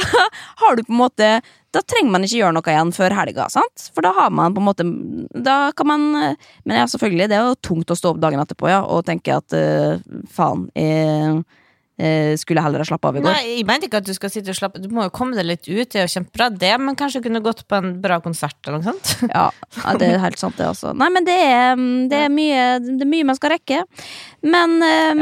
har 0.63 0.77
du 0.77 0.85
på 0.85 0.93
en 0.93 1.01
måte 1.01 1.31
Da 1.71 1.81
trenger 1.87 2.11
man 2.11 2.25
ikke 2.25 2.37
gjøre 2.39 2.55
noe 2.55 2.71
igjen 2.71 2.91
før 2.95 3.15
helga, 3.15 3.47
sant? 3.51 3.87
For 3.95 4.03
da 4.03 4.11
har 4.15 4.31
man 4.35 4.55
på 4.55 4.61
en 4.61 4.67
måte 4.67 4.85
Da 5.43 5.57
kan 5.75 5.87
man 5.87 6.05
Men 6.11 6.75
ja, 6.79 6.85
selvfølgelig, 6.87 7.29
det 7.31 7.37
er 7.37 7.49
jo 7.49 7.59
tungt 7.63 7.91
å 7.91 7.97
stå 7.97 8.13
opp 8.13 8.21
dagen 8.23 8.43
etterpå 8.43 8.71
ja, 8.71 8.81
og 8.83 9.05
tenke 9.07 9.35
at 9.35 9.55
eh, 9.55 9.99
faen, 10.31 10.69
jeg 10.75 11.41
eh, 11.41 11.41
skulle 12.41 12.63
heller 12.63 12.81
ha 12.83 12.87
slappa 12.87 13.11
av 13.11 13.17
i 13.19 13.23
går. 13.23 13.33
Nei, 13.33 13.55
jeg 13.59 13.65
mente 13.69 13.87
ikke 13.87 14.01
at 14.01 14.07
du 14.07 14.13
skal 14.15 14.31
sitte 14.33 14.53
og 14.53 14.57
slappe 14.57 14.81
Du 14.81 14.87
må 14.93 15.03
jo 15.05 15.11
komme 15.13 15.37
deg 15.37 15.45
litt 15.47 15.67
ut, 15.69 15.89
det 15.91 15.99
er 15.99 16.07
jo 16.07 16.13
kjempebra 16.15 16.47
det, 16.53 16.71
men 16.81 16.97
kanskje 16.99 17.21
du 17.21 17.27
kunne 17.27 17.43
gått 17.45 17.63
på 17.69 17.77
en 17.77 17.93
bra 18.03 18.19
konsert 18.23 18.57
eller 18.65 18.81
noe 18.81 18.93
sånt? 18.93 19.13
Ja, 19.35 19.47
ja, 19.77 19.93
det 19.99 20.07
er 20.09 20.23
helt 20.23 20.41
sant, 20.41 20.57
det, 20.59 20.67
altså. 20.67 20.95
Nei, 20.97 21.09
men 21.13 21.27
det 21.27 21.35
er, 21.37 21.75
det 22.11 22.23
er, 22.25 22.31
mye, 22.33 22.65
det 22.83 23.05
er 23.05 23.11
mye 23.11 23.27
man 23.31 23.37
skal 23.37 23.53
rekke. 23.55 23.83
Men 24.41 24.77
eh, 24.85 25.21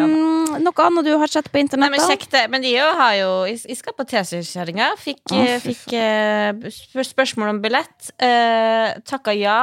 noe 0.63 0.85
annet 0.85 1.07
du 1.07 1.13
har 1.19 1.31
sett 1.31 1.51
på 1.51 1.59
Nei, 1.59 1.89
men 1.91 2.01
kjekt 2.01 2.31
det. 2.33 2.45
Men 2.51 2.63
de 2.63 2.71
har 2.79 3.13
jo 3.19 3.29
Jeg 3.49 3.59
jeg 3.69 3.77
skal 3.77 3.95
på 3.97 4.05
T-skjortekjerringa. 4.07 4.89
Fikk, 4.99 5.21
eh, 5.35 5.57
fikk 5.63 5.93
eh, 5.99 7.03
spørsmål 7.05 7.53
om 7.53 7.61
billett. 7.63 8.11
Uh, 8.21 8.95
Takka 9.07 9.35
ja 9.35 9.59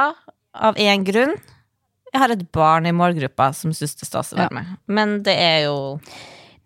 av 0.57 0.79
én 0.81 1.05
grunn. 1.07 1.35
Jeg 2.13 2.21
har 2.21 2.33
et 2.33 2.45
barn 2.55 2.87
i 2.87 2.95
målgruppa 2.95 3.51
som 3.55 3.73
syns 3.75 3.97
det 3.97 4.07
er 4.07 4.11
stas 4.11 4.33
å 4.33 4.39
være 4.39 4.49
Ja. 4.49 4.55
med. 4.55 4.77
Men 4.87 5.23
det 5.23 5.35
er 5.35 5.59
jo 5.67 5.77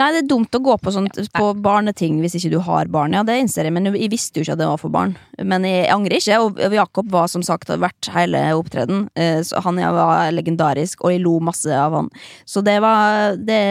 Nei, 0.01 0.07
det 0.15 0.23
er 0.23 0.29
dumt 0.31 0.55
å 0.57 0.59
gå 0.65 0.73
på, 0.81 0.89
sånt, 0.95 1.17
på 1.35 1.47
barneting 1.61 2.23
hvis 2.23 2.33
ikke 2.39 2.49
du 2.55 2.57
har 2.65 2.89
barn. 2.89 3.13
Ja, 3.13 3.21
det 3.21 3.35
innser 3.37 3.67
jeg, 3.67 3.73
men 3.75 3.85
jeg 3.85 4.09
visste 4.09 4.39
jo 4.39 4.45
ikke 4.47 4.55
at 4.55 4.61
det 4.63 4.69
var 4.71 4.79
for 4.81 4.93
barn. 4.93 5.11
Men 5.37 5.67
jeg 5.67 5.91
angrer 5.93 6.17
ikke, 6.17 6.39
og 6.41 6.73
Jakob 6.73 7.11
var 7.13 7.29
som 7.29 7.43
sagt 7.45 7.69
vært 7.69 8.09
hele 8.15 8.41
opptreden. 8.57 9.03
Eh, 9.13 9.43
så 9.45 9.61
Han 9.61 9.77
var 9.77 10.33
legendarisk, 10.33 11.05
og 11.05 11.13
jeg 11.13 11.21
lo 11.21 11.35
masse 11.37 11.69
av 11.69 11.93
han. 11.99 12.09
Så 12.49 12.65
det 12.65 12.79
var 12.81 13.37
Det 13.37 13.61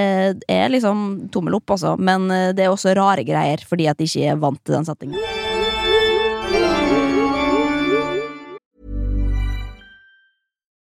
er 0.46 0.70
liksom 0.70 1.32
tommel 1.34 1.58
opp, 1.58 1.74
altså. 1.74 1.96
Men 1.98 2.30
eh, 2.30 2.52
det 2.54 2.68
er 2.68 2.70
også 2.70 2.94
rare 2.94 3.26
greier, 3.26 3.66
fordi 3.66 3.90
at 3.90 3.98
jeg 3.98 4.12
ikke 4.12 4.30
er 4.30 4.38
vant 4.38 4.62
til 4.62 4.78
den 4.78 4.86
settingen. 4.86 5.18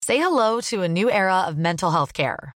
Say 0.02 0.18
hello 0.18 0.60
to 0.60 0.82
a 0.82 0.88
new 0.88 1.08
era 1.08 1.46
of 1.46 1.56
mental 1.56 1.92
health 1.92 2.12
care. 2.12 2.55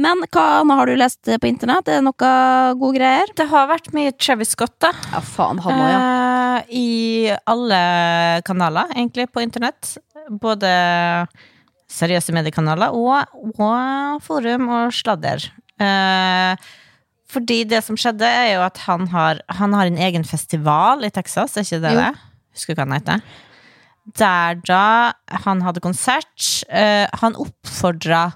Men 0.00 0.24
hva 0.34 0.44
annet 0.60 0.78
har 0.80 0.90
du 0.90 0.96
lest 0.98 1.28
på 1.40 1.46
internett? 1.48 1.86
Er 1.88 2.00
det 2.00 2.06
noe 2.08 2.30
gode 2.80 2.96
greier? 2.98 3.30
Det 3.38 3.46
har 3.50 3.68
vært 3.70 3.92
mye 3.94 4.12
Travis 4.18 4.54
Scott, 4.56 4.74
da. 4.82 4.90
Ja, 5.12 5.20
faen, 5.22 5.60
han 5.62 5.76
også, 5.78 5.90
ja. 5.92 6.00
Eh, 6.00 6.72
I 6.74 7.34
alle 7.50 7.80
kanaler, 8.46 8.90
egentlig, 8.96 9.28
på 9.30 9.42
internett. 9.44 9.94
Både 10.42 10.70
seriøse 11.94 12.34
mediekanaler 12.34 12.94
og, 12.96 13.36
og 13.54 14.22
forum 14.26 14.66
og 14.80 14.94
sladder. 14.96 15.46
Eh, 15.78 16.64
fordi 17.30 17.60
det 17.70 17.80
som 17.86 17.98
skjedde, 17.98 18.26
er 18.26 18.52
jo 18.56 18.64
at 18.66 18.78
han 18.88 19.06
har, 19.14 19.40
han 19.60 19.74
har 19.74 19.90
en 19.90 19.98
egen 20.08 20.26
festival 20.26 21.06
i 21.06 21.12
Texas, 21.14 21.56
er 21.58 21.66
ikke 21.66 21.82
det 21.86 21.94
Jo. 21.94 22.02
det? 22.02 22.12
Husker 22.54 22.74
du 22.74 22.80
hva 22.82 22.86
den 22.86 22.96
heter? 22.98 23.22
Der 24.20 24.58
da 24.68 24.82
han 25.46 25.62
hadde 25.64 25.82
konsert, 25.82 26.50
eh, 26.68 27.06
han 27.22 27.38
oppfordra 27.40 28.26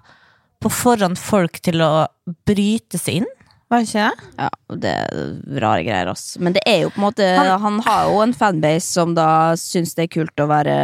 på 0.63 0.71
forhånd 0.73 1.19
folk 1.21 1.61
til 1.65 1.83
å 1.85 2.07
bryte 2.49 2.99
seg 3.01 3.23
inn, 3.23 3.29
var 3.69 3.83
det 3.83 3.91
ikke 3.91 4.05
det? 4.09 4.29
Ja, 4.41 4.77
det 4.81 4.93
er 4.97 5.59
rare 5.61 5.83
greier, 5.85 6.09
ass. 6.09 6.39
Men 6.41 6.55
det 6.57 6.63
er 6.65 6.87
jo 6.87 6.89
på 6.95 7.03
en 7.03 7.05
måte 7.05 7.27
Han- 7.37 7.61
Han, 7.61 7.81
har 7.85 8.07
jo 8.09 8.23
en 8.23 8.33
fanbase 8.33 8.81
som 8.87 9.13
da 9.15 9.53
syns 9.61 9.93
det 9.95 10.07
er 10.07 10.15
kult 10.15 10.41
å 10.41 10.47
være 10.49 10.77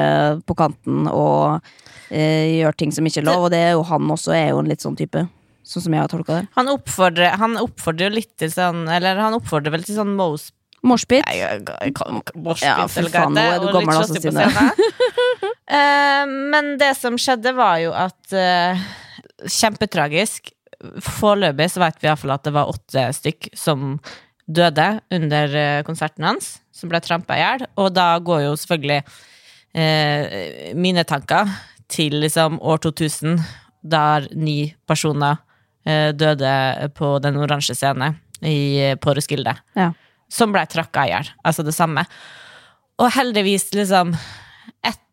på 0.44 0.54
kanten 0.58 1.06
og 1.08 1.62
eh, 2.10 2.60
gjøre 2.60 2.76
ting 2.76 2.92
som 2.92 3.06
ikke 3.08 3.22
er 3.22 3.28
lov, 3.30 3.46
og 3.46 3.50
det 3.54 3.62
er 3.62 3.72
jo 3.72 3.82
han 3.88 4.04
også 4.12 4.34
er 4.36 4.50
jo 4.50 4.58
en 4.60 4.68
litt 4.68 4.84
sånn 4.84 4.98
type. 5.00 5.22
Sånn 5.64 5.80
som 5.86 5.94
jeg 5.96 6.02
har 6.04 6.08
tolka 6.12 6.42
det. 6.42 6.48
Han 6.58 6.68
oppfordrer, 6.68 7.38
han 7.40 7.56
oppfordrer 7.56 8.10
jo 8.10 8.16
litt 8.18 8.36
til 8.36 8.50
sånn 8.52 8.84
Eller 8.92 9.16
han 9.16 9.32
oppfordrer 9.32 9.72
vel 9.72 9.82
til 9.82 9.96
sånn 9.96 10.12
Mose 10.14 10.52
Moshpit. 10.84 11.24
Ja, 11.32 11.56
for 12.92 13.08
faen, 13.08 13.32
nå 13.32 13.40
er 13.40 13.62
du 13.62 13.70
gammel, 13.72 13.96
altså, 13.96 14.20
Stine. 14.20 14.44
Eh, 15.64 16.26
men 16.28 16.74
det 16.76 16.90
som 17.00 17.16
skjedde, 17.16 17.54
var 17.56 17.78
jo 17.80 17.94
at 17.96 18.34
eh, 18.36 18.76
Kjempetragisk. 19.42 20.52
Foreløpig 21.00 21.70
så 21.72 21.80
vet 21.82 22.00
vi 22.02 22.08
iallfall 22.10 22.34
at 22.34 22.44
det 22.46 22.52
var 22.54 22.70
åtte 22.70 23.06
stykk 23.16 23.48
som 23.56 23.96
døde 24.44 24.88
under 25.14 25.54
eh, 25.56 25.82
konserten 25.86 26.26
hans, 26.28 26.58
som 26.74 26.90
ble 26.92 27.00
trampa 27.00 27.36
i 27.38 27.40
hjel. 27.40 27.64
Og 27.80 27.92
da 27.96 28.10
går 28.20 28.42
jo 28.44 28.56
selvfølgelig 28.60 29.00
eh, 29.74 30.74
mine 30.76 31.04
tanker 31.08 31.48
til 31.88 32.18
liksom 32.24 32.58
år 32.64 32.82
2000, 32.84 33.38
der 33.84 34.28
ni 34.36 34.74
personer 34.88 35.38
eh, 35.86 36.10
døde 36.16 36.52
på 36.96 37.14
Den 37.24 37.36
oransje 37.40 37.76
scene 37.76 38.14
i, 38.44 38.94
på 39.00 39.14
Roskilde 39.16 39.54
Ja. 39.78 39.90
som 40.28 40.52
ble 40.52 40.64
trakka 40.68 41.06
i 41.06 41.12
hjel. 41.14 41.28
Altså 41.44 41.64
det 41.64 41.74
samme. 41.76 42.04
Og 43.00 43.10
heldigvis, 43.16 43.70
liksom, 43.74 44.14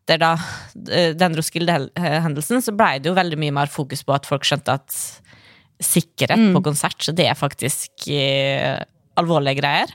etter 0.02 0.18
da 0.18 0.32
eh, 0.90 1.12
den 1.14 1.36
Roskilde-hendelsen, 1.38 2.62
så 2.62 2.74
blei 2.74 2.96
det 2.98 3.10
jo 3.10 3.18
veldig 3.18 3.38
mye 3.38 3.54
mer 3.62 3.70
fokus 3.70 4.02
på 4.02 4.14
at 4.16 4.26
folk 4.28 4.46
skjønte 4.46 4.74
at 4.74 4.96
sikkerhet 5.82 6.52
på 6.54 6.62
konsert, 6.62 6.98
så 7.02 7.14
det 7.14 7.26
er 7.30 7.38
faktisk 7.38 8.06
eh, 8.10 8.82
alvorlige 9.18 9.62
greier. 9.62 9.94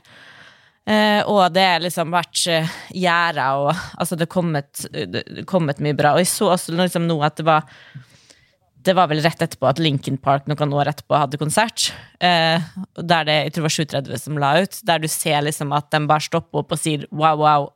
Eh, 0.88 1.20
og 1.28 1.52
det 1.52 1.64
har 1.64 1.82
liksom 1.84 2.12
vært 2.14 2.42
uh, 2.48 2.76
gjerda, 2.96 3.48
og 3.60 3.70
altså 4.00 4.16
det 4.16 4.24
er 4.24 4.32
kommet, 4.32 4.84
er 4.88 5.42
kommet 5.48 5.82
mye 5.84 5.96
bra. 5.96 6.14
Og 6.16 6.22
jeg 6.22 6.30
så 6.32 6.48
også 6.54 6.76
liksom 6.76 7.08
nå 7.08 7.18
at 7.26 7.36
det 7.40 7.48
var 7.48 7.68
det 8.88 8.94
var 8.96 9.10
vel 9.10 9.20
rett 9.20 9.42
etterpå 9.42 9.66
at 9.68 9.80
Linkin 9.82 10.16
Park 10.22 10.46
noen 10.48 10.72
år 10.72 10.88
etterpå 10.92 11.18
hadde 11.18 11.40
konsert. 11.40 11.90
Eh, 12.24 12.62
der 12.96 13.26
det 13.28 13.36
jeg 13.36 13.52
tror 13.52 13.60
det 13.60 13.66
var 13.66 13.76
730 13.76 14.22
som 14.22 14.40
la 14.40 14.52
ut. 14.62 14.80
Der 14.88 15.02
du 15.02 15.08
ser 15.12 15.42
liksom 15.44 15.74
at 15.76 15.90
de 15.92 16.00
bare 16.08 16.24
stopper 16.24 16.62
opp 16.62 16.72
og 16.72 16.80
sier 16.80 17.04
wow, 17.10 17.42
wow, 17.42 17.68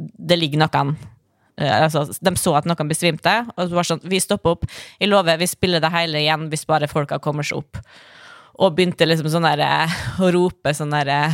det 0.00 0.40
ligger 0.40 0.64
noen 0.64 0.94
eh, 0.96 1.08
altså, 1.58 2.06
De 2.20 2.34
så 2.40 2.54
at 2.56 2.66
noen 2.68 2.90
besvimte, 2.90 3.34
og 3.56 3.68
så 3.68 3.76
var 3.76 3.88
sånn 3.88 4.04
Vi 4.08 4.20
stopper 4.22 4.56
opp. 4.56 4.66
Jeg 5.00 5.10
lover, 5.12 5.40
vi 5.40 5.50
spiller 5.50 5.82
det 5.82 5.92
hele 5.92 6.22
igjen 6.24 6.48
hvis 6.52 6.66
bare 6.68 6.90
folka 6.90 7.20
kommer 7.22 7.46
seg 7.46 7.62
opp. 7.62 7.80
Og 8.60 8.76
begynte 8.76 9.08
liksom 9.08 9.30
sånn 9.32 9.48
der, 9.48 9.64
eh, 9.64 9.98
å 10.20 10.32
rope 10.34 10.74
sånn 10.76 10.92
derre 10.92 11.24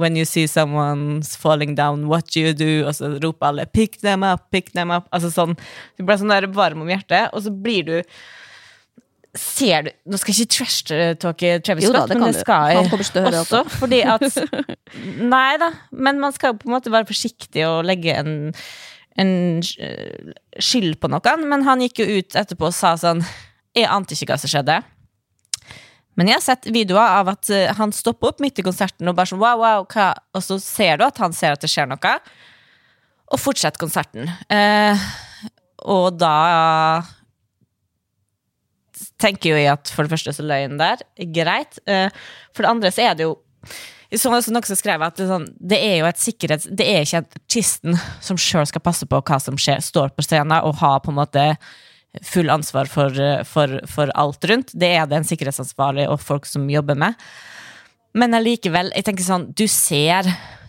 When 0.00 0.16
you 0.16 0.24
see 0.24 0.48
someone's 0.50 1.36
falling 1.38 1.76
down, 1.76 2.08
what 2.08 2.26
do 2.32 2.40
you 2.40 2.52
do? 2.52 2.88
Og 2.88 2.94
så 2.96 3.22
roper 3.22 3.46
alle 3.46 3.66
'pick 3.66 4.00
them 4.00 4.24
up', 4.24 4.50
'pick 4.50 4.72
them 4.72 4.90
up'. 4.90 5.06
Altså 5.12 5.30
sånn, 5.30 5.56
Du 5.96 6.04
ble 6.04 6.16
sånn 6.16 6.28
der 6.28 6.48
varm 6.48 6.82
om 6.82 6.88
hjertet, 6.88 7.30
og 7.32 7.42
så 7.42 7.50
blir 7.50 7.84
du 7.84 8.02
Ser 9.36 9.82
du 9.82 9.90
Nå 10.10 10.18
skal 10.18 10.34
jeg 10.34 10.46
ikke 10.48 10.56
trash-talke 10.56 11.62
Travis 11.62 11.84
Jo 11.84 11.92
da, 11.92 12.00
Scott, 12.00 12.08
det 12.08 12.18
men 12.18 12.32
det 12.32 12.40
skal 12.40 13.30
jeg 13.30 13.40
også. 13.44 13.64
Fordi 13.78 14.00
at 14.02 14.22
Nei 15.34 15.56
da, 15.56 15.70
men 15.92 16.18
man 16.18 16.32
skal 16.32 16.56
på 16.58 16.66
en 16.66 16.74
måte 16.74 16.90
være 16.90 17.06
forsiktig 17.06 17.62
og 17.68 17.84
legge 17.86 18.16
en, 18.18 18.52
en 19.18 19.32
eh, 19.82 20.32
skyld 20.58 21.00
på 21.00 21.10
noen. 21.10 21.46
Men 21.50 21.66
han 21.66 21.82
gikk 21.84 22.02
jo 22.02 22.20
ut 22.20 22.38
etterpå 22.38 22.70
og 22.70 22.76
sa 22.76 22.94
sånn 23.00 23.22
Jeg 23.76 23.90
ante 23.90 24.16
ikke 24.16 24.32
hva 24.32 24.40
som 24.40 24.50
skjedde. 24.52 24.80
Men 26.18 26.28
jeg 26.28 26.36
har 26.36 26.44
sett 26.44 26.70
videoer 26.74 27.16
av 27.20 27.30
at 27.32 27.50
eh, 27.54 27.70
han 27.78 27.94
stopper 27.94 28.32
opp 28.32 28.42
midt 28.44 28.60
i 28.60 28.66
konserten 28.66 29.08
og 29.08 29.16
bare 29.18 29.30
sånn 29.30 29.42
wow, 29.42 29.60
wow, 29.62 29.86
hva? 29.88 30.12
Og 30.36 30.44
så 30.44 30.58
ser 30.62 31.00
du 31.00 31.06
at 31.06 31.20
han 31.22 31.34
ser 31.36 31.54
at 31.54 31.62
det 31.62 31.70
skjer 31.70 31.88
noe, 31.90 32.16
og 33.30 33.38
fortsetter 33.40 33.80
konserten. 33.80 34.28
Eh, 34.50 35.06
og 35.90 36.18
da 36.20 36.34
tenker 39.20 39.52
jo 39.52 39.60
jeg 39.60 39.70
at 39.72 39.92
for 39.92 40.04
det 40.04 40.12
første 40.12 40.34
så 40.34 40.44
løy 40.44 40.64
han 40.66 40.80
der. 40.80 41.00
Greit. 41.32 41.80
Eh, 41.86 42.10
for 42.52 42.66
det 42.66 42.72
andre 42.74 42.92
så 42.92 43.06
er 43.06 43.16
det 43.16 43.28
jo 43.28 43.36
så 44.18 44.32
også 44.34 44.50
noe 44.50 44.66
som 44.66 44.78
skrev 44.78 45.02
at 45.06 45.20
det, 45.20 45.28
sånn, 45.30 45.44
det 45.54 45.78
er 45.78 46.00
jo 46.00 46.08
et 46.08 46.18
sikkerhets... 46.18 46.66
Det 46.66 46.86
er 46.88 47.04
ikke 47.04 47.20
artisten 47.22 47.98
som 48.24 48.38
sjøl 48.40 48.66
skal 48.66 48.82
passe 48.82 49.06
på 49.06 49.20
hva 49.22 49.38
som 49.38 49.58
skjer, 49.60 49.78
står 49.84 50.10
på 50.16 50.24
scenen, 50.26 50.56
og 50.66 50.80
har 50.80 50.98
på 51.04 51.12
en 51.12 51.20
måte 51.20 51.44
full 52.26 52.50
ansvar 52.50 52.90
for, 52.90 53.14
for, 53.46 53.76
for 53.86 54.10
alt 54.18 54.46
rundt. 54.50 54.72
Det 54.74 54.88
er 54.96 55.06
det 55.06 55.20
en 55.20 55.28
sikkerhetsansvarlig 55.28 56.08
og 56.10 56.18
folk 56.22 56.48
som 56.50 56.66
jobber 56.72 56.98
med. 56.98 57.14
Men 58.18 58.34
allikevel, 58.34 58.90
jeg 58.96 59.06
tenker 59.06 59.26
sånn, 59.26 59.52
du 59.54 59.68
ser 59.70 60.26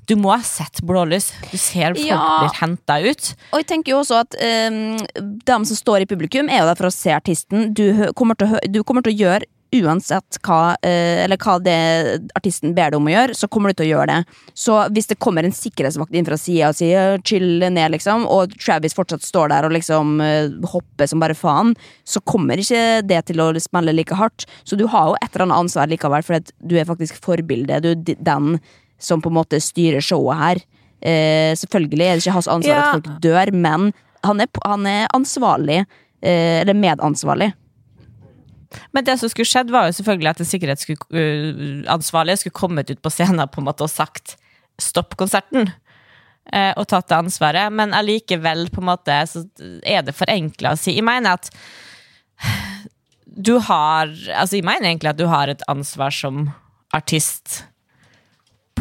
Du 0.10 0.16
må 0.20 0.32
ha 0.34 0.42
sett 0.44 0.82
blålys. 0.84 1.30
Du 1.54 1.58
ser 1.62 1.94
folk 1.96 2.04
Ja. 2.04 2.20
blir 2.42 2.56
henta 2.60 2.98
ut. 3.00 3.30
Og 3.54 3.62
jeg 3.62 3.68
tenker 3.70 3.94
jo 3.94 4.00
også 4.02 4.18
at 4.26 4.36
um, 4.68 4.98
de 5.22 5.58
som 5.70 5.78
står 5.78 6.04
i 6.04 6.08
publikum, 6.10 6.50
er 6.50 6.64
jo 6.64 6.68
der 6.68 6.80
for 6.80 6.90
å 6.90 6.94
se 6.94 7.14
artisten. 7.16 7.70
Du, 7.78 7.86
kommer 8.18 8.36
til 8.36 8.58
å, 8.58 8.84
kommer 8.84 9.06
til 9.06 9.14
å 9.14 9.20
gjøre 9.22 9.48
uansett 9.72 10.38
hva, 10.44 10.76
eh, 10.84 11.24
eller 11.24 11.38
hva 11.40 11.56
det 11.64 11.76
artisten 12.36 12.74
ber 12.76 12.92
deg 12.92 13.00
om 13.00 13.08
å 13.08 13.14
gjøre, 13.14 13.36
så 13.38 13.48
kommer 13.48 13.72
du 13.72 13.80
til 13.80 13.88
å 13.88 13.92
gjøre 13.96 14.08
det. 14.12 14.38
Så 14.54 14.76
hvis 14.92 15.08
det 15.08 15.20
kommer 15.24 15.48
en 15.48 15.56
sikkerhetsvakt 15.56 16.16
inn 16.18 16.28
fra 16.28 16.38
sida 16.38 16.70
og 16.70 16.76
sier 16.76 17.18
'chill 17.24 17.64
ned', 17.72 17.92
liksom, 17.96 18.26
og 18.28 18.52
Travis 18.60 18.94
fortsatt 18.94 19.24
står 19.24 19.50
der 19.50 19.66
og 19.66 19.72
liksom 19.72 20.20
eh, 20.22 20.50
hopper 20.68 21.08
som 21.08 21.20
bare 21.20 21.34
faen, 21.34 21.76
så 22.06 22.20
kommer 22.26 22.58
ikke 22.58 23.08
det 23.08 23.26
til 23.28 23.38
å 23.38 23.54
smelle 23.60 23.96
like 23.96 24.16
hardt. 24.16 24.46
Så 24.66 24.78
du 24.78 24.88
har 24.88 25.08
jo 25.08 25.16
et 25.22 25.34
eller 25.36 25.46
annet 25.46 25.64
ansvar 25.64 25.88
likevel, 25.88 26.24
for 26.24 26.36
at 26.36 26.52
du 26.66 26.76
er 26.78 26.86
faktisk 26.86 27.16
forbildet. 27.22 27.82
Du 27.82 27.92
er 27.92 28.16
den 28.20 28.60
som 29.00 29.22
på 29.22 29.30
en 29.30 29.40
måte 29.40 29.60
styrer 29.62 30.02
showet 30.02 30.38
her. 30.38 30.58
Eh, 31.02 31.56
selvfølgelig 31.56 32.06
er 32.06 32.16
det 32.16 32.24
ikke 32.26 32.34
hans 32.38 32.48
ansvar 32.48 32.76
Ja. 32.76 32.82
at 32.92 32.94
folk 33.04 33.22
dør, 33.22 33.54
men 33.54 33.94
han 34.24 34.40
er, 34.42 34.48
han 34.66 34.86
er 34.86 35.08
ansvarlig, 35.16 35.86
eh, 36.22 36.62
eller 36.62 36.74
medansvarlig. 36.74 37.54
Men 38.92 39.06
det 39.08 39.18
som 39.20 39.30
skulle 39.32 39.50
skjedd, 39.50 39.72
var 39.74 39.88
jo 39.88 39.98
selvfølgelig 39.98 40.30
at 40.32 40.40
en 40.44 40.50
sikkerhetsansvarlig 40.50 42.38
skulle 42.42 42.60
kommet 42.60 42.90
ut 42.92 43.02
på 43.02 43.12
scenen 43.14 43.50
på 43.52 43.62
en 43.62 43.68
måte 43.68 43.84
og 43.88 43.92
sagt 43.94 44.38
'stopp 44.82 45.16
konserten'. 45.20 45.72
eh, 46.52 46.74
Og 46.78 46.88
tatt 46.88 47.08
det 47.08 47.18
ansvaret. 47.18 47.72
Men 47.72 47.94
allikevel, 47.94 48.70
på 48.70 48.82
en 48.82 48.90
måte, 48.92 49.22
så 49.28 49.46
er 49.84 50.02
det 50.02 50.16
forenkla 50.16 50.74
å 50.74 50.78
si. 50.78 50.96
Jeg 50.96 51.04
mener 51.04 51.34
at 51.34 51.50
du 53.26 53.60
har 53.60 54.08
Altså, 54.08 54.58
jeg 54.58 54.66
mener 54.66 54.90
egentlig 54.90 55.10
at 55.10 55.18
du 55.18 55.28
har 55.28 55.48
et 55.48 55.62
ansvar 55.68 56.10
som 56.12 56.50
artist 56.94 57.64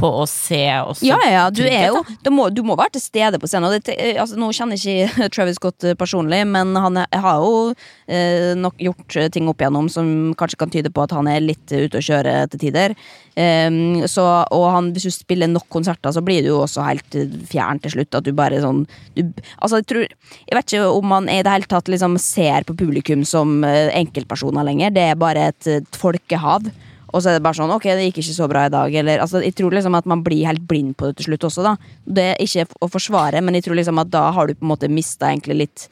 på 0.00 0.10
å 0.22 0.26
se 0.28 0.62
også 0.80 1.06
Ja, 1.06 1.18
ja, 1.28 1.44
du 1.52 1.62
er 1.66 1.90
jo. 1.90 2.02
Du 2.24 2.30
må, 2.34 2.48
du 2.52 2.62
må 2.66 2.76
være 2.78 2.96
til 2.96 3.04
stede 3.04 3.40
på 3.40 3.48
scenen. 3.50 3.76
Det, 3.76 3.94
eh, 3.94 4.18
altså, 4.20 4.38
nå 4.40 4.50
kjenner 4.56 4.78
jeg 4.78 5.06
ikke 5.06 5.28
Travis 5.34 5.60
Scott 5.60 5.86
eh, 5.86 5.96
personlig, 5.98 6.42
men 6.48 6.74
han 6.78 7.00
er, 7.02 7.08
har 7.24 7.42
jo 7.42 7.72
eh, 8.08 8.52
nok 8.58 8.80
gjort 8.80 9.18
eh, 9.20 9.30
ting 9.32 9.48
opp 9.50 9.62
igjennom 9.62 9.90
som 9.92 10.32
kanskje 10.38 10.60
kan 10.60 10.72
tyde 10.72 10.92
på 10.94 11.04
at 11.04 11.14
han 11.16 11.30
er 11.30 11.44
litt 11.44 11.66
ute 11.70 12.00
å 12.00 12.04
kjøre 12.04 12.36
til 12.52 12.64
tider. 12.66 12.96
Um, 13.40 14.02
så, 14.10 14.24
og 14.52 14.64
han, 14.74 14.90
hvis 14.92 15.06
du 15.06 15.14
spiller 15.14 15.48
nok 15.48 15.68
konserter, 15.72 16.12
så 16.12 16.20
blir 16.24 16.42
du 16.44 16.50
jo 16.50 16.58
også 16.64 16.84
helt 16.84 17.14
fjern 17.48 17.80
til 17.80 17.94
slutt. 17.94 18.18
At 18.18 18.26
du 18.26 18.34
bare 18.36 18.60
sånn 18.60 18.82
du, 19.14 19.22
Altså, 19.62 19.78
jeg 19.78 19.86
tror 19.88 20.02
Jeg 20.02 20.56
vet 20.56 20.72
ikke 20.72 20.90
om 20.98 21.06
man 21.12 21.28
i 21.30 21.38
det 21.46 21.52
hele 21.54 21.70
tatt 21.70 21.88
liksom 21.88 22.18
ser 22.20 22.66
på 22.68 22.76
publikum 22.76 23.22
som 23.28 23.62
enkeltpersoner 23.64 24.66
lenger. 24.66 24.92
Det 24.96 25.06
er 25.12 25.20
bare 25.20 25.50
et 25.52 25.96
folkehav. 25.96 26.68
Og 27.10 27.22
så 27.22 27.30
er 27.30 27.38
det 27.38 27.44
bare 27.44 27.58
sånn, 27.58 27.72
ok, 27.74 27.88
det 27.96 28.08
gikk 28.08 28.20
ikke 28.22 28.36
så 28.36 28.46
bra 28.50 28.66
i 28.68 28.72
dag. 28.72 28.94
Eller, 29.02 29.22
altså, 29.24 29.40
jeg 29.44 29.56
tror 29.58 29.74
liksom 29.74 29.96
at 29.98 30.06
man 30.10 30.22
blir 30.26 30.46
helt 30.46 30.62
blind 30.70 30.94
på 30.98 31.10
det 31.10 31.18
til 31.18 31.30
slutt 31.30 31.48
også, 31.48 31.64
da. 31.66 31.74
Det 32.06 32.28
er 32.32 32.44
ikke 32.44 32.68
å 32.82 32.90
forsvare, 32.90 33.42
men 33.44 33.58
jeg 33.58 33.66
tror 33.66 33.80
liksom 33.80 34.00
at 34.02 34.12
da 34.12 34.28
har 34.36 34.48
du 34.48 34.54
på 34.54 34.66
en 34.66 34.72
måte 34.72 34.90
mista 34.92 35.32
litt 35.50 35.88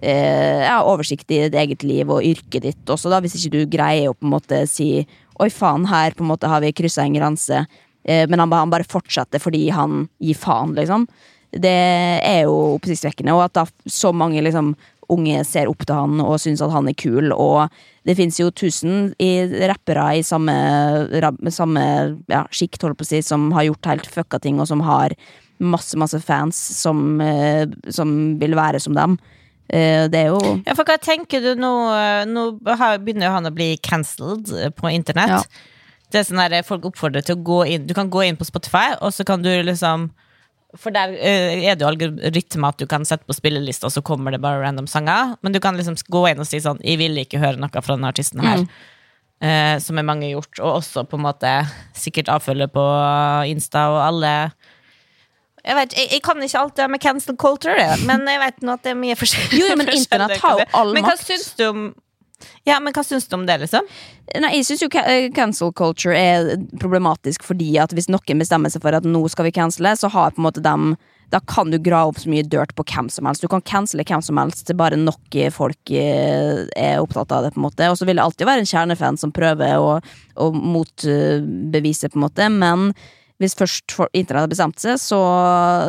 eh, 0.00 0.62
ja, 0.62 0.78
oversikt 0.86 1.30
i 1.30 1.42
ditt 1.46 1.58
eget 1.58 1.82
liv 1.86 2.10
og 2.10 2.24
yrket 2.24 2.62
ditt 2.68 2.94
også, 2.94 3.10
da. 3.12 3.20
Hvis 3.24 3.36
ikke 3.40 3.56
du 3.56 3.74
greier 3.76 4.12
å 4.12 4.16
på 4.16 4.28
en 4.28 4.34
måte 4.36 4.62
si 4.70 5.06
oi 5.42 5.50
faen, 5.50 5.88
her 5.90 6.14
på 6.14 6.24
en 6.24 6.30
måte 6.30 6.50
har 6.50 6.62
vi 6.62 6.74
kryssa 6.76 7.04
en 7.06 7.16
grense. 7.16 7.64
Eh, 8.04 8.24
men 8.28 8.42
han, 8.42 8.52
han 8.52 8.72
bare 8.72 8.88
fortsetter 8.88 9.42
fordi 9.42 9.68
han 9.74 10.06
gir 10.22 10.38
faen, 10.38 10.76
liksom. 10.78 11.08
Det 11.52 11.74
er 12.24 12.46
jo 12.46 12.78
oppsiktsvekkende. 12.78 13.34
Og 13.36 13.44
at 13.44 13.56
da 13.58 13.66
så 13.90 14.12
mange 14.16 14.40
liksom 14.44 14.72
unge 15.10 15.42
ser 15.44 15.70
opp 15.70 15.84
til 15.86 15.96
han 15.96 16.20
og 16.22 16.38
syns 16.40 16.62
at 16.64 16.72
han 16.72 16.88
er 16.90 16.96
kul, 16.98 17.32
og 17.34 17.72
det 18.06 18.16
fins 18.18 18.38
jo 18.40 18.50
tusen 18.54 19.12
i 19.22 19.44
rappere 19.70 20.08
i 20.18 20.24
samme, 20.26 20.54
samme 21.52 21.84
ja, 22.30 22.44
sjikt, 22.54 22.82
holdt 22.82 23.00
på 23.00 23.06
å 23.06 23.10
si, 23.10 23.22
som 23.26 23.50
har 23.56 23.68
gjort 23.68 23.90
helt 23.90 24.10
fucka 24.14 24.40
ting, 24.42 24.60
og 24.62 24.70
som 24.70 24.82
har 24.86 25.14
masse, 25.62 25.96
masse 25.98 26.18
fans 26.22 26.56
som, 26.56 27.20
eh, 27.20 27.66
som 27.90 28.38
vil 28.40 28.56
være 28.58 28.80
som 28.82 28.96
dem. 28.98 29.18
Eh, 29.68 30.08
det 30.10 30.24
er 30.24 30.32
jo 30.32 30.40
Ja, 30.66 30.74
for 30.74 30.84
hva 30.84 30.98
tenker 31.00 31.40
du 31.40 31.54
nå? 31.56 31.72
Nå 32.28 32.48
begynner 32.60 33.30
han 33.32 33.46
å 33.46 33.54
bli 33.54 33.76
cancelled 33.78 34.50
på 34.76 34.90
internett. 34.90 35.46
Ja. 35.46 35.70
Det 36.12 36.20
er 36.20 36.26
sånn 36.28 36.42
der 36.42 36.66
Folk 36.66 36.84
oppfordrer 36.90 37.24
til 37.24 37.38
å 37.38 37.44
gå 37.46 37.62
inn 37.72 37.86
Du 37.86 37.94
kan 37.96 38.10
gå 38.12 38.26
inn 38.26 38.36
på 38.36 38.44
Spotify, 38.44 38.92
og 39.00 39.14
så 39.16 39.24
kan 39.24 39.44
du 39.44 39.50
liksom 39.64 40.10
For 40.78 40.94
der 40.94 41.12
uh, 41.12 41.66
er 41.68 41.76
det 41.76 41.84
jo 41.84 41.90
algoritme 41.90 42.70
at 42.70 42.80
du 42.80 42.86
kan 42.88 43.04
sette 43.08 43.28
på 43.28 43.36
spillelista, 43.36 43.90
og 43.90 43.94
så 43.94 44.04
kommer 44.04 44.32
det 44.32 44.40
bare 44.40 44.62
random 44.62 44.88
sanger. 44.88 45.36
Men 45.44 45.52
du 45.52 45.60
kan 45.60 45.76
liksom 45.76 45.98
gå 46.08 46.24
inn 46.30 46.40
og 46.40 46.48
si 46.48 46.62
sånn 46.64 46.80
'Jeg 46.80 47.00
vil 47.02 47.18
ikke 47.20 47.42
høre 47.42 47.60
noe 47.60 47.82
fra 47.82 47.96
denne 47.96 48.08
artisten 48.08 48.40
her'. 48.40 48.66
Eh, 49.42 49.78
som 49.82 49.98
er 49.98 50.06
mange 50.06 50.30
gjort, 50.30 50.60
og 50.60 50.78
også 50.78 51.02
på 51.10 51.18
en 51.18 51.24
måte 51.26 51.50
sikkert 51.98 52.30
avfølge 52.30 52.68
på 52.70 52.84
Insta 53.50 53.88
og 53.90 53.98
alle 53.98 54.52
jeg, 55.62 55.76
vet, 55.78 55.92
jeg, 55.94 56.08
jeg 56.10 56.22
kan 56.26 56.42
ikke 56.42 56.58
alt 56.58 56.76
det 56.78 56.86
med 56.90 57.02
cancel 57.02 57.36
culture, 57.38 57.88
men 58.06 58.24
jeg 58.26 58.40
vet 58.42 58.64
nå 58.66 58.74
at 58.74 58.82
det 58.82 58.94
er 58.94 58.98
mye 58.98 59.14
forskjellig. 59.18 59.60
Jo, 59.60 59.68
jo, 59.70 59.76
men 59.78 59.90
internett 59.98 60.42
har 60.42 60.62
jo 60.62 60.66
all 60.78 60.94
Men 60.94 61.06
hva 61.06 61.14
makt. 61.14 61.26
syns 61.28 61.52
du 61.58 61.64
om 61.68 61.84
Ja, 62.68 62.78
men 62.82 62.94
hva 62.94 63.04
syns 63.06 63.28
du 63.28 63.36
om 63.38 63.46
det, 63.48 63.58
liksom? 63.64 63.88
Nei, 64.42 64.52
jeg 64.58 64.68
syns 64.68 64.84
jo 64.84 64.90
eh, 65.02 65.30
cancel 65.34 65.72
culture 65.76 66.16
er 66.16 66.54
problematisk 66.80 67.44
fordi 67.46 67.74
at 67.82 67.94
hvis 67.96 68.10
noen 68.12 68.42
bestemmer 68.42 68.72
seg 68.72 68.84
for 68.84 68.96
at 68.96 69.08
nå 69.08 69.24
skal 69.32 69.48
vi 69.48 69.56
cancele, 69.56 69.94
så 69.98 70.10
har 70.12 70.34
på 70.34 70.42
en 70.42 70.48
måte 70.50 70.64
dem 70.64 70.94
da 71.32 71.40
kan 71.40 71.70
du 71.72 71.78
grave 71.80 72.12
opp 72.12 72.18
så 72.20 72.28
mye 72.28 72.44
dirt 72.44 72.74
på 72.76 72.84
hvem 72.84 73.08
som 73.08 73.24
helst. 73.24 73.40
Du 73.40 73.48
kan 73.48 73.64
cancele 73.64 74.04
hvem 74.04 74.20
som 74.24 74.36
helst 74.36 74.68
bare 74.76 74.98
nok 75.00 75.38
folk 75.54 75.92
eh, 75.96 76.66
er 76.76 77.00
opptatt 77.00 77.32
av 77.32 77.46
det. 77.46 77.54
på 77.54 77.60
en 77.60 77.66
måte 77.70 77.88
Og 77.88 77.96
så 77.96 78.04
vil 78.08 78.20
det 78.20 78.26
alltid 78.26 78.48
være 78.48 78.64
en 78.64 78.68
kjernefan 78.68 79.16
som 79.16 79.32
prøver 79.32 79.80
å, 79.80 79.96
å 80.36 80.50
motbevise, 80.52 82.12
på 82.12 82.20
en 82.20 82.26
måte. 82.26 82.50
Men 82.52 82.92
hvis 83.40 83.56
først 83.58 83.96
internett 84.12 84.44
har 84.44 84.52
bestemt 84.52 84.82
seg, 84.82 85.00
så 85.00 85.22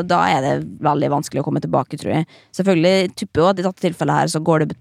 da 0.07 0.21
er 0.31 0.45
det 0.45 0.53
veldig 0.83 1.11
vanskelig 1.17 1.43
å 1.43 1.45
komme 1.45 1.61
tilbake, 1.63 1.99
tror 1.99 2.15
jeg. 2.15 2.29
Selvfølgelig 2.55 3.13
tipper 3.19 3.43
jo 3.43 3.51
at 3.51 3.59
i 3.59 3.67
dette 3.67 3.83
tilfellet 3.83 4.23
her 4.23 4.31
så 4.31 4.41
går 4.43 4.63
det 4.63 4.79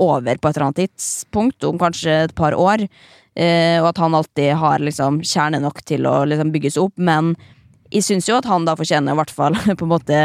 over 0.00 0.38
på 0.38 0.48
et 0.48 0.56
eller 0.56 0.68
annet 0.68 0.84
tidspunkt, 0.84 1.64
om 1.68 1.80
kanskje 1.80 2.22
et 2.26 2.34
par 2.38 2.56
år. 2.56 2.86
Eh, 3.34 3.78
og 3.80 3.90
at 3.92 4.00
han 4.02 4.14
alltid 4.14 4.54
har 4.60 4.82
liksom 4.84 5.22
kjerne 5.24 5.62
nok 5.62 5.82
til 5.88 6.06
å 6.08 6.22
liksom 6.28 6.52
bygges 6.52 6.76
opp, 6.80 6.96
men 7.00 7.34
jeg 7.92 8.04
syns 8.04 8.28
jo 8.28 8.36
at 8.38 8.48
han 8.48 8.66
da 8.68 8.76
fortjener 8.76 9.14
i 9.14 9.20
hvert 9.20 9.32
fall 9.32 9.56
på 9.78 9.86
en 9.86 9.92
måte 9.92 10.20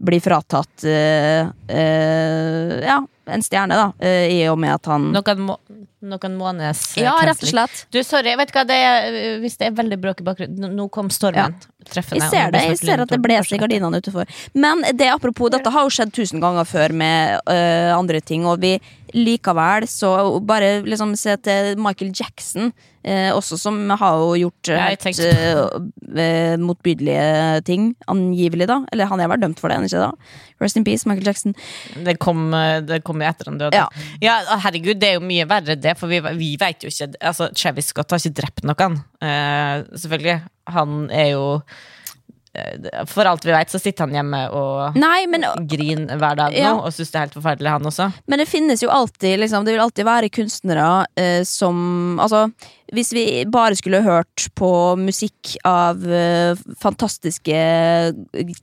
bli 0.00 0.20
fratatt 0.20 0.84
eh, 0.88 1.46
eh, 1.68 2.76
Ja, 2.86 3.02
en 3.30 3.42
stjerne, 3.44 3.76
da, 3.76 3.92
eh, 4.06 4.32
i 4.32 4.38
og 4.48 4.58
med 4.58 4.72
at 4.78 4.88
han 4.88 5.10
Noen, 5.12 5.42
må, 5.44 5.56
noen 6.00 6.38
måneds 6.38 6.96
eh, 6.96 7.04
Ja, 7.04 7.18
rett 7.26 7.42
og 7.44 7.50
slett. 7.50 7.82
Du, 7.92 8.00
sorry, 8.06 8.32
vet 8.40 8.50
du 8.50 8.56
hva, 8.56 8.64
det 8.68 8.78
er, 8.80 9.18
hvis 9.42 9.58
det 9.60 9.68
er 9.68 9.76
veldig 9.76 9.98
bråk 10.00 10.22
i 10.22 10.26
bakgrunnen 10.30 10.72
Nå- 10.78 10.88
kom 10.92 11.10
stormen. 11.12 11.58
treffende. 11.90 12.24
Jeg 12.24 12.32
ser 12.32 12.54
det, 12.54 12.64
jeg 12.72 12.80
ser 12.80 13.04
at 13.04 13.12
det 13.12 13.20
blåser 13.22 13.56
i 13.56 13.60
gardinene 13.60 14.00
utenfor. 14.00 14.32
Men 14.56 14.82
det 14.96 15.10
apropos, 15.12 15.52
dette 15.52 15.72
har 15.72 15.84
jo 15.84 15.92
skjedd 15.92 16.14
tusen 16.16 16.42
ganger 16.42 16.68
før 16.68 16.96
med 16.96 17.40
uh, 17.48 17.92
andre 17.96 18.20
ting, 18.24 18.48
og 18.48 18.60
vi 18.64 18.74
likevel 19.16 19.86
så 19.90 20.12
bare 20.46 20.80
liksom 20.86 21.16
se 21.18 21.36
til 21.44 21.76
Michael 21.80 22.12
Jackson, 22.16 22.70
eh, 23.04 23.30
også 23.34 23.58
som 23.60 23.78
har 23.90 24.18
jo 24.20 24.32
gjort 24.44 24.70
helt 24.74 25.02
tenkte 25.02 25.28
øh, 25.30 25.80
øh, 26.10 26.56
motbydelige 26.60 27.60
ting, 27.66 27.94
angivelig, 28.10 28.68
da. 28.70 28.80
Eller 28.92 29.10
han 29.10 29.20
er 29.20 29.30
vel 29.32 29.42
dømt 29.42 29.60
for 29.62 29.72
det, 29.72 29.80
ikke 29.88 30.04
da? 30.04 30.10
Rest 30.60 30.76
in 30.76 30.84
peace, 30.84 31.08
Michael 31.08 31.30
Jackson. 31.30 31.54
Det 32.06 32.18
kom, 32.20 32.50
eh, 32.54 32.80
det 32.84 33.02
kom 33.06 33.22
etter 33.24 33.52
han 33.52 33.60
døde. 33.60 33.76
Ja. 33.76 33.88
Ja. 34.22 34.40
herregud, 34.66 35.00
det 35.00 35.12
er 35.14 35.18
jo 35.18 35.24
mye 35.24 35.48
verre 35.50 35.78
det, 35.78 35.96
for 35.98 36.12
vi, 36.12 36.20
vi 36.38 36.54
vet 36.60 36.84
jo 36.84 36.92
ikke 36.92 37.12
Altså, 37.20 37.48
Travis 37.56 37.90
Scott 37.92 38.12
har 38.12 38.20
ikke 38.20 38.42
drept 38.42 38.66
noen. 38.68 39.00
Eh, 39.22 39.86
selvfølgelig. 39.94 40.40
Han 40.70 41.08
er 41.10 41.32
jo 41.32 41.44
eh, 41.56 41.88
For 43.06 43.28
alt 43.30 43.44
vi 43.46 43.52
vet, 43.54 43.70
så 43.70 43.78
sitter 43.78 44.08
han 44.08 44.14
hjemme 44.16 44.38
og 44.58 44.96
Nei, 44.98 45.20
men 45.30 45.44
griner 45.70 46.18
hver 46.18 46.34
dag 46.40 46.56
Ja. 46.58 46.72
nå, 46.74 46.80
og 46.88 46.90
syns 46.96 47.12
det 47.12 47.18
er 47.20 47.26
helt 47.28 47.36
forferdelig, 47.38 47.70
han 47.70 47.86
også. 47.86 48.08
Men 48.26 48.42
det 48.42 48.48
finnes 48.50 48.82
jo 48.82 48.90
alltid 48.90 49.38
liksom, 49.38 49.64
Det 49.68 49.76
vil 49.76 49.84
alltid 49.84 50.08
være 50.08 50.30
kunstnere 50.34 50.88
eh, 51.14 51.44
som 51.46 52.18
Altså, 52.18 52.48
hvis 52.90 53.12
vi 53.14 53.24
bare 53.46 53.76
skulle 53.78 54.00
hørt 54.02 54.48
på 54.58 54.70
musikk 54.98 55.52
av 55.64 56.02
eh, 56.10 56.58
fantastiske 56.82 57.60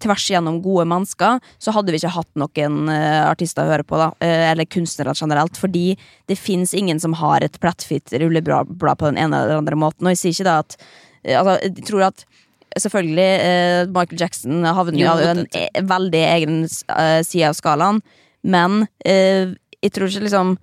tvers 0.03 0.25
igjennom 0.29 0.59
gode 0.65 0.83
mennesker, 0.91 1.39
så 1.63 1.71
hadde 1.75 1.93
vi 1.95 2.01
ikke 2.01 2.11
hatt 2.17 2.29
noen 2.39 2.89
eh, 2.91 3.23
artister 3.29 3.63
å 3.63 3.71
høre 3.71 3.85
på, 3.88 3.95
da. 4.01 4.09
Eh, 4.19 4.49
eller 4.51 4.67
kunstnere 4.67 5.15
generelt. 5.15 5.55
Fordi 5.55 5.93
det 6.27 6.35
fins 6.39 6.75
ingen 6.75 6.99
som 6.99 7.15
har 7.21 7.45
et 7.47 7.55
plettfritt 7.63 8.11
rulleblad 8.19 8.75
på 8.83 8.99
den 9.07 9.17
ene 9.23 9.45
eller 9.45 9.61
andre 9.63 9.79
måten. 9.79 10.03
Og 10.07 10.11
jeg 10.15 10.21
sier 10.25 10.35
ikke 10.35 10.49
da 10.51 10.57
at 10.65 10.77
eh, 11.23 11.38
Altså, 11.39 11.57
jeg 11.63 11.88
tror 11.88 12.09
at 12.11 12.27
Selvfølgelig, 12.76 13.28
eh, 13.47 13.82
Michael 13.93 14.20
Jackson 14.20 14.65
havner 14.65 14.99
jo 14.99 15.07
Jo, 15.07 15.32
en 15.32 15.45
e 15.55 15.84
veldig 15.88 16.24
egen 16.36 16.63
eh, 16.65 17.22
side 17.26 17.49
av 17.49 17.57
skalaen. 17.57 18.01
Men 18.43 18.88
eh, 19.05 19.55
jeg 19.82 19.93
tror 19.95 20.11
ikke 20.11 20.28
liksom 20.28 20.57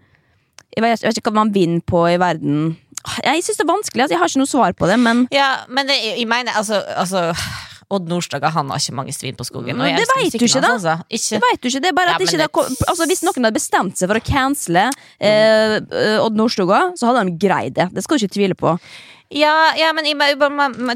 jeg 0.74 0.82
vet, 0.82 1.02
jeg 1.02 1.10
vet 1.10 1.20
ikke 1.20 1.30
hva 1.30 1.44
man 1.44 1.52
vinner 1.54 1.84
på 1.86 2.00
i 2.10 2.16
verden. 2.18 2.72
Jeg 3.22 3.44
syns 3.46 3.60
det 3.60 3.62
er 3.62 3.70
vanskelig. 3.70 4.02
Altså, 4.02 4.14
jeg 4.16 4.22
har 4.22 4.32
ikke 4.32 4.42
noe 4.42 4.50
svar 4.50 4.74
på 4.74 4.88
det, 4.90 4.96
men 4.98 5.28
Ja, 5.34 5.50
men 5.68 5.86
det, 5.86 6.00
jeg 6.02 6.26
mener 6.26 6.56
altså, 6.58 6.80
altså 6.98 7.28
Odd 7.92 8.08
Nordstoga 8.08 8.50
han 8.54 8.70
har 8.72 8.80
ikke 8.80 8.96
mange 8.96 9.14
svin 9.14 9.36
på 9.38 9.46
skogen. 9.46 9.78
og 9.80 9.86
jeg 9.86 10.00
Det 10.00 10.08
veit 10.10 10.32
vet 10.32 10.40
du 10.40 10.46
ikke, 10.48 10.62
da. 10.64 10.72
altså. 10.78 10.94
Ikke, 11.08 11.36
det 11.36 11.42
vet 11.44 11.60
du 11.60 11.68
ikke. 11.68 11.82
Det 11.84 11.90
er 11.90 11.96
bare 11.98 12.14
at 12.14 12.22
ja, 12.22 12.26
ikke 12.26 12.40
det, 12.40 12.48
altså, 12.88 13.08
Hvis 13.10 13.24
noen 13.26 13.46
hadde 13.46 13.58
bestemt 13.58 14.00
seg 14.00 14.10
for 14.10 14.20
å 14.20 14.24
cancele 14.24 14.86
eh, 15.20 15.76
eh, 15.78 16.16
Odd 16.24 16.38
Nordstoga, 16.40 16.80
så 16.98 17.10
hadde 17.10 17.26
de 17.28 17.36
greid 17.46 17.76
det. 17.78 17.90
Det 17.94 18.04
skal 18.04 18.18
du 18.18 18.24
ikke 18.24 18.36
tvile 18.38 18.58
på. 18.58 18.74
Ja, 19.32 19.72
ja 19.78 19.92
men 19.96 20.04
jeg, 20.04 20.18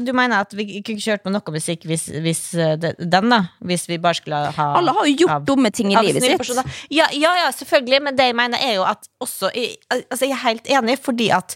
du 0.05 0.11
mener 0.13 0.39
at 0.45 0.53
vi 0.55 0.65
kunne 0.67 0.95
ikke 0.99 1.01
kjørt 1.01 1.25
med 1.25 1.33
noe 1.33 1.53
musikk 1.55 1.83
hvis, 1.89 2.05
hvis 2.23 2.41
eh, 2.53 2.75
det- 2.77 2.95
den, 2.99 3.29
da? 3.29 3.39
Hvis 3.65 3.87
vi 3.89 3.97
bare 3.97 4.13
skulle 4.15 4.51
ha 4.55 4.67
Alle 4.77 4.93
har 4.95 5.05
jo 5.09 5.15
gjort 5.23 5.31
av- 5.39 5.45
dumme 5.45 5.71
ting 5.71 5.91
i 5.91 5.95
livet 6.05 6.23
sitt. 6.23 6.63
Ja, 6.93 7.07
ja, 7.11 7.33
ja, 7.43 7.49
selvfølgelig, 7.51 8.01
men 8.03 8.15
det 8.15 8.29
jeg 8.29 8.35
mener 8.35 8.57
er 8.61 8.75
jo 8.75 8.83
at 8.83 9.07
også 9.19 9.49
jeg, 9.55 9.77
altså 10.11 10.25
jeg 10.29 10.31
er 10.37 10.43
helt 10.45 10.67
enig, 10.67 10.99
fordi 10.99 11.31
at 11.35 11.55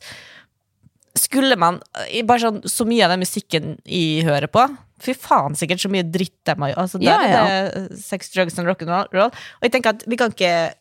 skulle 1.16 1.56
man 1.62 1.80
eh, 2.10 2.24
Bare 2.26 2.42
sånn 2.42 2.62
så 2.66 2.86
mye 2.90 3.06
av 3.06 3.14
den 3.14 3.22
musikken 3.22 3.76
jeg 3.86 4.26
hører 4.26 4.50
på 4.50 4.66
Fy 5.04 5.14
faen, 5.20 5.54
sikkert 5.60 5.82
så 5.84 5.90
mye 5.92 6.06
dritt 6.08 6.38
de 6.48 6.54
har 6.56 6.70
gjort. 6.72 6.80
Altså, 6.80 7.00
der 7.02 7.10
Ja, 7.12 7.42
er 7.44 7.72
det 7.90 7.98
sex, 8.00 8.30
drugs 8.32 8.56
and 8.58 8.70
rock'n'roll. 8.70 9.34
Og 9.34 9.62
jeg 9.68 9.72
tenker 9.74 9.90
at 9.98 10.06
vi 10.08 10.16
kan 10.16 10.32
ikke 10.32 10.74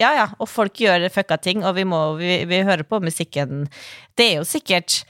Ja, 0.00 0.10
ja, 0.12 0.26
og 0.36 0.48
folk 0.50 0.76
gjør 0.82 1.06
fucka 1.12 1.38
ting, 1.40 1.62
og 1.64 1.76
vi 1.78 1.86
må 1.88 2.00
vi, 2.20 2.42
vi 2.48 2.60
hører 2.66 2.84
på 2.84 3.00
musikken. 3.00 3.64
Det 4.16 4.26
er 4.32 4.34
jo 4.42 4.48
sikkert 4.48 5.00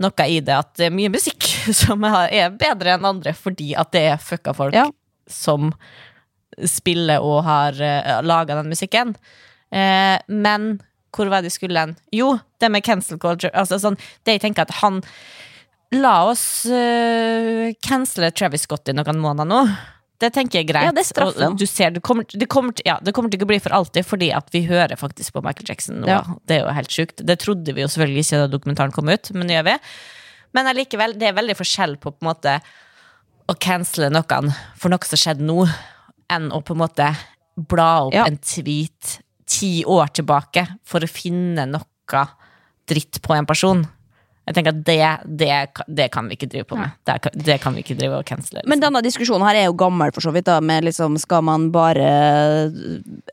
noe 0.00 0.26
i 0.32 0.38
det 0.40 0.54
at 0.56 0.70
det 0.80 0.86
er 0.88 0.94
mye 0.96 1.12
musikk 1.12 1.44
som 1.82 2.04
er 2.08 2.54
bedre 2.56 2.94
enn 2.96 3.04
andre, 3.04 3.34
fordi 3.36 3.74
at 3.76 3.92
det 3.92 4.06
er 4.14 4.22
fucka 4.22 4.54
folk 4.56 4.76
Ja. 4.76 4.86
som 5.28 5.74
spiller 6.66 7.22
og 7.22 7.44
har 7.46 7.76
uh, 7.78 8.16
laga 8.24 8.56
den 8.58 8.72
musikken. 8.72 9.12
Uh, 9.70 10.16
men 10.26 10.80
hvor 11.14 11.28
var 11.30 11.42
det 11.44 11.52
skulle 11.52 11.78
hen? 11.78 11.94
Jo, 12.14 12.38
det 12.62 12.70
med 12.72 12.84
cancel 12.86 13.18
culture. 13.18 13.52
Altså, 13.54 13.78
sånn, 13.82 13.98
det 14.24 14.38
jeg 14.38 14.44
tenker 14.46 14.66
at 14.68 14.80
han 14.80 15.02
La 15.90 16.20
oss 16.30 16.42
uh, 16.70 17.70
cancele 17.82 18.28
Travis 18.30 18.62
Scott 18.62 18.88
i 18.88 18.94
noen 18.94 19.18
måneder 19.18 19.48
nå. 19.50 19.62
Det 20.20 20.28
tenker 20.34 20.60
jeg 20.60 20.66
er 20.66 20.72
greit. 20.72 20.88
Ja, 20.90 20.92
det 20.92 21.02
er 21.04 21.08
straffen. 21.08 21.46
Og, 21.46 21.58
du 21.60 21.64
ser, 21.68 21.94
det, 21.94 22.02
kommer, 22.04 22.26
det, 22.28 22.48
kommer, 22.52 22.76
ja, 22.84 22.98
det 23.00 23.14
kommer 23.16 23.32
til 23.32 23.40
ikke 23.40 23.48
å 23.48 23.52
bli 23.54 23.60
for 23.64 23.72
alltid, 23.76 24.04
fordi 24.04 24.28
at 24.36 24.50
vi 24.52 24.66
hører 24.68 24.98
faktisk 25.00 25.32
på 25.36 25.42
Michael 25.46 25.70
Jackson 25.72 26.02
nå. 26.02 26.10
Ja. 26.10 26.20
Det 26.44 26.58
er 26.58 26.66
jo 26.66 26.74
helt 26.76 26.92
sjukt. 26.92 27.24
Det 27.24 27.38
trodde 27.40 27.72
vi 27.76 27.84
jo 27.84 27.88
selvfølgelig 27.88 28.26
ikke 28.26 28.42
da 28.42 28.50
dokumentaren 28.52 28.92
kom 28.96 29.08
ut, 29.08 29.32
men 29.36 29.48
det 29.48 29.56
gjør 29.56 29.68
vi. 29.70 29.76
Men 30.56 30.68
allikevel, 30.72 31.16
det 31.16 31.30
er 31.30 31.38
veldig 31.38 31.56
forskjell 31.56 31.96
på 32.02 32.12
på 32.12 32.20
en 32.24 32.30
måte 32.32 32.58
å 33.50 33.56
cancele 33.58 34.10
noen 34.12 34.52
for 34.78 34.92
noe 34.92 35.08
som 35.08 35.20
skjedde 35.20 35.46
nå, 35.46 35.64
enn 36.30 36.50
å 36.54 36.60
på 36.62 36.76
en 36.76 36.82
måte 36.84 37.08
bla 37.70 37.90
opp 38.06 38.14
Ja. 38.14 38.26
en 38.28 38.38
tweet 38.38 39.16
ti 39.50 39.84
år 39.84 40.12
tilbake 40.14 40.66
for 40.86 41.02
å 41.02 41.10
finne 41.10 41.66
noe 41.66 42.26
dritt 42.90 43.20
på 43.22 43.34
en 43.34 43.46
person. 43.46 43.86
Jeg 44.50 44.58
tenker 44.58 44.74
at 44.74 44.82
det, 44.86 44.98
det, 45.40 45.84
det 46.00 46.08
kan 46.14 46.28
vi 46.28 46.36
ikke 46.38 46.50
drive 46.50 46.66
på 46.70 46.78
med. 46.78 46.96
Det, 47.06 47.32
det 47.46 47.60
kan 47.62 47.76
vi 47.76 47.84
ikke 47.84 47.96
drive 47.98 48.18
og 48.20 48.26
cancele. 48.26 48.64
Men 48.66 48.80
Liksom. 48.80 48.86
denne 48.88 49.02
diskusjonen 49.04 49.46
her 49.46 49.60
er 49.60 49.68
jo 49.68 49.76
gammel, 49.78 50.10
for 50.14 50.24
så 50.24 50.32
vidt. 50.34 50.48
da 50.48 50.60
Med 50.60 50.84
liksom, 50.84 51.18
Skal 51.18 51.42
man 51.46 51.70
bare 51.72 52.08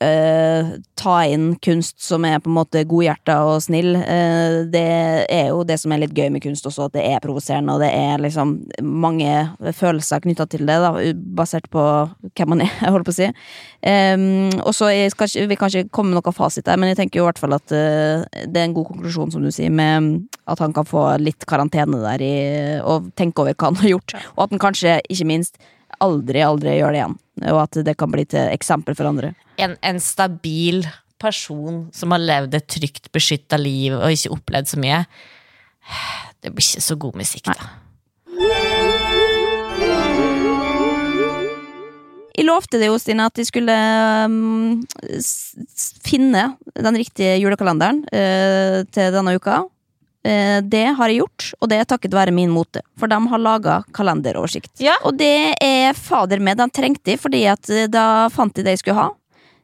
eh, 0.02 0.72
ta 0.96 1.18
inn 1.26 1.56
kunst 1.64 2.02
som 2.04 2.26
er 2.26 2.40
på 2.40 2.52
en 2.52 2.58
måte 2.58 2.84
godhjerta 2.88 3.40
og 3.48 3.62
snill? 3.66 3.96
Eh, 3.96 4.64
det 4.70 4.86
er 5.30 5.50
jo 5.50 5.64
det 5.68 5.80
som 5.82 5.92
er 5.92 6.04
litt 6.04 6.16
gøy 6.18 6.30
med 6.34 6.44
kunst 6.44 6.68
også, 6.68 6.88
at 6.88 6.98
det 6.98 7.06
er 7.08 7.24
provoserende, 7.24 7.74
og 7.74 7.82
det 7.82 7.92
er 7.94 8.22
liksom 8.22 8.58
mange 8.82 9.32
følelser 9.78 10.24
knytta 10.24 10.48
til 10.52 10.68
det, 10.68 10.78
da 10.84 10.94
basert 11.38 11.70
på 11.74 11.84
hvem 12.38 12.54
man 12.54 12.66
er, 12.66 12.72
jeg 12.82 12.94
holder 12.94 13.08
på 13.08 13.16
å 13.16 13.20
si. 13.20 13.32
Um, 13.88 14.50
og 14.66 14.74
så 14.74 14.90
Vi 14.90 15.56
kan 15.56 15.70
ikke 15.70 15.90
komme 15.94 16.12
med 16.12 16.18
noe 16.20 16.34
fasit 16.36 16.66
der, 16.66 16.78
men 16.80 16.92
jeg 16.92 16.98
tenker 17.02 17.20
jo 17.22 17.26
i 17.26 17.30
hvert 17.30 17.40
fall 17.40 17.56
at 17.56 17.72
eh, 17.76 18.26
det 18.48 18.62
er 18.62 18.68
en 18.68 18.76
god 18.76 18.90
konklusjon, 18.92 19.32
som 19.32 19.44
du 19.44 19.52
sier, 19.54 19.72
med 19.72 20.28
at 20.48 20.60
han 20.60 20.74
kan 20.76 20.88
få 20.88 21.07
litt 21.22 21.48
karantene 21.50 22.00
der 22.04 22.24
i, 22.26 22.36
og 22.84 23.10
tenke 23.18 23.44
over 23.44 23.56
hva 23.56 23.72
han 23.72 23.82
har 23.82 23.94
gjort. 23.96 24.16
Og 24.36 24.46
at 24.46 24.56
han 24.56 24.64
kanskje, 24.68 25.00
ikke 25.08 25.30
minst, 25.30 25.60
aldri, 26.04 26.44
aldri 26.46 26.78
gjør 26.78 26.94
det 26.94 27.02
igjen. 27.02 27.18
Og 27.54 27.60
at 27.64 27.82
det 27.88 27.98
kan 27.98 28.14
bli 28.14 28.26
til 28.30 28.54
eksempel 28.54 28.98
for 28.98 29.10
andre. 29.10 29.34
en, 29.58 29.76
en 29.82 30.00
stabil 30.02 30.86
person 31.22 31.88
som 31.96 32.14
har 32.14 32.22
levd 32.22 32.58
et 32.58 32.70
trygt, 32.70 33.12
beskytta 33.16 33.58
liv 33.58 33.96
og 33.98 34.14
ikke 34.14 34.36
opplevd 34.36 34.72
så 34.74 34.82
mye, 34.82 35.02
det 36.44 36.54
blir 36.54 36.66
ikke 36.66 36.86
så 36.86 36.98
god 37.00 37.18
musikk, 37.18 37.50
da. 37.50 37.72
Jeg 42.38 42.46
lovte 42.46 42.78
det 42.78 42.92
jo, 42.92 43.00
Stine, 43.02 43.26
at 43.26 43.40
jeg 43.40 43.48
skulle 43.50 43.74
um, 44.30 44.84
finne 46.06 46.44
den 46.78 47.00
riktige 47.02 47.40
julekalenderen 47.42 48.04
uh, 48.12 48.84
til 48.94 49.16
denne 49.16 49.34
uka. 49.40 49.64
Eh, 50.28 50.62
det 50.62 50.86
har 50.98 51.12
jeg 51.12 51.22
gjort, 51.22 51.46
og 51.62 51.70
det 51.72 51.80
er 51.80 51.88
takket 51.88 52.16
være 52.16 52.34
min 52.36 52.52
mote. 52.52 52.82
For 53.00 53.08
de 53.12 53.20
har 53.32 53.42
laga 53.42 53.78
kalenderoversikt. 53.96 54.74
Ja. 54.84 54.98
Og 55.08 55.16
det 55.20 55.56
er 55.64 55.96
fader 55.96 56.42
med, 56.44 56.60
de 56.60 56.68
trengte 56.74 57.16
fordi 57.22 57.46
at 57.48 57.72
eh, 57.72 57.88
da 57.92 58.28
fant 58.34 58.56
de 58.58 58.66
det 58.66 58.76
jeg 58.76 58.84
skulle 58.84 59.00
ha. 59.00 59.10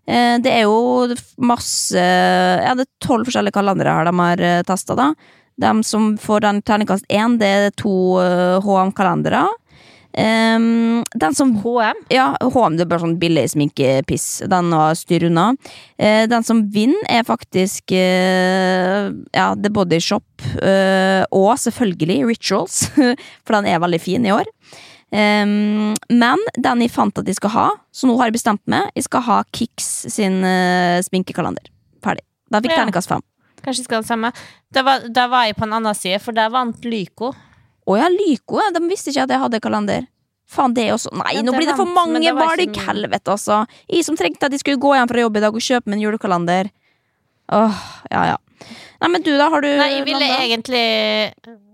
Eh, 0.07 0.38
det 0.43 0.51
er 0.51 0.66
jo 0.68 1.16
masse 1.43 1.99
Ja, 1.99 2.76
det 2.78 2.88
er 2.88 2.91
tolv 3.03 3.28
forskjellige 3.28 3.55
kalendere 3.55 3.97
her 3.97 4.07
de 4.07 4.16
har 4.20 4.45
testa, 4.68 4.95
da. 4.99 5.14
De 5.59 5.74
som 5.86 6.14
får 6.18 6.45
den 6.47 6.61
terningkast 6.66 7.05
én, 7.14 7.36
det 7.38 7.49
er 7.49 7.76
to 7.78 8.18
HM-kalendere. 8.66 9.43
Um, 10.14 11.01
den 11.18 11.34
som 11.34 11.55
HM? 11.64 12.03
ja, 12.14 12.28
HM 12.41 12.76
det 12.78 12.86
er 12.86 12.89
bare 12.91 13.01
sånn 13.01 13.16
billig 13.22 13.47
sminkepiss. 13.55 14.43
Den 14.51 14.70
var 14.70 14.93
styr 14.99 15.26
unna. 15.30 15.47
Uh, 15.97 16.26
den 16.30 16.45
som 16.45 16.61
vinner, 16.74 17.01
er 17.09 17.26
faktisk 17.26 17.89
uh, 17.97 19.09
ja, 19.34 19.47
The 19.57 19.74
Body 19.74 19.99
Shop 20.03 20.24
Uh, 20.43 21.24
og 21.32 21.53
selvfølgelig 21.57 22.26
Rituals, 22.28 22.82
for 23.47 23.55
den 23.55 23.66
er 23.72 23.80
veldig 23.80 23.99
fin 24.03 24.26
i 24.28 24.32
år. 24.36 24.43
Um, 25.14 25.93
men 26.11 26.41
den 26.57 26.82
jeg 26.84 26.91
fant 26.91 27.18
at 27.22 27.28
jeg 27.30 27.38
skal 27.38 27.53
ha, 27.53 27.66
så 27.95 28.09
nå 28.09 28.18
har 28.20 28.28
jeg 28.30 28.36
bestemt 28.36 28.61
meg, 28.70 28.89
jeg 28.97 29.05
skal 29.07 29.24
ha 29.28 29.38
Kix 29.55 29.88
sin 30.11 30.41
uh, 30.43 30.99
sminkekalender. 31.05 31.70
Ferdig. 32.03 32.26
Da 32.51 32.59
fikk 32.59 32.74
Ja. 32.76 32.82
terningkast 32.84 33.09
fem. 33.14 33.24
Kanskje 33.64 33.84
jeg 33.84 33.88
skal 33.88 34.01
ha 34.01 34.03
det 34.03 34.11
samme. 34.11 34.34
Da 34.76 34.84
var, 34.84 35.07
da 35.16 35.28
var 35.32 35.47
jeg 35.47 35.55
på 35.57 35.64
en 35.68 35.78
annen 35.80 35.95
side, 35.95 36.20
for 36.22 36.36
der 36.36 36.51
vant 36.53 36.84
Lyco. 36.86 37.32
Å 37.84 37.99
ja, 37.99 38.09
Lyco. 38.11 38.61
De 38.73 38.81
visste 38.88 39.11
ikke 39.11 39.25
at 39.27 39.34
jeg 39.36 39.43
hadde 39.43 39.61
kalender. 39.63 40.07
Faen, 40.53 40.73
det 40.75 40.89
også 40.93 41.11
Nei, 41.15 41.38
Ja, 41.38 41.41
nå 41.45 41.53
blir 41.55 41.69
det 41.69 41.75
for 41.79 41.89
mange 41.89 42.19
det 42.21 42.34
var 42.36 42.59
ikke 42.59 42.84
Helvete, 42.86 43.31
altså. 43.31 43.63
Jeg 43.89 44.05
som 44.05 44.17
trengte 44.19 44.49
at 44.49 44.53
de 44.53 44.59
skulle 44.61 44.81
gå 44.81 44.91
hjem 44.93 45.09
fra 45.09 45.23
jobb 45.23 45.39
i 45.39 45.43
dag 45.45 45.55
og 45.55 45.63
kjøpe 45.63 45.89
meg 45.89 45.97
en 45.97 46.03
julekalender. 46.03 46.69
Åh, 47.53 47.84
ja 48.11 48.25
ja. 48.34 48.39
Nei, 49.03 49.09
men 49.11 49.23
du, 49.23 49.34
da? 49.36 49.49
Har 49.51 49.63
du 49.63 49.67
Nei, 49.67 49.89
jeg 49.97 50.05
ville 50.07 50.23
landa? 50.23 50.43
egentlig 50.45 50.84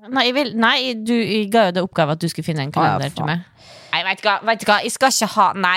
Nei, 0.10 0.24
jeg, 0.26 0.34
vil, 0.34 0.52
nei 0.58 0.78
du 0.98 1.14
jeg 1.14 1.50
ga 1.54 1.68
jo 1.68 1.76
det 1.76 1.84
oppgave 1.86 2.16
at 2.16 2.24
du 2.24 2.26
skulle 2.32 2.48
finne 2.48 2.64
en 2.66 2.74
kalender 2.74 3.06
ah, 3.06 3.12
ja, 3.12 3.16
til 3.18 3.28
meg. 3.28 3.44
Nei, 3.94 4.02
vet 4.08 4.22
du 4.22 4.30
hva, 4.30 4.36
vet 4.48 4.64
du 4.64 4.70
hva, 4.70 4.80
jeg 4.86 4.96
skal 4.96 5.14
ikke 5.14 5.30
ha 5.36 5.48
Nei. 5.60 5.76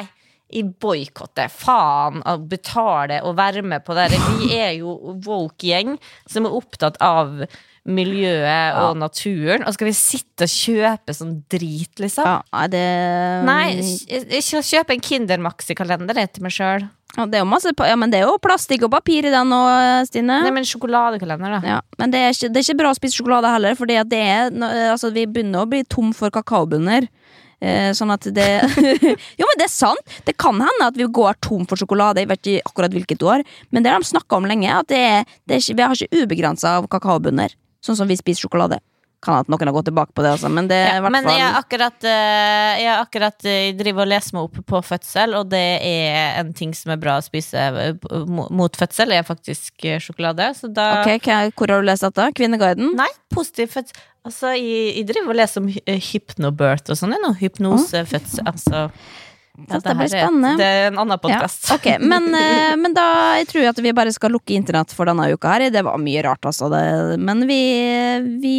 i 0.52 0.62
boikotte. 0.84 1.48
Faen 1.52 2.22
å 2.28 2.38
betale 2.48 3.20
og 3.26 3.36
være 3.40 3.64
med 3.66 3.84
på 3.84 3.96
det. 3.98 4.08
Vi 4.40 4.52
er 4.56 4.72
jo 4.78 4.94
woke-gjeng 5.26 5.98
som 6.30 6.48
er 6.48 6.56
opptatt 6.56 6.96
av 7.04 7.44
miljøet 7.88 8.76
og 8.78 8.96
naturen. 9.00 9.64
Og 9.66 9.74
skal 9.74 9.88
vi 9.88 9.94
sitte 9.96 10.46
og 10.46 10.52
kjøpe 10.52 11.14
sånn 11.16 11.36
drit, 11.50 11.92
liksom? 12.02 12.26
Ja, 12.28 12.66
det 12.70 12.82
Nei, 13.48 13.64
ikke 14.38 14.62
kjøpe 14.62 14.94
en 14.96 15.02
Kinder 15.02 15.42
Maxi-kalender 15.42 16.14
det 16.14 16.28
til 16.36 16.44
meg 16.46 16.54
sjøl. 16.54 16.86
ja, 17.16 17.26
det 17.26 17.40
er 17.40 17.42
jo 17.42 17.50
masse 17.50 17.72
Ja, 17.76 17.96
men 17.98 18.10
det 18.12 18.20
er 18.20 18.28
jo 18.28 18.38
plastikk 18.42 18.86
og 18.86 18.92
papir 18.94 19.26
i 19.26 19.34
den 19.34 19.50
nå, 19.50 19.60
Stine. 20.06 20.40
Nei, 20.46 20.54
men 20.54 20.64
sjokoladekalender, 20.68 21.58
da. 21.58 21.60
Ja, 21.76 21.80
men 21.98 22.14
det 22.14 22.22
er, 22.22 22.30
ikke, 22.36 22.52
det 22.52 22.62
er 22.62 22.68
ikke 22.68 22.80
bra 22.84 22.92
å 22.94 22.98
spise 22.98 23.18
sjokolade 23.18 23.50
heller, 23.50 23.74
er 23.74 24.50
nå- 24.50 24.70
Altså, 24.92 25.12
vi 25.12 25.26
begynner 25.26 25.64
å 25.64 25.68
bli 25.68 25.82
tom 25.84 26.12
for 26.12 26.30
kakaobunner. 26.30 27.08
Eh, 27.62 27.92
sånn 27.94 28.10
at 28.10 28.26
det 28.34 28.46
Jo, 29.38 29.46
men 29.46 29.58
det 29.60 29.68
er 29.68 29.70
sant! 29.70 30.16
Det 30.26 30.34
kan 30.36 30.58
hende 30.58 30.86
at 30.88 30.96
vi 30.98 31.06
går 31.06 31.36
tom 31.40 31.62
for 31.70 31.78
sjokolade. 31.78 32.18
Jeg 32.24 32.30
vet 32.32 32.42
ikke 32.50 32.70
akkurat 32.72 32.90
hvilket 32.96 33.22
år, 33.22 33.44
men 33.70 33.84
det 33.84 33.92
har 33.92 34.02
de 34.02 34.08
snakka 34.08 34.38
om 34.40 34.48
lenge. 34.50 34.66
At 34.70 34.88
det 34.90 34.98
er, 34.98 35.28
det 35.46 35.54
er 35.54 35.62
ikke, 35.62 35.76
vi 35.78 35.84
har 35.86 35.94
ikke 35.94 36.24
ubegrensa 36.24 36.72
av 36.80 36.88
kakaobunner, 36.90 37.54
sånn 37.84 37.98
som 37.98 38.08
vi 38.10 38.16
spiser 38.20 38.46
sjokolade. 38.46 38.78
Kan 39.22 39.36
at 39.38 39.46
noen 39.52 39.68
har 39.70 39.74
gått 39.76 39.86
tilbake 39.86 40.10
på 40.18 40.22
det, 40.24 40.32
altså, 40.34 40.48
men 40.50 40.66
det 40.66 40.74
er 40.82 40.96
Ja, 40.96 41.10
men 41.14 41.22
fall 41.22 41.36
jeg 41.38 41.52
akkurat, 41.54 42.04
eh, 42.10 42.80
jeg 42.82 42.94
akkurat 42.98 43.44
eh, 43.46 43.68
driver 43.78 44.02
og 44.02 44.10
leser 44.10 44.34
meg 44.34 44.48
opp 44.48 44.56
på 44.66 44.80
fødsel, 44.82 45.36
og 45.38 45.46
det 45.52 45.60
er 45.86 46.40
en 46.40 46.50
ting 46.58 46.72
som 46.74 46.90
er 46.90 46.98
bra 47.04 47.20
å 47.20 47.22
spise 47.22 47.54
eh, 47.54 47.92
mot 48.50 48.74
fødsel, 48.80 49.12
er 49.14 49.22
faktisk 49.22 49.86
sjokolade. 50.02 50.48
Så 50.58 50.72
da 50.74 50.88
Ok, 51.04 51.28
Hvor 51.54 51.70
har 51.70 51.84
du 51.84 51.86
lest 51.86 52.02
dette? 52.02 52.26
Kvinneguiden? 52.34 52.96
Nei, 52.98 53.06
positiv 53.30 53.70
fødsel. 53.76 54.02
Altså, 54.26 54.56
jeg, 54.58 54.90
jeg 54.98 55.06
driver 55.12 55.30
og 55.30 55.38
leser 55.38 55.62
om 55.62 55.70
hy- 55.70 55.98
hypnobirth 56.10 56.90
og 56.90 56.98
sånn. 56.98 57.14
Hypnosefødsel. 57.38 58.42
Altså 58.50 58.88
ja, 59.52 59.78
det 59.78 59.94
blir 59.94 60.06
er- 60.06 60.12
spennende. 60.12 60.52
Det 60.56 60.66
er 60.66 60.86
en 60.88 60.98
annen 61.02 61.20
podkast. 61.20 61.68
Ja, 61.68 61.76
okay. 61.76 61.98
men, 62.00 62.28
eh, 62.42 62.76
men 62.80 62.94
da 62.96 63.06
jeg 63.40 63.48
tror 63.50 63.62
jeg 63.62 63.72
at 63.74 63.82
vi 63.84 63.92
bare 63.96 64.14
skal 64.14 64.32
lukke 64.32 64.56
internett 64.56 64.94
for 64.96 65.10
denne 65.10 65.28
uka 65.32 65.52
her. 65.52 65.66
Det 65.74 65.84
var 65.84 66.00
mye 66.00 66.22
rart, 66.24 66.44
altså. 66.48 66.70
Det, 66.72 67.18
men 67.20 67.44
vi, 67.48 67.60
vi, 68.42 68.56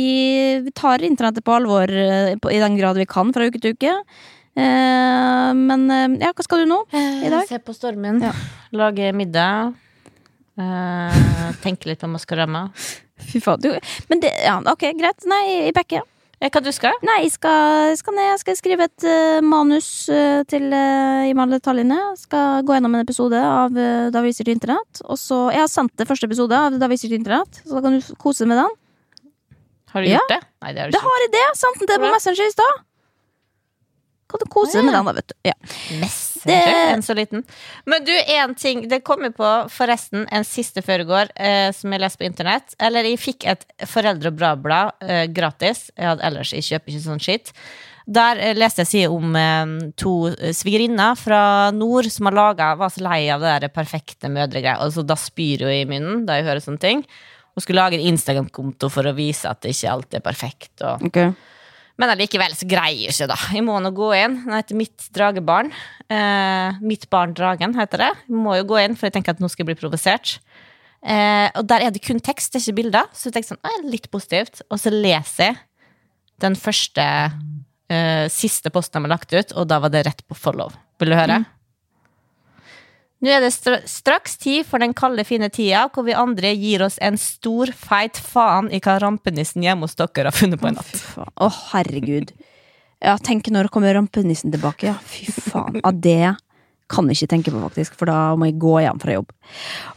vi 0.67 0.75
tar 0.77 1.05
internettet 1.05 1.45
på 1.45 1.55
alvor 1.57 1.89
eh, 1.89 2.35
i 2.37 2.61
den 2.61 2.77
grad 2.77 3.01
vi 3.01 3.09
kan 3.09 3.33
fra 3.33 3.49
uke 3.49 3.61
til 3.63 3.73
uke. 3.77 3.95
Eh, 4.53 5.49
men 5.57 5.87
ja, 6.21 6.29
hva 6.29 6.45
skal 6.45 6.63
du 6.63 6.69
nå 6.69 6.83
i 6.93 7.31
dag? 7.33 7.47
Se 7.49 7.57
på 7.63 7.73
stormen. 7.73 8.21
Ja. 8.21 8.35
Lage 8.77 9.09
middag. 9.17 9.73
Eh, 10.61 11.21
tenke 11.63 11.89
litt 11.89 12.03
på 12.03 12.11
maskorama. 12.11 12.67
Fy 13.23 13.41
faen. 13.41 13.61
Du, 13.63 13.71
men 14.11 14.21
det, 14.21 14.33
ja, 14.45 14.59
ok, 14.61 14.91
greit. 14.99 15.25
Nei, 15.29 15.45
i 15.69 15.73
backer. 15.73 16.05
Eh, 16.43 16.49
Hva 16.51 16.59
du 16.59 16.71
skal? 16.75 16.97
Nei, 17.07 17.21
jeg 17.23 17.31
skal, 17.37 17.93
skal 17.95 18.15
ned. 18.17 18.25
Jeg 18.33 18.39
skal 18.41 18.57
skrive 18.59 18.87
et 18.89 19.05
uh, 19.07 19.39
manus 19.47 19.87
uh, 20.11 20.41
til 20.51 20.65
uh, 20.75 21.23
Imal 21.29 21.53
detaljene. 21.55 21.99
Skal 22.19 22.65
gå 22.67 22.75
gjennom 22.75 22.97
en 22.97 23.03
episode 23.05 23.39
av 23.39 23.71
uh, 23.77 24.09
Da 24.11 24.19
vi 24.25 24.33
viser 24.33 24.49
til 24.49 24.57
internett. 24.57 24.99
Og 25.07 25.15
så, 25.21 25.45
Jeg 25.55 25.63
har 25.63 25.71
sendt 25.71 25.95
det 26.01 26.07
første 26.09 26.27
episode 26.27 26.57
av 26.57 26.75
Da 26.81 26.89
vi 26.91 26.97
viser 26.97 27.07
til 27.13 27.21
internett, 27.21 27.61
så 27.63 27.77
da 27.77 27.83
kan 27.87 27.95
du 27.95 28.11
kose 28.19 28.43
deg 28.43 28.51
med 28.51 28.59
den. 28.59 28.75
Har 29.93 30.01
du 30.03 30.09
Ja. 30.09 30.19
gjort 30.19 30.33
det? 30.35 30.41
Nei, 30.65 30.73
det 30.73 30.81
har 30.83 30.91
du 30.91 30.97
Det 30.97 31.03
har 31.05 31.23
jeg 31.23 31.31
det! 31.37 31.45
Sendte 31.63 31.87
det 31.93 31.99
på 32.01 32.11
Messenger 32.11 32.47
i 32.49 32.53
stad. 32.57 32.83
Kan 34.33 34.41
du 34.43 34.49
kose 34.51 34.73
deg 34.79 34.87
med 34.89 34.95
den, 34.97 35.05
da, 35.05 35.13
vet 35.21 35.31
du. 35.31 35.35
Ja. 35.47 35.53
Messenger, 36.49 36.73
Det- 36.87 36.93
en 36.93 37.01
så 37.05 37.15
liten. 37.15 37.43
Men 37.85 38.03
du, 38.05 38.11
en 38.11 38.55
ting 38.55 38.87
Det 38.87 39.03
kom 39.03 39.23
jo 39.23 39.31
på 39.31 39.51
forresten 39.69 40.27
en 40.31 40.43
siste 40.43 40.81
Føregård 40.81 41.31
eh, 41.35 41.71
som 41.71 41.91
jeg 41.91 42.01
leste 42.03 42.17
på 42.21 42.25
internett. 42.29 42.75
Eller 42.79 43.03
jeg 43.03 43.19
fikk 43.19 43.45
et 43.47 43.65
Foreldre 43.87 44.27
og 44.33 44.37
bra-blad 44.37 44.91
eh, 45.01 45.25
gratis. 45.27 45.89
Jeg 45.97 46.05
hadde 46.11 46.23
ellers 46.23 46.51
jeg 46.53 46.63
kjøper 46.63 46.91
ikke 46.93 47.05
sånn 47.07 47.21
skitt. 47.23 47.53
Der 48.05 48.35
eh, 48.43 48.53
leste 48.59 48.83
jeg 48.83 48.87
side 48.91 49.09
om 49.15 49.35
eh, 49.39 49.91
to 49.95 50.27
eh, 50.33 50.51
svigerinner 50.51 51.15
fra 51.15 51.71
nord 51.71 52.09
som 52.11 52.27
har 52.27 52.33
laget, 52.35 52.77
var 52.77 52.89
så 52.91 53.01
lei 53.05 53.21
av 53.31 53.39
det 53.45 53.53
der 53.63 53.69
perfekte 53.71 54.27
mødregreia. 54.27 54.75
Altså, 54.83 55.05
da 55.07 55.15
spyr 55.15 55.63
hun 55.63 55.71
i 55.77 55.85
munnen 55.85 56.25
da 56.27 56.35
jeg 56.41 56.49
hører 56.49 56.59
sånne 56.65 56.79
ting. 56.83 57.05
Hun 57.53 57.61
skulle 57.61 57.79
lage 57.83 57.99
en 58.01 58.07
Instagram-konto 58.11 58.89
for 58.91 59.05
å 59.05 59.13
vise 59.15 59.45
at 59.47 59.61
det 59.61 59.75
ikke 59.75 59.91
alltid 59.91 60.19
er 60.19 60.25
perfekt. 60.25 60.71
Og 60.81 61.03
Ok. 61.07 61.19
Men 62.01 62.09
allikevel 62.09 62.55
så 62.57 62.65
greier 62.69 63.05
jeg 63.05 63.13
ikke, 63.13 63.29
da. 63.29 63.37
Jeg 63.53 63.65
må 63.65 63.75
nå 63.83 63.91
gå 63.93 64.09
inn. 64.17 64.39
Den 64.47 64.55
heter 64.55 64.77
Mitt 64.79 65.07
dragebarn. 65.13 65.69
Eh, 66.09 66.79
mitt 66.81 67.05
barn 67.13 67.35
dragen, 67.37 67.75
heter 67.77 68.01
det. 68.01 68.11
Jeg 68.27 68.43
må 68.45 68.55
jo 68.57 68.65
gå 68.73 68.79
inn, 68.81 68.97
for 68.97 69.07
jeg 69.07 69.17
tenker 69.17 69.35
at 69.35 69.43
nå 69.43 69.49
skal 69.51 69.63
jeg 69.63 69.71
bli 69.71 69.79
provosert. 69.83 70.37
Eh, 71.03 71.49
og 71.59 71.67
der 71.69 71.85
er 71.85 71.93
det 71.93 72.01
kun 72.05 72.21
tekst, 72.23 72.53
det 72.53 72.61
er 72.61 72.65
ikke 72.65 72.79
bilder. 72.81 73.11
Så 73.13 73.29
jeg 73.29 73.37
tenker 73.37 73.53
sånn, 73.53 73.61
«Å, 73.61 73.75
litt 73.93 74.09
positivt. 74.13 74.63
Og 74.71 74.81
så 74.81 74.93
leser 74.93 75.51
jeg 75.51 75.59
den 76.43 76.57
første 76.59 77.05
eh, 77.93 78.25
siste 78.33 78.73
posten 78.73 78.99
de 79.03 79.07
har 79.07 79.13
lagt 79.15 79.35
ut, 79.35 79.53
og 79.53 79.69
da 79.69 79.79
var 79.83 79.93
det 79.93 80.05
rett 80.07 80.25
på 80.27 80.37
follow. 80.37 80.73
Vil 81.01 81.13
du 81.13 81.17
høre? 81.19 81.43
Nå 83.23 83.31
er 83.31 83.39
det 83.39 83.53
straks 83.87 84.35
tid 84.41 84.65
for 84.67 84.83
den 84.83 84.91
kalde, 84.97 85.23
fine 85.23 85.47
tida 85.53 85.85
hvor 85.93 86.03
vi 86.03 86.15
andre 86.17 86.51
gir 86.59 86.83
oss 86.83 86.97
en 86.99 87.15
stor, 87.19 87.71
feit 87.71 88.19
faen 88.19 88.67
i 88.67 88.81
hva 88.83 88.97
rampenissen 88.99 89.63
hjemme 89.63 89.87
hos 89.87 89.95
dere 89.95 90.27
har 90.27 90.35
funnet 90.35 90.59
på 90.59 90.67
i 90.67 90.75
natt. 90.75 90.91
Å, 91.15 91.47
oh, 91.47 91.61
herregud. 91.71 92.33
Ja, 93.03 93.15
tenk 93.19 93.47
når 93.51 93.71
kommer 93.71 93.95
rampenissen 93.95 94.51
tilbake. 94.51 94.91
Ja, 94.91 94.97
fy 95.07 95.31
faen. 95.31 95.79
Ja, 95.79 95.91
det 95.95 96.35
kan 96.91 97.07
jeg 97.07 97.21
ikke 97.21 97.31
tenke 97.31 97.53
på, 97.53 97.61
faktisk, 97.63 97.95
for 97.99 98.11
da 98.11 98.35
må 98.39 98.49
jeg 98.49 98.59
gå 98.61 98.73
hjem 98.83 98.99
fra 99.01 99.15
jobb. 99.15 99.31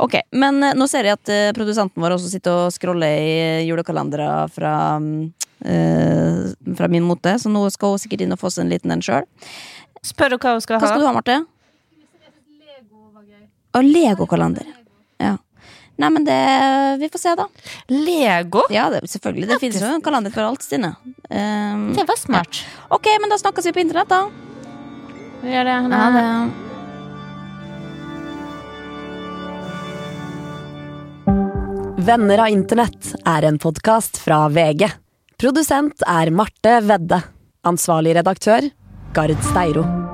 Ok, 0.02 0.20
Men 0.38 0.62
eh, 0.62 0.76
nå 0.78 0.86
ser 0.90 1.08
jeg 1.08 1.18
at 1.18 1.32
uh, 1.32 1.50
produsenten 1.56 2.02
vår 2.02 2.14
også 2.16 2.30
sitter 2.30 2.66
og 2.66 2.74
scroller 2.74 3.18
i 3.26 3.66
julekalendere 3.66 4.30
fra, 4.54 4.76
eh, 5.66 6.46
fra 6.78 6.90
min 6.92 7.04
mote, 7.06 7.34
så 7.42 7.52
nå 7.52 7.66
skal 7.74 7.96
hun 7.96 8.02
sikkert 8.06 8.24
inn 8.24 8.38
og 8.38 8.40
få 8.40 8.54
seg 8.54 8.64
en 8.64 8.72
liten 8.72 8.94
en 8.94 9.04
sjøl. 9.04 9.28
Spør 10.06 10.38
hva 10.38 10.54
hun 10.54 10.64
skal 10.64 10.78
ha. 10.78 10.84
Hva 10.86 10.94
skal 10.94 11.02
du 11.02 11.10
ha, 11.10 11.14
Marte? 11.18 11.40
Og 13.76 13.84
Lego-kalender. 13.84 14.66
Ja. 15.20 15.34
Nei, 16.00 16.10
men 16.12 16.24
det 16.28 16.36
Vi 17.00 17.08
får 17.12 17.20
se, 17.22 17.34
da. 17.38 17.46
Lego? 17.92 18.64
Ja, 18.72 18.88
det, 18.92 19.02
selvfølgelig. 19.08 19.48
Det 19.52 19.60
finnes 19.62 19.80
jo 19.82 19.94
en 19.94 20.04
kalender 20.04 20.32
for 20.32 20.48
alt, 20.48 20.64
Stine. 20.64 20.94
Um, 21.30 21.92
Det 21.96 22.04
var 22.08 22.16
smart. 22.20 22.64
ok, 22.90 23.06
men 23.20 23.32
da 23.32 23.38
snakkes 23.40 23.68
vi 23.68 23.72
på 23.76 23.84
internett, 23.84 24.08
da. 24.12 24.24
Vi 25.42 25.52
gjør 25.52 25.68
det. 25.68 25.76
Ha 25.92 26.06
det. 26.16 26.26
Venner 32.06 32.38
av 32.38 32.48
internett 32.48 33.14
er 33.26 33.42
en 33.48 33.58
podkast 33.58 34.20
fra 34.22 34.46
VG. 34.48 34.88
Produsent 35.40 36.02
er 36.06 36.30
Marte 36.30 36.78
Vedde. 36.86 37.22
Ansvarlig 37.66 38.14
redaktør, 38.20 38.70
Gard 39.16 39.42
Steiro. 39.50 40.05